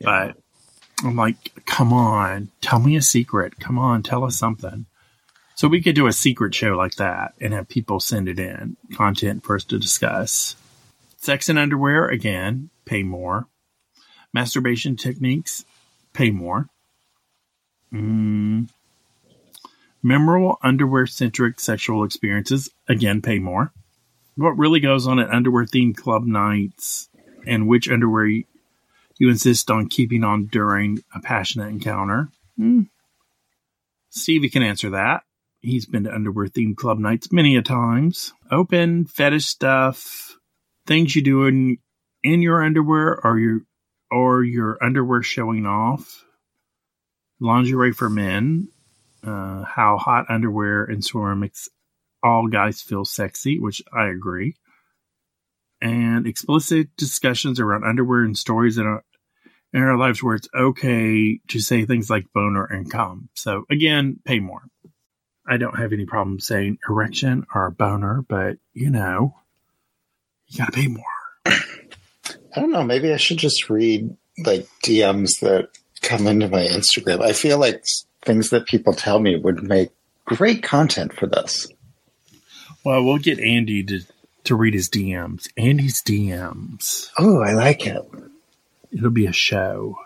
Yeah. 0.00 0.32
But 0.32 1.06
I'm 1.06 1.16
like, 1.16 1.36
come 1.66 1.92
on, 1.92 2.50
tell 2.60 2.80
me 2.80 2.96
a 2.96 3.02
secret. 3.02 3.60
Come 3.60 3.78
on, 3.78 4.02
tell 4.02 4.24
us 4.24 4.36
something. 4.36 4.86
So 5.56 5.68
we 5.68 5.82
could 5.82 5.94
do 5.94 6.08
a 6.08 6.12
secret 6.12 6.52
show 6.52 6.76
like 6.76 6.96
that 6.96 7.34
and 7.40 7.54
have 7.54 7.68
people 7.68 8.00
send 8.00 8.28
it 8.28 8.40
in 8.40 8.76
content 8.94 9.44
for 9.44 9.54
us 9.54 9.64
to 9.64 9.78
discuss. 9.78 10.56
Sex 11.16 11.48
and 11.48 11.58
underwear 11.58 12.08
again, 12.08 12.70
pay 12.84 13.04
more. 13.04 13.46
Masturbation 14.34 14.96
techniques 14.96 15.64
pay 16.12 16.30
more. 16.30 16.68
Mm. 17.92 18.68
Memorable 20.02 20.58
underwear 20.60 21.06
centric 21.06 21.60
sexual 21.60 22.02
experiences 22.02 22.68
again 22.88 23.22
pay 23.22 23.38
more. 23.38 23.72
What 24.36 24.58
really 24.58 24.80
goes 24.80 25.06
on 25.06 25.20
at 25.20 25.30
underwear 25.30 25.64
themed 25.64 25.96
club 25.96 26.26
nights 26.26 27.08
and 27.46 27.68
which 27.68 27.88
underwear 27.88 28.26
you, 28.26 28.44
you, 29.18 29.28
insist 29.30 29.70
on 29.70 29.88
keeping 29.88 30.24
on 30.24 30.46
during 30.46 30.98
a 31.14 31.20
passionate 31.20 31.68
encounter? 31.68 32.28
Mm. 32.58 32.88
Stevie 34.10 34.48
can 34.48 34.64
answer 34.64 34.90
that. 34.90 35.22
He's 35.60 35.86
been 35.86 36.04
to 36.04 36.14
underwear 36.14 36.48
themed 36.48 36.76
club 36.76 36.98
nights 36.98 37.30
many 37.30 37.56
a 37.56 37.62
times. 37.62 38.32
Open 38.50 39.04
fetish 39.04 39.46
stuff, 39.46 40.36
things 40.86 41.14
you 41.14 41.22
do 41.22 41.44
in 41.44 41.78
in 42.24 42.42
your 42.42 42.62
underwear 42.62 43.24
or 43.24 43.38
your 43.38 43.60
or 44.10 44.44
your 44.44 44.78
underwear 44.82 45.22
showing 45.22 45.66
off, 45.66 46.24
lingerie 47.40 47.92
for 47.92 48.08
men, 48.08 48.68
uh, 49.22 49.64
how 49.64 49.96
hot 49.98 50.26
underwear 50.28 50.84
and 50.84 51.02
swimwear 51.02 51.38
makes 51.38 51.68
all 52.22 52.46
guys 52.46 52.80
feel 52.80 53.04
sexy, 53.04 53.58
which 53.58 53.82
I 53.92 54.06
agree, 54.08 54.56
and 55.80 56.26
explicit 56.26 56.88
discussions 56.96 57.60
around 57.60 57.84
underwear 57.84 58.22
and 58.22 58.36
stories 58.36 58.78
in 58.78 58.86
our, 58.86 59.04
in 59.72 59.82
our 59.82 59.96
lives 59.96 60.22
where 60.22 60.34
it's 60.34 60.48
okay 60.54 61.38
to 61.48 61.60
say 61.60 61.84
things 61.84 62.08
like 62.08 62.32
boner 62.32 62.64
and 62.64 62.90
cum. 62.90 63.28
So 63.34 63.64
again, 63.70 64.20
pay 64.24 64.40
more. 64.40 64.62
I 65.46 65.58
don't 65.58 65.78
have 65.78 65.92
any 65.92 66.06
problem 66.06 66.40
saying 66.40 66.78
erection 66.88 67.44
or 67.54 67.70
boner, 67.70 68.24
but 68.26 68.56
you 68.72 68.90
know, 68.90 69.34
you 70.46 70.58
gotta 70.58 70.72
pay 70.72 70.86
more. 70.86 71.04
I 72.54 72.60
don't 72.60 72.70
know. 72.70 72.84
Maybe 72.84 73.12
I 73.12 73.16
should 73.16 73.38
just 73.38 73.68
read 73.68 74.16
like 74.44 74.68
DMs 74.84 75.40
that 75.40 75.68
come 76.02 76.26
into 76.26 76.48
my 76.48 76.62
Instagram. 76.62 77.20
I 77.22 77.32
feel 77.32 77.58
like 77.58 77.84
things 78.22 78.50
that 78.50 78.66
people 78.66 78.92
tell 78.92 79.18
me 79.18 79.36
would 79.36 79.62
make 79.62 79.90
great 80.24 80.62
content 80.62 81.12
for 81.12 81.26
this. 81.26 81.66
Well, 82.84 83.02
we'll 83.04 83.18
get 83.18 83.40
Andy 83.40 83.82
to 83.84 84.00
to 84.44 84.54
read 84.54 84.74
his 84.74 84.88
DMs. 84.90 85.48
Andy's 85.56 86.02
DMs. 86.02 87.08
Oh, 87.18 87.40
I 87.42 87.52
like 87.54 87.86
it. 87.86 88.02
It'll 88.92 89.10
be 89.10 89.26
a 89.26 89.32
show. 89.32 89.96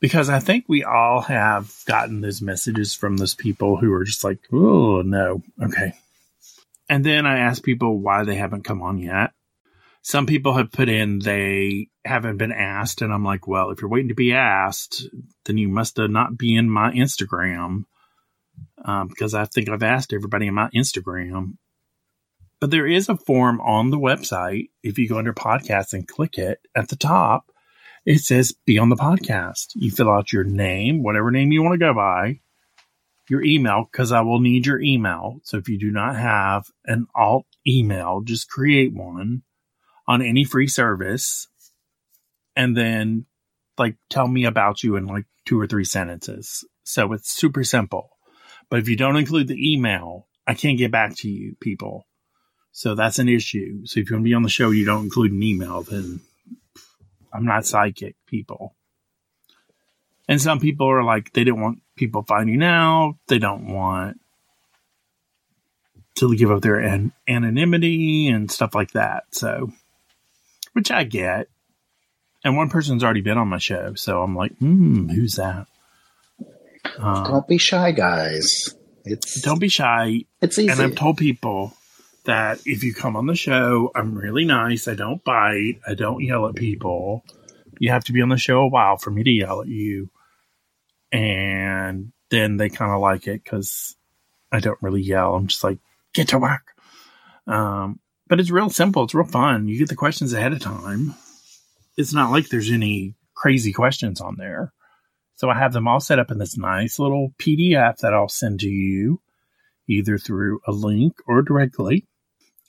because 0.00 0.28
I 0.28 0.40
think 0.40 0.64
we 0.66 0.82
all 0.82 1.20
have 1.22 1.72
gotten 1.86 2.20
those 2.20 2.42
messages 2.42 2.92
from 2.92 3.16
those 3.16 3.36
people 3.36 3.76
who 3.76 3.92
are 3.92 4.02
just 4.02 4.24
like, 4.24 4.40
oh, 4.52 5.02
no. 5.02 5.42
Okay. 5.62 5.94
And 6.88 7.06
then 7.06 7.24
I 7.24 7.38
ask 7.38 7.62
people 7.62 7.98
why 8.00 8.24
they 8.24 8.34
haven't 8.34 8.64
come 8.64 8.82
on 8.82 8.98
yet. 8.98 9.30
Some 10.02 10.26
people 10.26 10.54
have 10.54 10.72
put 10.72 10.88
in 10.88 11.20
they 11.20 11.88
haven't 12.04 12.36
been 12.36 12.52
asked. 12.52 13.02
And 13.02 13.12
I'm 13.12 13.24
like, 13.24 13.46
well, 13.46 13.70
if 13.70 13.80
you're 13.80 13.90
waiting 13.90 14.08
to 14.08 14.14
be 14.14 14.32
asked, 14.32 15.08
then 15.44 15.58
you 15.58 15.68
must 15.68 15.96
not 15.96 16.36
be 16.36 16.56
in 16.56 16.68
my 16.68 16.90
Instagram. 16.92 17.84
Um, 18.84 19.08
because 19.08 19.32
I 19.32 19.44
think 19.44 19.68
I've 19.68 19.84
asked 19.84 20.12
everybody 20.12 20.48
in 20.48 20.54
my 20.54 20.68
Instagram. 20.74 21.56
But 22.60 22.70
there 22.70 22.86
is 22.86 23.08
a 23.08 23.16
form 23.16 23.60
on 23.60 23.90
the 23.90 23.98
website. 23.98 24.70
If 24.82 24.98
you 24.98 25.08
go 25.08 25.18
under 25.18 25.32
podcasts 25.32 25.92
and 25.92 26.06
click 26.06 26.36
it 26.36 26.60
at 26.76 26.88
the 26.88 26.96
top, 26.96 27.50
it 28.04 28.18
says 28.18 28.54
be 28.66 28.78
on 28.78 28.88
the 28.88 28.96
podcast. 28.96 29.72
You 29.74 29.90
fill 29.90 30.10
out 30.10 30.32
your 30.32 30.44
name, 30.44 31.02
whatever 31.02 31.30
name 31.30 31.52
you 31.52 31.62
want 31.62 31.74
to 31.74 31.78
go 31.78 31.94
by, 31.94 32.40
your 33.28 33.42
email, 33.42 33.88
because 33.90 34.10
I 34.10 34.22
will 34.22 34.40
need 34.40 34.66
your 34.66 34.80
email. 34.80 35.38
So 35.44 35.58
if 35.58 35.68
you 35.68 35.78
do 35.78 35.92
not 35.92 36.16
have 36.16 36.66
an 36.84 37.06
alt 37.14 37.46
email, 37.66 38.20
just 38.22 38.50
create 38.50 38.92
one 38.92 39.42
on 40.06 40.22
any 40.22 40.44
free 40.44 40.68
service 40.68 41.48
and 42.56 42.76
then 42.76 43.26
like 43.78 43.96
tell 44.10 44.28
me 44.28 44.44
about 44.44 44.82
you 44.82 44.96
in 44.96 45.06
like 45.06 45.24
two 45.46 45.60
or 45.60 45.66
three 45.66 45.84
sentences. 45.84 46.64
So 46.84 47.12
it's 47.12 47.30
super 47.30 47.64
simple. 47.64 48.10
But 48.68 48.80
if 48.80 48.88
you 48.88 48.96
don't 48.96 49.16
include 49.16 49.48
the 49.48 49.72
email, 49.72 50.26
I 50.46 50.54
can't 50.54 50.78
get 50.78 50.90
back 50.90 51.16
to 51.16 51.28
you 51.28 51.56
people. 51.60 52.06
So 52.72 52.94
that's 52.94 53.18
an 53.18 53.28
issue. 53.28 53.84
So 53.84 54.00
if 54.00 54.08
you 54.08 54.16
want 54.16 54.24
to 54.24 54.30
be 54.30 54.34
on 54.34 54.42
the 54.42 54.48
show, 54.48 54.70
you 54.70 54.84
don't 54.84 55.04
include 55.04 55.32
an 55.32 55.42
email, 55.42 55.82
then 55.82 56.20
I'm 57.32 57.44
not 57.44 57.66
psychic 57.66 58.16
people. 58.26 58.74
And 60.28 60.40
some 60.40 60.60
people 60.60 60.88
are 60.88 61.04
like, 61.04 61.32
they 61.32 61.44
didn't 61.44 61.60
want 61.60 61.82
people 61.96 62.22
finding 62.22 62.62
out. 62.62 63.16
They 63.28 63.38
don't 63.38 63.72
want 63.72 64.18
to 66.16 66.36
give 66.36 66.50
up 66.50 66.62
their 66.62 66.78
an- 66.78 67.12
anonymity 67.28 68.28
and 68.28 68.50
stuff 68.50 68.74
like 68.74 68.92
that. 68.92 69.24
So, 69.32 69.72
which 70.72 70.90
I 70.90 71.04
get. 71.04 71.48
And 72.44 72.56
one 72.56 72.70
person's 72.70 73.04
already 73.04 73.20
been 73.20 73.38
on 73.38 73.48
my 73.48 73.58
show. 73.58 73.94
So 73.94 74.22
I'm 74.22 74.34
like, 74.34 74.56
hmm, 74.58 75.08
who's 75.08 75.36
that? 75.36 75.66
Um, 76.98 77.24
don't 77.24 77.48
be 77.48 77.58
shy, 77.58 77.92
guys. 77.92 78.74
It's 79.04 79.40
don't 79.42 79.60
be 79.60 79.68
shy. 79.68 80.24
It's 80.40 80.58
easy. 80.58 80.70
And 80.70 80.80
I've 80.80 80.96
told 80.96 81.16
people 81.16 81.74
that 82.24 82.60
if 82.66 82.84
you 82.84 82.94
come 82.94 83.16
on 83.16 83.26
the 83.26 83.34
show, 83.34 83.90
I'm 83.94 84.16
really 84.16 84.44
nice. 84.44 84.88
I 84.88 84.94
don't 84.94 85.22
bite. 85.22 85.80
I 85.86 85.94
don't 85.94 86.22
yell 86.22 86.46
at 86.46 86.54
people. 86.54 87.24
You 87.78 87.90
have 87.90 88.04
to 88.04 88.12
be 88.12 88.22
on 88.22 88.28
the 88.28 88.36
show 88.36 88.60
a 88.60 88.68
while 88.68 88.96
for 88.96 89.10
me 89.10 89.24
to 89.24 89.30
yell 89.30 89.62
at 89.62 89.68
you. 89.68 90.10
And 91.10 92.12
then 92.30 92.56
they 92.56 92.68
kind 92.68 92.92
of 92.92 93.00
like 93.00 93.26
it 93.26 93.42
because 93.42 93.96
I 94.50 94.60
don't 94.60 94.78
really 94.82 95.02
yell. 95.02 95.34
I'm 95.34 95.48
just 95.48 95.64
like, 95.64 95.78
get 96.12 96.28
to 96.28 96.38
work. 96.38 96.62
Um, 97.46 97.98
but 98.32 98.40
it's 98.40 98.50
real 98.50 98.70
simple. 98.70 99.04
It's 99.04 99.14
real 99.14 99.26
fun. 99.26 99.68
You 99.68 99.78
get 99.78 99.90
the 99.90 99.94
questions 99.94 100.32
ahead 100.32 100.54
of 100.54 100.60
time. 100.60 101.14
It's 101.98 102.14
not 102.14 102.30
like 102.30 102.48
there's 102.48 102.72
any 102.72 103.14
crazy 103.34 103.74
questions 103.74 104.22
on 104.22 104.36
there. 104.38 104.72
So 105.34 105.50
I 105.50 105.58
have 105.58 105.74
them 105.74 105.86
all 105.86 106.00
set 106.00 106.18
up 106.18 106.30
in 106.30 106.38
this 106.38 106.56
nice 106.56 106.98
little 106.98 107.34
PDF 107.38 107.98
that 107.98 108.14
I'll 108.14 108.30
send 108.30 108.60
to 108.60 108.70
you 108.70 109.20
either 109.86 110.16
through 110.16 110.60
a 110.66 110.72
link 110.72 111.12
or 111.26 111.42
directly 111.42 112.06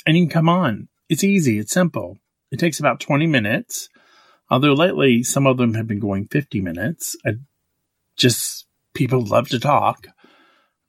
and 0.06 0.18
you 0.18 0.24
can 0.24 0.34
come 0.34 0.50
on. 0.50 0.90
It's 1.08 1.24
easy. 1.24 1.60
It's 1.60 1.72
simple. 1.72 2.18
It 2.52 2.60
takes 2.60 2.82
about 2.82 3.00
20 3.00 3.26
minutes. 3.28 3.88
Although 4.52 4.74
lately 4.74 5.24
some 5.24 5.48
of 5.48 5.56
them 5.56 5.76
have 5.76 5.88
been 5.88 6.02
going 6.02 6.28
50 6.28 6.60
minutes. 6.60 7.16
I 7.26 7.36
just 8.18 8.68
people 8.94 9.26
love 9.26 9.48
to 9.48 9.62
talk, 9.62 10.08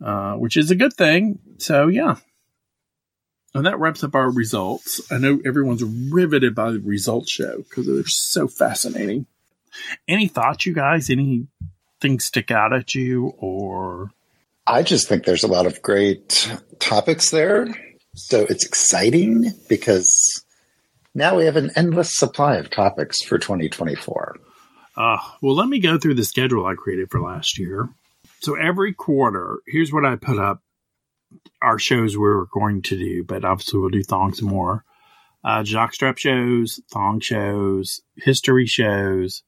uh, 0.05 0.33
which 0.33 0.57
is 0.57 0.72
a 0.72 0.75
good 0.75 0.95
thing. 0.95 1.39
So 1.59 1.87
yeah. 1.87 2.16
And 3.55 3.66
that 3.66 3.78
wraps 3.78 4.02
up 4.02 4.16
our 4.16 4.30
results. 4.30 5.00
I 5.12 5.18
know 5.18 5.40
everyone's 5.44 5.84
riveted 5.84 6.55
by 6.55 6.72
the 6.72 6.80
results 6.80 7.30
show 7.30 7.59
because 7.59 7.86
they're 7.86 8.02
so 8.07 8.48
fascinating. 8.48 9.26
Any 10.09 10.26
thoughts, 10.26 10.66
you 10.66 10.74
guys? 10.74 11.09
Anything 11.09 12.18
stick 12.18 12.50
out 12.50 12.72
at 12.72 12.94
you 12.94 13.34
or? 13.38 14.11
I 14.66 14.82
just 14.82 15.09
think 15.09 15.24
there's 15.24 15.44
a 15.44 15.48
lot 15.48 15.66
of 15.66 15.82
great 15.82 16.50
topics 16.80 17.30
there. 17.30 17.68
So 18.14 18.40
it's 18.40 18.66
exciting 18.66 19.52
because 19.68 20.44
now 21.14 21.36
we 21.36 21.44
have 21.44 21.57
an 21.57 21.70
endless 21.76 22.16
supply 22.16 22.57
of 22.57 22.70
topics 22.70 23.22
for 23.22 23.38
2024. 23.38 24.36
Uh, 24.96 25.18
well, 25.40 25.55
let 25.55 25.68
me 25.68 25.80
go 25.80 25.98
through 25.98 26.14
the 26.14 26.24
schedule 26.24 26.66
I 26.66 26.74
created 26.74 27.11
for 27.11 27.20
last 27.20 27.59
year. 27.59 27.88
So 28.40 28.55
every 28.55 28.92
quarter, 28.92 29.59
here's 29.66 29.92
what 29.92 30.05
I 30.05 30.16
put 30.16 30.38
up 30.38 30.61
our 31.62 31.78
shows 31.78 32.16
we 32.16 32.26
are 32.26 32.47
going 32.53 32.82
to 32.82 32.97
do, 32.97 33.24
but 33.24 33.45
obviously 33.45 33.80
we'll 33.80 33.91
do 33.91 34.03
thongs 34.03 34.43
more. 34.43 34.85
Uh, 35.45 35.62
jockstrap 35.62 36.18
shows, 36.18 36.80
thong 36.91 37.20
shows, 37.20 38.01
history 38.16 38.66
shows, 38.66 39.43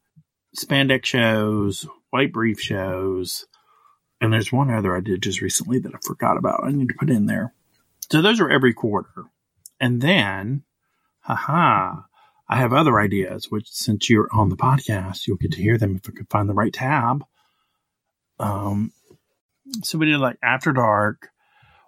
spandex 0.56 1.06
shows, 1.06 1.86
white 2.10 2.32
brief 2.32 2.60
shows, 2.60 3.46
and 4.20 4.32
there's 4.32 4.52
one 4.52 4.70
other 4.70 4.96
I 4.96 5.00
did 5.00 5.22
just 5.22 5.40
recently 5.40 5.78
that 5.80 5.94
I 5.94 5.98
forgot 6.02 6.36
about. 6.36 6.64
I 6.64 6.70
need 6.70 6.88
to 6.88 6.94
put 6.98 7.10
in 7.10 7.26
there. 7.26 7.54
So 8.10 8.22
those 8.22 8.40
are 8.40 8.50
every 8.50 8.72
quarter. 8.72 9.24
And 9.80 10.00
then, 10.00 10.62
haha, 11.20 12.02
I 12.48 12.56
have 12.56 12.72
other 12.72 12.98
ideas, 13.00 13.50
which 13.50 13.68
since 13.68 14.08
you're 14.08 14.28
on 14.32 14.48
the 14.48 14.56
podcast, 14.56 15.26
you'll 15.26 15.36
get 15.36 15.52
to 15.52 15.62
hear 15.62 15.76
them 15.76 15.96
if 15.96 16.08
I 16.08 16.12
could 16.16 16.30
find 16.30 16.48
the 16.48 16.54
right 16.54 16.72
tab. 16.72 17.24
Um, 18.38 18.92
so 19.82 19.98
we 19.98 20.06
did 20.06 20.18
like 20.18 20.38
After 20.42 20.72
Dark. 20.72 21.28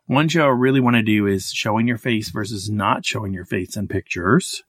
One 0.09 0.29
show 0.29 0.47
I 0.47 0.49
really 0.49 0.81
want 0.81 0.97
to 0.97 1.03
do 1.03 1.27
is 1.27 1.53
showing 1.53 1.87
your 1.87 1.99
face 1.99 2.31
versus 2.31 2.71
not 2.71 3.05
showing 3.05 3.35
your 3.35 3.45
face 3.45 3.77
in 3.77 3.89
pictures, 3.89 4.63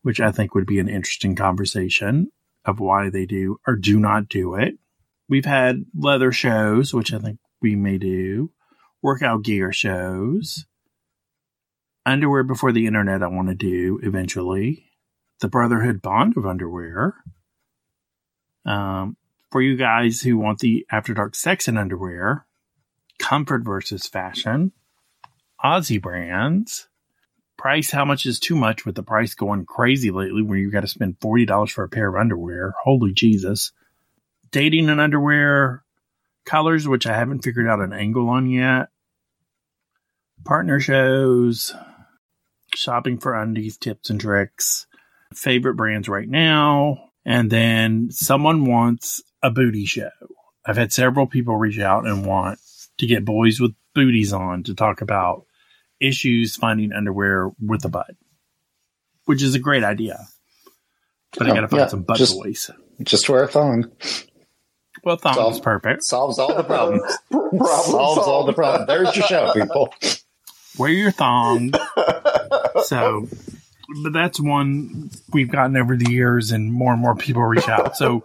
which 0.00 0.20
I 0.20 0.32
think 0.32 0.54
would 0.54 0.66
be 0.66 0.78
an 0.78 0.88
interesting 0.88 1.36
conversation 1.36 2.32
of 2.64 2.80
why 2.80 3.10
they 3.10 3.26
do 3.26 3.60
or 3.66 3.76
do 3.76 4.00
not 4.00 4.26
do 4.26 4.54
it. 4.54 4.78
We've 5.28 5.44
had 5.44 5.84
leather 5.94 6.32
shows, 6.32 6.94
which 6.94 7.12
I 7.12 7.18
think 7.18 7.38
we 7.60 7.76
may 7.76 7.98
do 7.98 8.50
workout 9.02 9.42
gear 9.42 9.70
shows, 9.70 10.64
underwear 12.06 12.42
before 12.42 12.72
the 12.72 12.86
internet, 12.86 13.22
I 13.22 13.28
want 13.28 13.48
to 13.48 13.54
do 13.54 14.00
eventually, 14.02 14.86
the 15.40 15.48
Brotherhood 15.48 16.00
Bond 16.00 16.38
of 16.38 16.46
Underwear. 16.46 17.16
Um, 18.64 19.18
for 19.50 19.60
you 19.60 19.76
guys 19.76 20.22
who 20.22 20.38
want 20.38 20.60
the 20.60 20.86
After 20.90 21.12
Dark 21.12 21.34
sex 21.34 21.68
and 21.68 21.78
underwear, 21.78 22.46
comfort 23.18 23.64
versus 23.64 24.06
fashion, 24.06 24.72
Aussie 25.64 26.00
brands, 26.00 26.88
price, 27.56 27.90
how 27.90 28.04
much 28.04 28.24
is 28.24 28.40
too 28.40 28.56
much 28.56 28.86
with 28.86 28.94
the 28.94 29.02
price 29.02 29.34
going 29.34 29.66
crazy 29.66 30.10
lately 30.10 30.42
where 30.42 30.58
you 30.58 30.70
got 30.70 30.80
to 30.80 30.88
spend 30.88 31.18
$40 31.20 31.70
for 31.70 31.84
a 31.84 31.88
pair 31.88 32.08
of 32.08 32.20
underwear. 32.20 32.74
Holy 32.84 33.12
Jesus. 33.12 33.72
Dating 34.50 34.88
and 34.88 35.00
underwear, 35.00 35.84
colors, 36.46 36.88
which 36.88 37.06
I 37.06 37.14
haven't 37.14 37.42
figured 37.42 37.68
out 37.68 37.80
an 37.80 37.92
angle 37.92 38.30
on 38.30 38.48
yet, 38.48 38.88
partner 40.44 40.80
shows, 40.80 41.74
shopping 42.74 43.18
for 43.18 43.34
undies, 43.34 43.76
tips 43.76 44.08
and 44.08 44.18
tricks, 44.18 44.86
favorite 45.34 45.74
brands 45.74 46.08
right 46.08 46.28
now, 46.28 47.10
and 47.26 47.50
then 47.50 48.10
someone 48.10 48.64
wants 48.64 49.22
a 49.42 49.50
booty 49.50 49.84
show. 49.84 50.08
I've 50.64 50.78
had 50.78 50.92
several 50.92 51.26
people 51.26 51.56
reach 51.56 51.78
out 51.78 52.06
and 52.06 52.24
want 52.24 52.58
to 52.98 53.06
get 53.06 53.24
boys 53.24 53.60
with 53.60 53.72
booties 53.94 54.32
on 54.32 54.64
to 54.64 54.74
talk 54.74 55.00
about 55.00 55.44
issues 56.00 56.56
finding 56.56 56.92
underwear 56.92 57.50
with 57.60 57.84
a 57.84 57.88
butt, 57.88 58.14
which 59.24 59.42
is 59.42 59.54
a 59.54 59.58
great 59.58 59.84
idea. 59.84 60.18
But 61.36 61.48
oh, 61.48 61.50
I 61.50 61.54
got 61.54 61.60
to 61.62 61.68
find 61.68 61.80
yeah, 61.80 61.86
some 61.88 62.02
butt 62.02 62.18
just, 62.18 62.36
boys. 62.36 62.70
Just 63.02 63.28
wear 63.28 63.44
a 63.44 63.48
thong. 63.48 63.90
Well, 65.04 65.16
thong 65.16 65.34
Solve, 65.34 65.54
is 65.54 65.60
perfect. 65.60 66.04
Solves 66.04 66.38
all 66.38 66.54
the 66.54 66.64
problems. 66.64 67.02
Problem 67.30 67.60
solves 67.60 67.90
solved. 67.92 68.28
all 68.28 68.44
the 68.46 68.52
problems. 68.52 68.86
There's 68.88 69.16
your 69.16 69.26
show, 69.26 69.52
people. 69.54 69.94
Wear 70.76 70.90
your 70.90 71.10
thong. 71.10 71.72
so, 72.84 73.28
but 74.02 74.12
that's 74.12 74.40
one 74.40 75.10
we've 75.32 75.50
gotten 75.50 75.76
over 75.76 75.96
the 75.96 76.10
years, 76.10 76.50
and 76.50 76.72
more 76.72 76.92
and 76.92 77.00
more 77.00 77.14
people 77.14 77.42
reach 77.42 77.68
out. 77.68 77.96
So, 77.96 78.22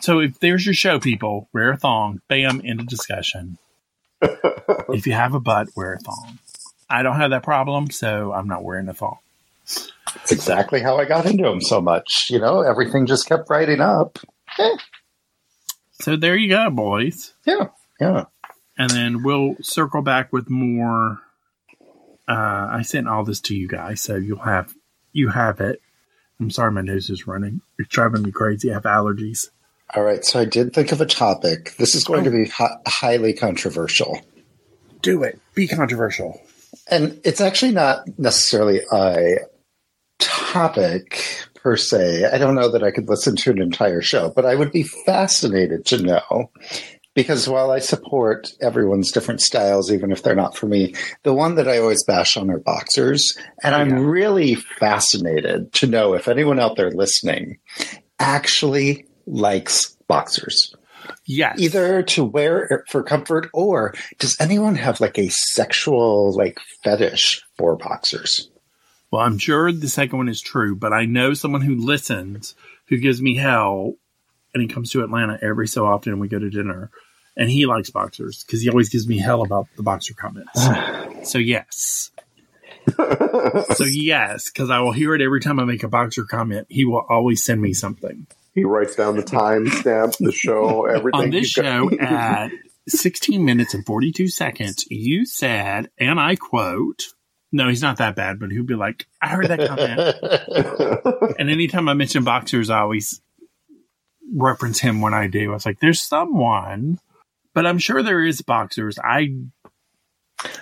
so 0.00 0.18
if 0.18 0.38
there's 0.40 0.66
your 0.66 0.74
show, 0.74 0.98
people, 0.98 1.48
wear 1.52 1.72
a 1.72 1.76
thong. 1.76 2.20
Bam, 2.28 2.60
end 2.64 2.80
of 2.80 2.88
discussion. 2.88 3.58
if 4.90 5.06
you 5.06 5.12
have 5.12 5.34
a 5.34 5.40
butt, 5.40 5.68
wear 5.76 5.94
a 5.94 5.98
thong. 5.98 6.38
I 6.90 7.02
don't 7.02 7.16
have 7.16 7.30
that 7.30 7.42
problem, 7.42 7.90
so 7.90 8.32
I'm 8.32 8.48
not 8.48 8.64
wearing 8.64 8.88
a 8.88 8.94
thong. 8.94 9.18
That's 10.14 10.32
exactly 10.32 10.80
how 10.80 10.96
I 10.96 11.04
got 11.04 11.26
into 11.26 11.44
them 11.44 11.60
so 11.60 11.80
much. 11.80 12.28
You 12.30 12.38
know, 12.38 12.62
everything 12.62 13.06
just 13.06 13.28
kept 13.28 13.50
writing 13.50 13.80
up. 13.80 14.18
Eh. 14.58 14.76
So 16.00 16.16
there 16.16 16.36
you 16.36 16.48
go, 16.48 16.70
boys. 16.70 17.34
Yeah, 17.44 17.68
yeah. 18.00 18.24
And 18.78 18.90
then 18.90 19.22
we'll 19.22 19.56
circle 19.60 20.02
back 20.02 20.32
with 20.32 20.48
more. 20.48 21.20
Uh, 22.26 22.68
I 22.70 22.82
sent 22.82 23.08
all 23.08 23.24
this 23.24 23.40
to 23.42 23.56
you 23.56 23.68
guys, 23.68 24.00
so 24.00 24.16
you'll 24.16 24.38
have 24.38 24.74
you 25.12 25.28
have 25.28 25.60
it. 25.60 25.80
I'm 26.40 26.50
sorry, 26.50 26.70
my 26.72 26.82
nose 26.82 27.10
is 27.10 27.26
running. 27.26 27.60
It's 27.78 27.88
driving 27.88 28.22
me 28.22 28.30
crazy. 28.30 28.70
I 28.70 28.74
have 28.74 28.84
allergies. 28.84 29.50
All 29.94 30.02
right, 30.02 30.24
so 30.24 30.40
I 30.40 30.44
did 30.44 30.72
think 30.72 30.92
of 30.92 31.00
a 31.00 31.06
topic. 31.06 31.74
This 31.76 31.94
is 31.94 32.04
going 32.04 32.20
oh. 32.20 32.24
to 32.24 32.30
be 32.30 32.48
hi- 32.48 32.76
highly 32.86 33.32
controversial. 33.32 34.20
Do 35.00 35.22
it. 35.22 35.40
Be 35.54 35.66
controversial. 35.66 36.40
And 36.90 37.20
it's 37.24 37.40
actually 37.40 37.72
not 37.72 38.06
necessarily 38.18 38.80
a 38.92 39.38
topic 40.18 41.24
per 41.54 41.76
se. 41.76 42.24
I 42.30 42.38
don't 42.38 42.54
know 42.54 42.70
that 42.70 42.82
I 42.82 42.90
could 42.90 43.08
listen 43.08 43.36
to 43.36 43.50
an 43.50 43.62
entire 43.62 44.02
show, 44.02 44.30
but 44.34 44.44
I 44.44 44.54
would 44.54 44.72
be 44.72 44.82
fascinated 44.82 45.86
to 45.86 46.02
know 46.02 46.50
because 47.14 47.48
while 47.48 47.72
I 47.72 47.80
support 47.80 48.52
everyone's 48.60 49.10
different 49.10 49.40
styles, 49.40 49.90
even 49.90 50.12
if 50.12 50.22
they're 50.22 50.36
not 50.36 50.56
for 50.56 50.66
me, 50.66 50.94
the 51.24 51.34
one 51.34 51.56
that 51.56 51.66
I 51.66 51.78
always 51.78 52.04
bash 52.04 52.36
on 52.36 52.48
are 52.48 52.60
boxers. 52.60 53.36
And 53.64 53.74
I'm 53.74 53.90
yeah. 53.90 54.04
really 54.04 54.54
fascinated 54.54 55.72
to 55.74 55.88
know 55.88 56.14
if 56.14 56.28
anyone 56.28 56.60
out 56.60 56.76
there 56.76 56.92
listening 56.92 57.58
actually 58.20 59.04
likes 59.28 59.96
boxers. 60.08 60.74
Yes. 61.26 61.58
Either 61.58 62.02
to 62.02 62.24
wear 62.24 62.84
for 62.88 63.02
comfort 63.02 63.48
or 63.52 63.94
does 64.18 64.36
anyone 64.40 64.74
have 64.76 65.00
like 65.00 65.18
a 65.18 65.28
sexual 65.28 66.34
like 66.34 66.58
fetish 66.82 67.42
for 67.56 67.76
boxers? 67.76 68.50
Well, 69.10 69.22
I'm 69.22 69.38
sure 69.38 69.72
the 69.72 69.88
second 69.88 70.18
one 70.18 70.28
is 70.28 70.40
true, 70.40 70.76
but 70.76 70.92
I 70.92 71.06
know 71.06 71.34
someone 71.34 71.62
who 71.62 71.76
listens 71.76 72.54
who 72.88 72.98
gives 72.98 73.22
me 73.22 73.36
hell 73.36 73.94
and 74.52 74.62
he 74.62 74.68
comes 74.68 74.90
to 74.90 75.02
Atlanta 75.02 75.38
every 75.40 75.68
so 75.68 75.86
often 75.86 76.12
and 76.12 76.20
we 76.20 76.28
go 76.28 76.38
to 76.38 76.50
dinner 76.50 76.90
and 77.36 77.48
he 77.48 77.66
likes 77.66 77.90
boxers 77.90 78.44
because 78.44 78.60
he 78.60 78.68
always 78.68 78.88
gives 78.88 79.06
me 79.06 79.18
hell 79.18 79.42
about 79.42 79.68
the 79.76 79.82
boxer 79.82 80.14
comments. 80.14 80.66
so 81.30 81.38
yes. 81.38 82.10
so 82.96 83.84
yes, 83.84 84.50
because 84.50 84.70
I 84.70 84.80
will 84.80 84.92
hear 84.92 85.14
it 85.14 85.22
every 85.22 85.40
time 85.40 85.60
I 85.60 85.64
make 85.64 85.84
a 85.84 85.88
boxer 85.88 86.24
comment. 86.24 86.66
He 86.68 86.84
will 86.84 87.04
always 87.08 87.44
send 87.44 87.62
me 87.62 87.72
something. 87.72 88.26
He 88.58 88.64
writes 88.64 88.96
down 88.96 89.16
the 89.16 89.22
timestamp, 89.22 90.16
the 90.18 90.32
show, 90.32 90.86
everything. 90.94 91.20
On 91.20 91.30
this 91.30 91.48
show 91.48 91.90
at 91.98 92.50
16 92.88 93.44
minutes 93.44 93.72
and 93.72 93.86
42 93.86 94.28
seconds, 94.28 94.84
you 94.90 95.24
said, 95.26 95.90
and 95.96 96.18
I 96.18 96.34
quote, 96.34 97.04
no, 97.52 97.68
he's 97.68 97.82
not 97.82 97.98
that 97.98 98.16
bad, 98.16 98.40
but 98.40 98.50
he'll 98.50 98.64
be 98.64 98.74
like, 98.74 99.06
I 99.22 99.28
heard 99.28 99.46
that 99.46 99.68
comment. 99.68 101.34
and 101.38 101.48
anytime 101.48 101.88
I 101.88 101.94
mention 101.94 102.24
boxers, 102.24 102.68
I 102.68 102.80
always 102.80 103.22
reference 104.34 104.80
him 104.80 105.00
when 105.00 105.14
I 105.14 105.28
do. 105.28 105.50
I 105.50 105.54
was 105.54 105.64
like, 105.64 105.78
there's 105.78 106.02
someone, 106.02 106.98
but 107.54 107.64
I'm 107.64 107.78
sure 107.78 108.02
there 108.02 108.24
is 108.24 108.42
boxers. 108.42 108.98
I, 108.98 109.34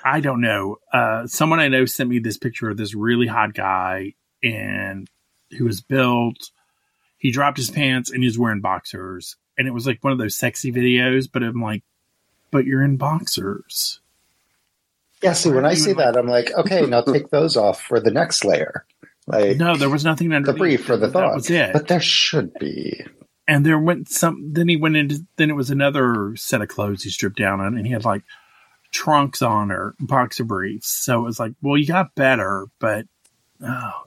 I 0.04 0.20
don't 0.20 0.42
know. 0.42 0.76
Uh, 0.92 1.26
someone 1.26 1.60
I 1.60 1.68
know 1.68 1.86
sent 1.86 2.10
me 2.10 2.18
this 2.18 2.36
picture 2.36 2.68
of 2.68 2.76
this 2.76 2.94
really 2.94 3.26
hot 3.26 3.54
guy 3.54 4.14
and 4.42 5.08
who 5.56 5.64
was 5.64 5.80
built 5.80 6.50
he 7.18 7.30
dropped 7.30 7.56
his 7.56 7.70
pants 7.70 8.10
and 8.10 8.22
he's 8.22 8.38
wearing 8.38 8.60
boxers. 8.60 9.36
And 9.58 9.66
it 9.66 9.72
was 9.72 9.86
like 9.86 10.02
one 10.02 10.12
of 10.12 10.18
those 10.18 10.36
sexy 10.36 10.72
videos, 10.72 11.28
but 11.32 11.42
I'm 11.42 11.60
like, 11.60 11.82
but 12.50 12.66
you're 12.66 12.82
in 12.82 12.96
boxers. 12.96 14.00
Yeah, 15.22 15.32
see, 15.32 15.50
when 15.50 15.64
I 15.64 15.74
see 15.74 15.94
like, 15.94 16.12
that, 16.12 16.18
I'm 16.18 16.26
like, 16.26 16.52
okay, 16.52 16.82
now 16.82 17.00
take 17.00 17.30
those 17.30 17.56
off 17.56 17.80
for 17.80 18.00
the 18.00 18.10
next 18.10 18.44
layer. 18.44 18.84
Like, 19.26 19.56
no, 19.56 19.76
there 19.76 19.90
was 19.90 20.04
nothing 20.04 20.32
under 20.32 20.52
the 20.52 20.58
brief 20.58 20.84
for 20.84 20.96
the 20.96 21.10
thought. 21.10 21.30
That 21.30 21.34
was 21.34 21.50
it. 21.50 21.72
But 21.72 21.88
there 21.88 22.00
should 22.00 22.52
be. 22.54 23.04
And 23.48 23.64
there 23.64 23.78
went 23.78 24.08
some. 24.10 24.52
Then 24.52 24.68
he 24.68 24.76
went 24.76 24.96
into. 24.96 25.26
Then 25.36 25.50
it 25.50 25.56
was 25.56 25.70
another 25.70 26.34
set 26.36 26.60
of 26.60 26.68
clothes 26.68 27.02
he 27.02 27.10
stripped 27.10 27.38
down 27.38 27.60
on, 27.60 27.76
and 27.76 27.86
he 27.86 27.92
had 27.92 28.04
like 28.04 28.22
trunks 28.92 29.40
on 29.40 29.72
or 29.72 29.94
boxer 29.98 30.44
briefs. 30.44 30.88
So 30.88 31.20
it 31.20 31.24
was 31.24 31.40
like, 31.40 31.52
well, 31.62 31.76
you 31.76 31.86
got 31.86 32.14
better, 32.14 32.66
but 32.78 33.06
oh, 33.62 34.04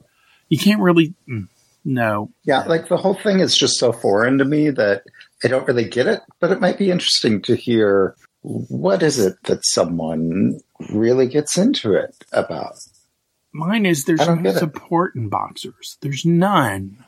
you 0.48 0.58
can't 0.58 0.80
really. 0.80 1.14
Mm 1.28 1.48
no. 1.84 2.30
Yeah, 2.44 2.64
like 2.64 2.88
the 2.88 2.96
whole 2.96 3.14
thing 3.14 3.40
is 3.40 3.56
just 3.56 3.78
so 3.78 3.92
foreign 3.92 4.38
to 4.38 4.44
me 4.44 4.70
that 4.70 5.02
I 5.44 5.48
don't 5.48 5.66
really 5.66 5.88
get 5.88 6.06
it, 6.06 6.20
but 6.38 6.50
it 6.50 6.60
might 6.60 6.78
be 6.78 6.90
interesting 6.90 7.40
to 7.42 7.56
hear 7.56 8.16
what 8.42 9.02
is 9.02 9.18
it 9.18 9.34
that 9.44 9.64
someone 9.64 10.60
really 10.90 11.26
gets 11.26 11.58
into 11.58 11.92
it 11.92 12.14
about. 12.32 12.74
Mine 13.52 13.86
is 13.86 14.04
there's 14.04 14.26
no 14.26 14.52
support 14.52 15.14
it. 15.14 15.20
in 15.20 15.28
boxers. 15.28 15.98
There's 16.00 16.24
none. 16.24 17.04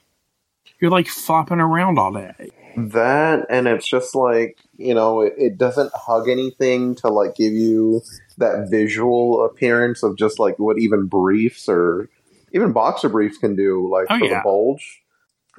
You're 0.80 0.90
like 0.90 1.06
flopping 1.06 1.60
around 1.60 1.98
all 1.98 2.12
day. 2.12 2.50
That 2.76 3.46
and 3.50 3.68
it's 3.68 3.88
just 3.88 4.14
like 4.14 4.58
you 4.76 4.94
know 4.94 5.20
it, 5.20 5.34
it 5.36 5.58
doesn't 5.58 5.92
hug 5.94 6.28
anything 6.28 6.94
to 6.96 7.08
like 7.08 7.36
give 7.36 7.52
you 7.52 8.02
that 8.38 8.68
visual 8.70 9.44
appearance 9.44 10.02
of 10.02 10.16
just 10.16 10.38
like 10.38 10.58
what 10.58 10.78
even 10.78 11.06
briefs 11.06 11.68
or 11.68 12.08
even 12.54 12.72
boxer 12.72 13.08
briefs 13.08 13.38
can 13.38 13.56
do, 13.56 13.88
like 13.90 14.06
oh, 14.10 14.18
for 14.18 14.24
yeah. 14.24 14.38
the 14.38 14.42
bulge. 14.44 15.02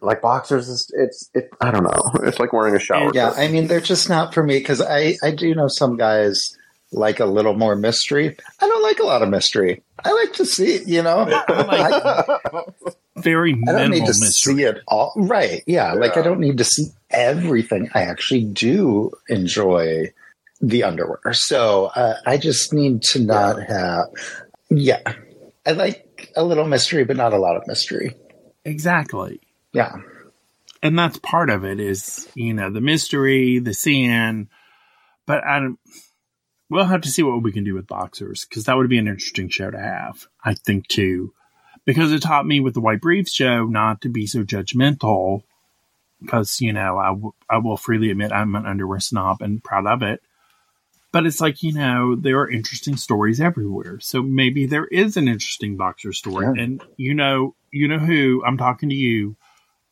Like 0.02 0.22
boxers, 0.22 0.68
is, 0.68 0.92
it's 0.96 1.30
it. 1.34 1.50
I 1.62 1.72
don't 1.72 1.84
know. 1.84 2.24
It's 2.28 2.40
like 2.40 2.52
wearing 2.52 2.76
a 2.76 2.80
shower. 2.80 3.12
Yeah, 3.14 3.32
I 3.32 3.48
mean, 3.48 3.68
they're 3.68 3.80
just 3.80 4.10
not 4.10 4.34
for 4.34 4.44
me 4.44 4.58
because 4.58 4.82
I 4.82 5.16
I 5.24 5.32
do 5.32 5.54
know 5.56 5.68
some 5.68 5.98
guys 5.98 6.58
like 6.94 7.20
a 7.20 7.26
little 7.26 7.54
more 7.54 7.76
mystery. 7.76 8.36
I 8.60 8.68
don't 8.68 8.84
like 8.84 9.00
a 9.00 9.04
lot 9.04 9.22
of 9.22 9.30
mystery. 9.30 9.84
I 10.04 10.12
like 10.12 10.34
to 10.34 10.46
see, 10.46 10.84
you 10.86 11.02
know, 11.02 11.26
I, 11.48 12.64
very 13.18 13.56
I 13.68 13.72
don't 13.72 13.92
need 13.92 14.06
to 14.06 14.16
mystery. 14.20 14.56
see 14.56 14.64
it 14.64 14.82
all. 14.88 15.14
Right? 15.16 15.64
Yeah, 15.66 15.94
yeah, 15.94 16.00
like 16.00 16.18
I 16.18 16.22
don't 16.22 16.40
need 16.40 16.58
to 16.58 16.64
see 16.64 16.88
everything. 17.10 17.90
I 17.94 18.02
actually 18.04 18.46
do 18.46 19.12
enjoy 19.30 20.14
the 20.62 20.84
underwear, 20.84 21.34
so 21.34 21.92
uh, 21.96 22.16
I 22.26 22.38
just 22.38 22.74
need 22.74 23.02
to 23.04 23.20
not 23.20 23.58
yeah. 23.58 23.74
have. 23.74 24.06
Yeah, 24.70 25.14
I 25.66 25.72
like 25.72 26.03
a 26.36 26.44
little 26.44 26.66
mystery, 26.66 27.04
but 27.04 27.18
not 27.18 27.34
a 27.34 27.40
lot 27.40 27.58
of 27.58 27.68
mystery. 27.68 28.16
Exactly. 28.66 29.42
Yeah. 29.74 29.98
And 30.82 30.98
that's 30.98 31.18
part 31.18 31.50
of 31.50 31.64
it 31.64 31.80
is, 31.80 32.28
you 32.36 32.54
know, 32.54 32.70
the 32.70 32.82
mystery, 32.82 33.60
the 33.60 33.74
scene. 33.74 34.50
But 35.26 35.44
I 35.46 35.60
don't, 35.60 35.80
we'll 36.70 36.86
have 36.86 37.02
to 37.02 37.10
see 37.10 37.24
what 37.24 37.44
we 37.44 37.52
can 37.52 37.64
do 37.64 37.76
with 37.76 37.88
boxers 37.88 38.46
because 38.46 38.66
that 38.66 38.76
would 38.76 38.90
be 38.90 38.98
an 38.98 39.08
interesting 39.08 39.50
show 39.50 39.72
to 39.72 39.80
have, 39.80 40.28
I 40.44 40.54
think, 40.54 40.88
too. 40.88 41.34
Because 41.86 42.12
it 42.12 42.22
taught 42.22 42.46
me 42.46 42.60
with 42.60 42.74
the 42.74 42.82
White 42.82 43.02
Briefs 43.02 43.34
show 43.34 43.66
not 43.66 44.02
to 44.02 44.10
be 44.10 44.26
so 44.26 44.44
judgmental 44.44 45.44
because, 46.22 46.62
you 46.62 46.72
know, 46.72 46.98
I, 46.98 47.10
w- 47.10 47.34
I 47.50 47.58
will 47.58 47.78
freely 47.78 48.10
admit 48.10 48.32
I'm 48.32 48.56
an 48.56 48.66
underwear 48.66 49.02
snob 49.02 49.42
and 49.42 49.64
proud 49.64 49.86
of 49.86 50.02
it. 50.02 50.22
But 51.14 51.28
it's 51.28 51.40
like, 51.40 51.62
you 51.62 51.72
know, 51.74 52.16
there 52.16 52.40
are 52.40 52.50
interesting 52.50 52.98
stories 52.98 53.40
everywhere. 53.40 54.00
So 54.02 54.24
maybe 54.24 54.66
there 54.66 54.88
is 54.88 55.16
an 55.16 55.28
interesting 55.28 55.78
boxer 55.78 56.12
story. 56.12 56.48
Yeah. 56.48 56.64
And 56.64 56.84
you 56.98 57.14
know, 57.14 57.56
you 57.72 57.88
know 57.88 58.00
who 58.00 58.44
I'm 58.46 58.58
talking 58.58 58.90
to 58.90 58.96
you. 58.96 59.36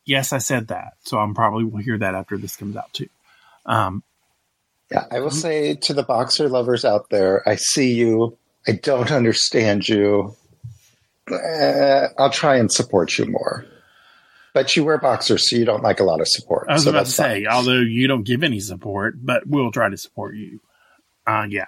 Yes, 0.03 0.33
I 0.33 0.39
said 0.39 0.69
that. 0.69 0.93
So 1.03 1.19
I'm 1.19 1.35
probably 1.35 1.63
will 1.63 1.77
hear 1.77 1.99
that 1.99 2.15
after 2.15 2.37
this 2.37 2.55
comes 2.55 2.75
out 2.75 2.91
too. 2.91 3.07
Um, 3.67 4.03
yeah, 4.91 5.05
I 5.11 5.19
will 5.19 5.29
say 5.29 5.75
to 5.75 5.93
the 5.93 6.01
boxer 6.01 6.49
lovers 6.49 6.83
out 6.83 7.11
there, 7.11 7.47
I 7.47 7.55
see 7.55 7.93
you. 7.93 8.35
I 8.67 8.71
don't 8.73 9.11
understand 9.11 9.87
you. 9.87 10.35
Uh, 11.31 12.07
I'll 12.17 12.31
try 12.31 12.57
and 12.57 12.71
support 12.71 13.17
you 13.19 13.27
more. 13.27 13.65
But 14.53 14.75
you 14.75 14.83
wear 14.83 14.97
boxers, 14.97 15.49
so 15.49 15.55
you 15.55 15.65
don't 15.65 15.83
like 15.83 15.99
a 15.99 16.03
lot 16.03 16.19
of 16.19 16.27
support. 16.27 16.65
I 16.67 16.73
was 16.73 16.83
so 16.83 16.89
about 16.89 17.05
to 17.05 17.11
say, 17.11 17.45
fine. 17.45 17.53
although 17.53 17.79
you 17.79 18.07
don't 18.07 18.23
give 18.23 18.43
any 18.43 18.59
support, 18.59 19.23
but 19.23 19.47
we'll 19.47 19.71
try 19.71 19.87
to 19.87 19.97
support 19.97 20.35
you. 20.35 20.59
Uh, 21.31 21.45
yeah. 21.49 21.65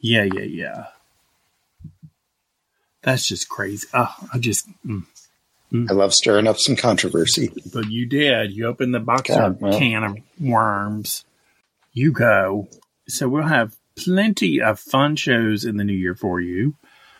Yeah, 0.00 0.24
yeah, 0.24 0.42
yeah. 0.42 0.86
That's 3.02 3.28
just 3.28 3.48
crazy. 3.48 3.86
Oh, 3.94 4.12
I 4.32 4.38
just. 4.38 4.68
Mm, 4.84 5.04
mm. 5.72 5.90
I 5.90 5.94
love 5.94 6.12
stirring 6.12 6.46
up 6.46 6.58
some 6.58 6.74
controversy. 6.74 7.52
But 7.72 7.90
you 7.90 8.06
did. 8.06 8.52
You 8.52 8.66
opened 8.66 8.94
the 8.94 9.00
box 9.00 9.28
God, 9.28 9.60
well. 9.60 9.78
can 9.78 10.02
of 10.02 10.16
worms. 10.40 11.24
You 11.92 12.10
go. 12.12 12.68
So 13.06 13.28
we'll 13.28 13.44
have 13.44 13.76
plenty 13.96 14.60
of 14.60 14.80
fun 14.80 15.14
shows 15.14 15.64
in 15.64 15.76
the 15.76 15.84
new 15.84 15.92
year 15.92 16.16
for 16.16 16.40
you. 16.40 16.74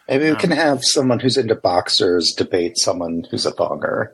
Maybe 0.08 0.24
we 0.24 0.30
um, 0.30 0.36
can 0.36 0.50
have 0.50 0.80
someone 0.82 1.20
who's 1.20 1.36
into 1.36 1.54
boxers 1.54 2.34
debate 2.36 2.76
someone 2.76 3.24
who's 3.30 3.46
a 3.46 3.52
thonger. 3.52 4.08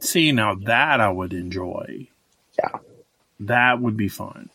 See, 0.00 0.30
now 0.30 0.54
that 0.54 1.00
I 1.00 1.08
would 1.10 1.32
enjoy. 1.32 2.08
Yeah. 2.56 2.78
That 3.40 3.80
would 3.80 3.96
be 3.96 4.08
fun. 4.08 4.50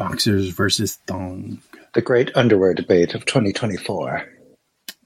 Boxers 0.00 0.48
versus 0.48 0.96
thong. 1.06 1.60
The 1.92 2.00
great 2.00 2.34
underwear 2.34 2.72
debate 2.72 3.14
of 3.14 3.26
2024. 3.26 4.26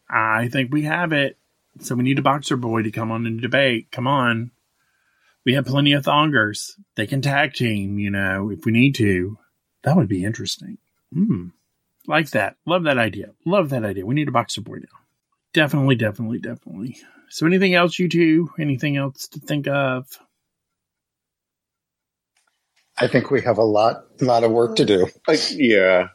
I 0.08 0.48
think 0.48 0.72
we 0.72 0.82
have 0.82 1.12
it. 1.12 1.36
So 1.80 1.96
we 1.96 2.04
need 2.04 2.20
a 2.20 2.22
boxer 2.22 2.56
boy 2.56 2.82
to 2.82 2.92
come 2.92 3.10
on 3.10 3.26
and 3.26 3.42
debate. 3.42 3.90
Come 3.90 4.06
on. 4.06 4.52
We 5.44 5.54
have 5.54 5.66
plenty 5.66 5.94
of 5.94 6.04
thongers. 6.04 6.74
They 6.94 7.08
can 7.08 7.22
tag 7.22 7.54
team, 7.54 7.98
you 7.98 8.10
know, 8.10 8.52
if 8.52 8.64
we 8.64 8.70
need 8.70 8.94
to. 8.94 9.36
That 9.82 9.96
would 9.96 10.06
be 10.06 10.24
interesting. 10.24 10.78
Hmm. 11.12 11.48
Like 12.06 12.30
that. 12.30 12.54
Love 12.64 12.84
that 12.84 12.96
idea. 12.96 13.32
Love 13.44 13.70
that 13.70 13.84
idea. 13.84 14.06
We 14.06 14.14
need 14.14 14.28
a 14.28 14.32
boxer 14.32 14.60
boy 14.60 14.76
now. 14.76 15.00
Definitely, 15.52 15.96
definitely, 15.96 16.38
definitely. 16.38 16.98
So 17.30 17.46
anything 17.46 17.74
else, 17.74 17.98
you 17.98 18.08
two? 18.08 18.52
Anything 18.60 18.96
else 18.96 19.26
to 19.26 19.40
think 19.40 19.66
of? 19.66 20.06
I 22.96 23.08
think 23.08 23.30
we 23.30 23.42
have 23.42 23.58
a 23.58 23.64
lot, 23.64 24.04
lot 24.20 24.44
of 24.44 24.52
work 24.52 24.76
to 24.76 24.84
do. 24.84 25.08
Like, 25.26 25.40
yeah, 25.50 26.08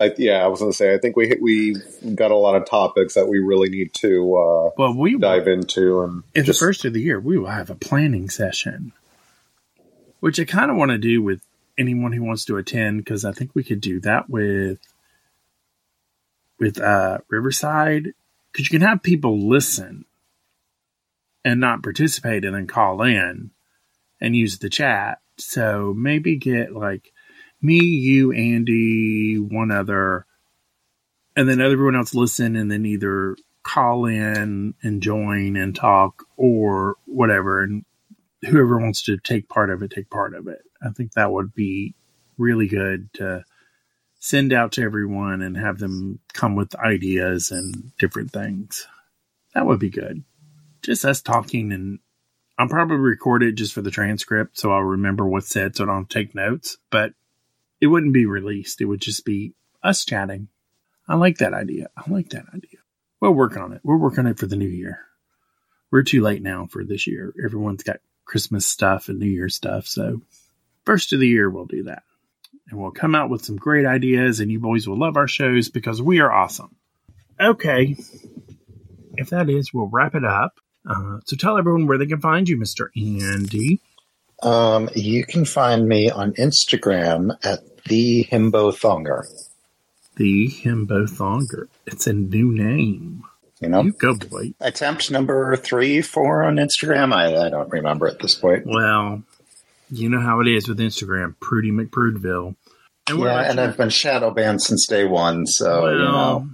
I, 0.00 0.12
yeah, 0.18 0.44
I 0.44 0.48
was 0.48 0.60
going 0.60 0.72
to 0.72 0.76
say. 0.76 0.94
I 0.94 0.98
think 0.98 1.16
we 1.16 1.34
we 1.40 1.74
got 2.14 2.30
a 2.30 2.36
lot 2.36 2.54
of 2.54 2.66
topics 2.66 3.14
that 3.14 3.28
we 3.28 3.38
really 3.38 3.70
need 3.70 3.94
to 3.94 4.36
uh, 4.36 4.70
well 4.76 4.96
we 4.96 5.16
dive 5.16 5.48
into. 5.48 6.02
And 6.02 6.22
in 6.34 6.44
just, 6.44 6.58
the 6.58 6.66
first 6.66 6.84
of 6.84 6.92
the 6.92 7.00
year, 7.00 7.20
we 7.20 7.38
will 7.38 7.50
have 7.50 7.70
a 7.70 7.74
planning 7.74 8.28
session, 8.28 8.92
which 10.20 10.40
I 10.40 10.44
kind 10.44 10.70
of 10.70 10.76
want 10.76 10.90
to 10.90 10.98
do 10.98 11.22
with 11.22 11.40
anyone 11.78 12.12
who 12.12 12.24
wants 12.24 12.44
to 12.46 12.56
attend 12.56 12.98
because 12.98 13.24
I 13.24 13.32
think 13.32 13.54
we 13.54 13.64
could 13.64 13.80
do 13.80 14.00
that 14.00 14.28
with 14.28 14.80
with 16.58 16.80
uh, 16.80 17.18
Riverside 17.28 18.14
because 18.50 18.70
you 18.70 18.78
can 18.78 18.86
have 18.86 19.02
people 19.02 19.48
listen 19.48 20.04
and 21.44 21.60
not 21.60 21.82
participate 21.82 22.44
and 22.44 22.54
then 22.54 22.66
call 22.66 23.02
in 23.02 23.50
and 24.20 24.36
use 24.36 24.58
the 24.58 24.70
chat. 24.70 25.18
So 25.44 25.94
maybe 25.96 26.36
get 26.36 26.72
like 26.72 27.12
me, 27.60 27.78
you, 27.78 28.32
Andy, 28.32 29.36
one 29.36 29.70
other, 29.70 30.26
and 31.36 31.48
then 31.48 31.60
everyone 31.60 31.96
else 31.96 32.14
listen 32.14 32.56
and 32.56 32.70
then 32.70 32.84
either 32.84 33.36
call 33.62 34.06
in 34.06 34.74
and 34.82 35.02
join 35.02 35.56
and 35.56 35.74
talk 35.74 36.24
or 36.36 36.96
whatever. 37.06 37.62
And 37.62 37.84
whoever 38.42 38.78
wants 38.78 39.02
to 39.04 39.16
take 39.18 39.48
part 39.48 39.70
of 39.70 39.82
it, 39.82 39.92
take 39.92 40.10
part 40.10 40.34
of 40.34 40.48
it. 40.48 40.62
I 40.84 40.90
think 40.90 41.12
that 41.12 41.32
would 41.32 41.54
be 41.54 41.94
really 42.36 42.66
good 42.66 43.12
to 43.14 43.44
send 44.18 44.52
out 44.52 44.72
to 44.72 44.82
everyone 44.82 45.42
and 45.42 45.56
have 45.56 45.78
them 45.78 46.20
come 46.32 46.54
with 46.56 46.74
ideas 46.76 47.50
and 47.50 47.92
different 47.98 48.30
things. 48.32 48.86
That 49.54 49.66
would 49.66 49.78
be 49.78 49.90
good. 49.90 50.24
Just 50.82 51.04
us 51.04 51.22
talking 51.22 51.72
and 51.72 52.00
I'll 52.62 52.68
probably 52.68 52.96
record 52.98 53.42
it 53.42 53.56
just 53.56 53.72
for 53.72 53.82
the 53.82 53.90
transcript 53.90 54.56
so 54.56 54.70
I'll 54.70 54.82
remember 54.82 55.26
what's 55.26 55.48
said 55.48 55.74
so 55.74 55.82
I 55.82 55.88
don't 55.88 56.08
take 56.08 56.32
notes. 56.32 56.76
But 56.90 57.12
it 57.80 57.88
wouldn't 57.88 58.12
be 58.12 58.24
released. 58.24 58.80
It 58.80 58.84
would 58.84 59.00
just 59.00 59.24
be 59.24 59.54
us 59.82 60.04
chatting. 60.04 60.46
I 61.08 61.16
like 61.16 61.38
that 61.38 61.54
idea. 61.54 61.88
I 61.96 62.08
like 62.08 62.28
that 62.30 62.44
idea. 62.54 62.78
We'll 63.18 63.32
work 63.32 63.56
on 63.56 63.72
it. 63.72 63.80
We're 63.82 63.96
working 63.96 64.20
on 64.20 64.28
it 64.28 64.38
for 64.38 64.46
the 64.46 64.54
new 64.54 64.68
year. 64.68 65.00
We're 65.90 66.04
too 66.04 66.22
late 66.22 66.40
now 66.40 66.66
for 66.66 66.84
this 66.84 67.08
year. 67.08 67.34
Everyone's 67.44 67.82
got 67.82 67.96
Christmas 68.26 68.64
stuff 68.64 69.08
and 69.08 69.18
New 69.18 69.26
Year 69.26 69.48
stuff. 69.48 69.88
So, 69.88 70.22
first 70.84 71.12
of 71.12 71.18
the 71.18 71.26
year, 71.26 71.50
we'll 71.50 71.66
do 71.66 71.82
that. 71.84 72.04
And 72.70 72.80
we'll 72.80 72.92
come 72.92 73.16
out 73.16 73.28
with 73.28 73.44
some 73.44 73.56
great 73.56 73.86
ideas, 73.86 74.38
and 74.38 74.52
you 74.52 74.60
boys 74.60 74.86
will 74.86 74.98
love 74.98 75.16
our 75.16 75.26
shows 75.26 75.68
because 75.68 76.00
we 76.00 76.20
are 76.20 76.32
awesome. 76.32 76.76
Okay. 77.40 77.96
If 79.16 79.30
that 79.30 79.50
is, 79.50 79.74
we'll 79.74 79.88
wrap 79.88 80.14
it 80.14 80.24
up. 80.24 80.60
Uh, 80.88 81.20
so, 81.24 81.36
tell 81.36 81.58
everyone 81.58 81.86
where 81.86 81.98
they 81.98 82.06
can 82.06 82.20
find 82.20 82.48
you, 82.48 82.56
Mr. 82.56 82.88
Andy. 82.96 83.80
Um, 84.42 84.90
you 84.96 85.24
can 85.24 85.44
find 85.44 85.88
me 85.88 86.10
on 86.10 86.32
Instagram 86.32 87.36
at 87.44 87.60
the 87.84 88.24
Himbo 88.24 88.72
Thonger. 88.72 89.26
The 90.16 90.48
Himbo 90.48 91.08
Thonger. 91.08 91.68
It's 91.86 92.06
a 92.06 92.12
new 92.12 92.52
name. 92.52 93.22
You 93.60 93.68
know, 93.68 93.82
you 93.82 93.92
go 93.92 94.16
boy. 94.16 94.54
Attempt 94.60 95.10
number 95.12 95.54
three, 95.54 96.02
four 96.02 96.42
on 96.42 96.56
Instagram. 96.56 97.14
I, 97.14 97.46
I 97.46 97.48
don't 97.48 97.70
remember 97.70 98.08
at 98.08 98.18
this 98.18 98.34
point. 98.34 98.66
Well, 98.66 99.22
you 99.88 100.08
know 100.08 100.20
how 100.20 100.40
it 100.40 100.48
is 100.48 100.66
with 100.66 100.80
Instagram, 100.80 101.36
Prudy 101.38 101.70
McPrudeville. 101.70 102.56
And 103.08 103.20
yeah, 103.20 103.48
and 103.48 103.58
you? 103.58 103.64
I've 103.64 103.76
been 103.76 103.90
shadow 103.90 104.32
banned 104.32 104.62
since 104.62 104.86
day 104.88 105.04
one. 105.04 105.46
So 105.46 105.82
well, 105.82 105.92
you 105.92 105.98
know, 105.98 106.50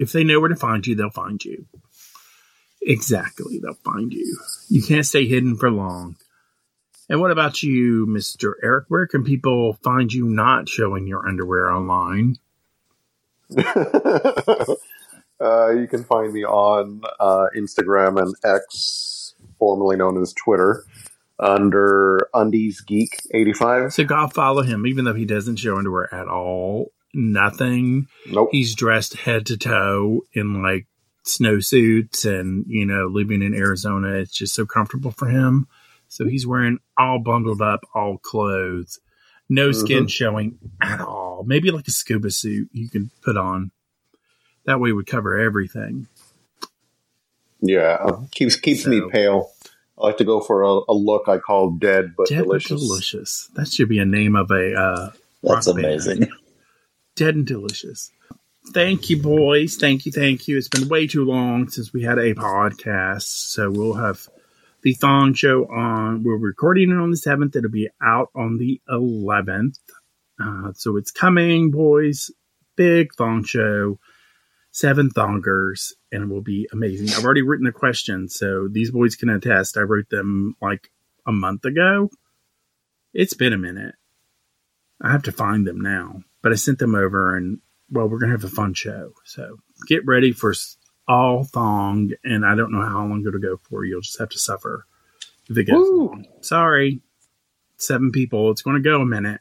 if 0.00 0.10
they 0.10 0.24
know 0.24 0.40
where 0.40 0.48
to 0.48 0.56
find 0.56 0.84
you, 0.84 0.96
they'll 0.96 1.10
find 1.10 1.44
you. 1.44 1.66
Exactly, 2.82 3.58
they'll 3.58 3.74
find 3.74 4.12
you. 4.12 4.38
You 4.68 4.82
can't 4.82 5.06
stay 5.06 5.26
hidden 5.26 5.56
for 5.56 5.70
long. 5.70 6.16
And 7.08 7.20
what 7.20 7.30
about 7.30 7.62
you, 7.62 8.06
Mr. 8.06 8.52
Erik? 8.62 8.84
Where 8.88 9.06
can 9.06 9.24
people 9.24 9.74
find 9.82 10.12
you 10.12 10.26
not 10.26 10.68
showing 10.68 11.06
your 11.06 11.26
underwear 11.26 11.72
online? 11.72 12.36
uh, 13.56 14.74
you 15.70 15.86
can 15.88 16.04
find 16.04 16.32
me 16.32 16.44
on 16.44 17.00
uh, 17.18 17.46
Instagram 17.56 18.20
and 18.20 18.34
X, 18.44 19.34
formerly 19.58 19.96
known 19.96 20.20
as 20.20 20.34
Twitter, 20.34 20.84
under 21.38 22.28
Undies 22.34 22.82
Geek 22.82 23.16
eighty 23.32 23.54
five. 23.54 23.94
So 23.94 24.04
go 24.04 24.28
follow 24.28 24.62
him, 24.62 24.86
even 24.86 25.06
though 25.06 25.14
he 25.14 25.24
doesn't 25.24 25.56
show 25.56 25.78
underwear 25.78 26.12
at 26.12 26.28
all. 26.28 26.92
Nothing. 27.14 28.08
Nope. 28.30 28.50
He's 28.52 28.74
dressed 28.74 29.14
head 29.14 29.46
to 29.46 29.56
toe 29.56 30.24
in 30.34 30.62
like 30.62 30.86
snowsuits, 31.24 32.24
and 32.24 32.64
you 32.68 32.86
know, 32.86 33.06
living 33.06 33.42
in 33.42 33.54
Arizona, 33.54 34.14
it's 34.14 34.34
just 34.34 34.54
so 34.54 34.66
comfortable 34.66 35.10
for 35.10 35.28
him. 35.28 35.66
So 36.08 36.26
he's 36.26 36.46
wearing 36.46 36.78
all 36.96 37.18
bundled 37.18 37.60
up, 37.60 37.80
all 37.94 38.18
clothes, 38.18 38.98
no 39.48 39.70
mm-hmm. 39.70 39.80
skin 39.80 40.06
showing 40.06 40.58
at 40.82 41.00
all. 41.00 41.44
Maybe 41.46 41.70
like 41.70 41.88
a 41.88 41.92
scuba 41.92 42.30
suit 42.30 42.68
you 42.72 42.88
can 42.88 43.10
put 43.22 43.36
on. 43.36 43.70
That 44.64 44.80
way 44.80 44.92
would 44.92 45.06
cover 45.06 45.38
everything. 45.38 46.08
Yeah, 47.60 48.06
keeps 48.30 48.56
keeps 48.56 48.84
so, 48.84 48.90
me 48.90 49.02
pale. 49.10 49.50
I 49.98 50.06
like 50.06 50.18
to 50.18 50.24
go 50.24 50.40
for 50.40 50.62
a, 50.62 50.80
a, 50.88 50.94
look 50.94 51.28
I 51.28 51.38
call 51.38 51.72
dead 51.72 52.14
but 52.16 52.28
dead 52.28 52.44
delicious. 52.44 52.80
But 52.80 52.86
delicious. 52.86 53.50
That 53.54 53.68
should 53.68 53.88
be 53.88 53.98
a 53.98 54.04
name 54.04 54.36
of 54.36 54.50
a. 54.50 54.74
Uh, 54.74 55.10
That's 55.42 55.66
amazing. 55.66 56.20
Band. 56.20 56.32
Dead 57.16 57.34
and 57.34 57.46
delicious. 57.46 58.12
Thank 58.72 59.08
you, 59.08 59.20
boys. 59.20 59.76
Thank 59.76 60.04
you, 60.04 60.12
thank 60.12 60.46
you. 60.46 60.58
It's 60.58 60.68
been 60.68 60.88
way 60.88 61.06
too 61.06 61.24
long 61.24 61.68
since 61.68 61.92
we 61.92 62.02
had 62.02 62.18
a 62.18 62.34
podcast, 62.34 63.22
so 63.22 63.70
we'll 63.70 63.94
have 63.94 64.28
the 64.82 64.92
Thong 64.92 65.32
Show 65.34 65.64
on. 65.66 66.22
We're 66.22 66.36
recording 66.36 66.90
it 66.90 66.98
on 66.98 67.10
the 67.10 67.16
seventh. 67.16 67.56
It'll 67.56 67.70
be 67.70 67.88
out 68.02 68.28
on 68.34 68.58
the 68.58 68.80
eleventh. 68.88 69.78
Uh, 70.40 70.72
so 70.74 70.96
it's 70.96 71.10
coming, 71.10 71.70
boys. 71.70 72.30
Big 72.76 73.14
Thong 73.16 73.42
Show, 73.42 73.98
seven 74.70 75.10
Thongers, 75.10 75.92
and 76.12 76.24
it 76.24 76.28
will 76.28 76.42
be 76.42 76.68
amazing. 76.70 77.08
I've 77.10 77.24
already 77.24 77.42
written 77.42 77.66
the 77.66 77.72
questions, 77.72 78.36
so 78.36 78.68
these 78.70 78.90
boys 78.90 79.16
can 79.16 79.30
attest. 79.30 79.76
I 79.78 79.80
wrote 79.80 80.10
them 80.10 80.56
like 80.60 80.90
a 81.26 81.32
month 81.32 81.64
ago. 81.64 82.10
It's 83.14 83.34
been 83.34 83.54
a 83.54 83.58
minute. 83.58 83.94
I 85.00 85.10
have 85.10 85.22
to 85.24 85.32
find 85.32 85.66
them 85.66 85.80
now, 85.80 86.22
but 86.42 86.52
I 86.52 86.56
sent 86.56 86.78
them 86.78 86.94
over, 86.94 87.34
and 87.34 87.58
well, 87.90 88.08
we're 88.08 88.18
gonna 88.18 88.32
have 88.32 88.44
a 88.44 88.48
fun 88.48 88.74
show. 88.74 89.12
So 89.24 89.58
get 89.86 90.06
ready 90.06 90.32
for 90.32 90.54
all 91.08 91.44
thong, 91.44 92.10
and 92.22 92.44
I 92.44 92.54
don't 92.54 92.72
know 92.72 92.86
how 92.86 93.06
long 93.06 93.24
it'll 93.26 93.40
go 93.40 93.56
for. 93.56 93.84
You'll 93.84 94.02
just 94.02 94.18
have 94.18 94.28
to 94.30 94.38
suffer 94.38 94.86
if 95.48 95.56
it 95.56 95.64
goes 95.64 95.88
long. 95.90 96.26
Sorry, 96.42 97.00
seven 97.78 98.12
people. 98.12 98.50
It's 98.50 98.62
going 98.62 98.76
to 98.76 98.82
go 98.82 99.00
a 99.00 99.06
minute, 99.06 99.40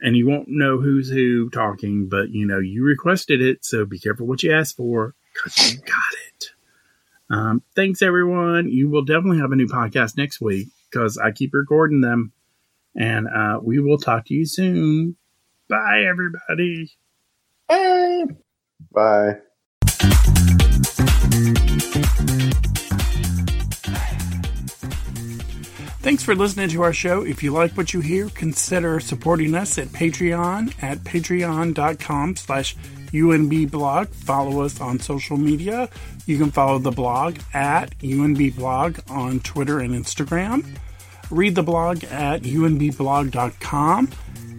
and 0.00 0.16
you 0.16 0.26
won't 0.26 0.48
know 0.48 0.80
who's 0.80 1.10
who 1.10 1.50
talking. 1.50 2.08
But 2.08 2.30
you 2.30 2.46
know 2.46 2.58
you 2.58 2.84
requested 2.84 3.42
it, 3.42 3.64
so 3.64 3.84
be 3.84 3.98
careful 3.98 4.26
what 4.26 4.42
you 4.42 4.52
ask 4.52 4.74
for 4.74 5.14
because 5.34 5.72
you 5.72 5.78
got 5.80 5.98
it. 6.28 6.50
Um, 7.28 7.62
thanks 7.74 8.02
everyone. 8.02 8.68
You 8.68 8.88
will 8.88 9.04
definitely 9.04 9.40
have 9.40 9.52
a 9.52 9.56
new 9.56 9.66
podcast 9.66 10.16
next 10.16 10.40
week 10.40 10.68
because 10.90 11.18
I 11.18 11.32
keep 11.32 11.52
recording 11.52 12.00
them, 12.00 12.32
and 12.94 13.28
uh, 13.28 13.60
we 13.62 13.80
will 13.80 13.98
talk 13.98 14.26
to 14.26 14.34
you 14.34 14.46
soon. 14.46 15.16
Bye, 15.68 16.04
everybody. 16.08 16.92
Bye. 17.68 18.24
Bye. 18.92 19.36
Thanks 26.06 26.22
for 26.22 26.36
listening 26.36 26.68
to 26.68 26.82
our 26.82 26.92
show. 26.92 27.24
If 27.24 27.42
you 27.42 27.52
like 27.52 27.72
what 27.76 27.92
you 27.92 28.00
hear, 28.00 28.28
consider 28.28 29.00
supporting 29.00 29.56
us 29.56 29.76
at 29.76 29.88
Patreon 29.88 30.72
at 30.80 30.98
patreon.com 30.98 32.36
slash 32.36 32.76
unbblog. 33.12 34.08
Follow 34.08 34.60
us 34.60 34.80
on 34.80 35.00
social 35.00 35.36
media. 35.36 35.88
You 36.26 36.38
can 36.38 36.52
follow 36.52 36.78
the 36.78 36.92
blog 36.92 37.38
at 37.52 37.90
unbblog 37.98 39.10
on 39.10 39.40
Twitter 39.40 39.80
and 39.80 39.94
Instagram. 39.94 40.64
Read 41.30 41.56
the 41.56 41.64
blog 41.64 42.04
at 42.04 42.42
unbblog.com. 42.42 44.10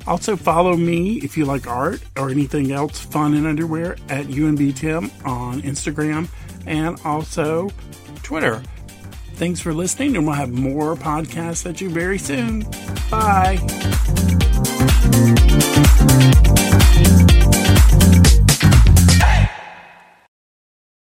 Also 0.08 0.36
follow 0.38 0.76
me 0.76 1.18
if 1.18 1.38
you 1.38 1.46
like 1.46 1.68
art 1.68 2.02
or 2.18 2.30
anything 2.30 2.72
else 2.72 3.00
fun 3.00 3.34
and 3.34 3.46
underwear 3.46 3.98
at 4.10 4.28
unbtim 4.28 5.12
on 5.26 5.62
Instagram 5.62 6.28
and 6.66 7.00
also 7.04 7.70
Twitter. 8.24 8.64
Thanks 9.34 9.60
for 9.60 9.74
listening, 9.74 10.16
and 10.16 10.26
we'll 10.26 10.36
have 10.36 10.52
more 10.52 10.96
podcasts 10.96 11.70
at 11.70 11.80
you 11.80 11.90
very 11.90 12.18
soon. 12.18 12.62
Bye. 13.12 13.58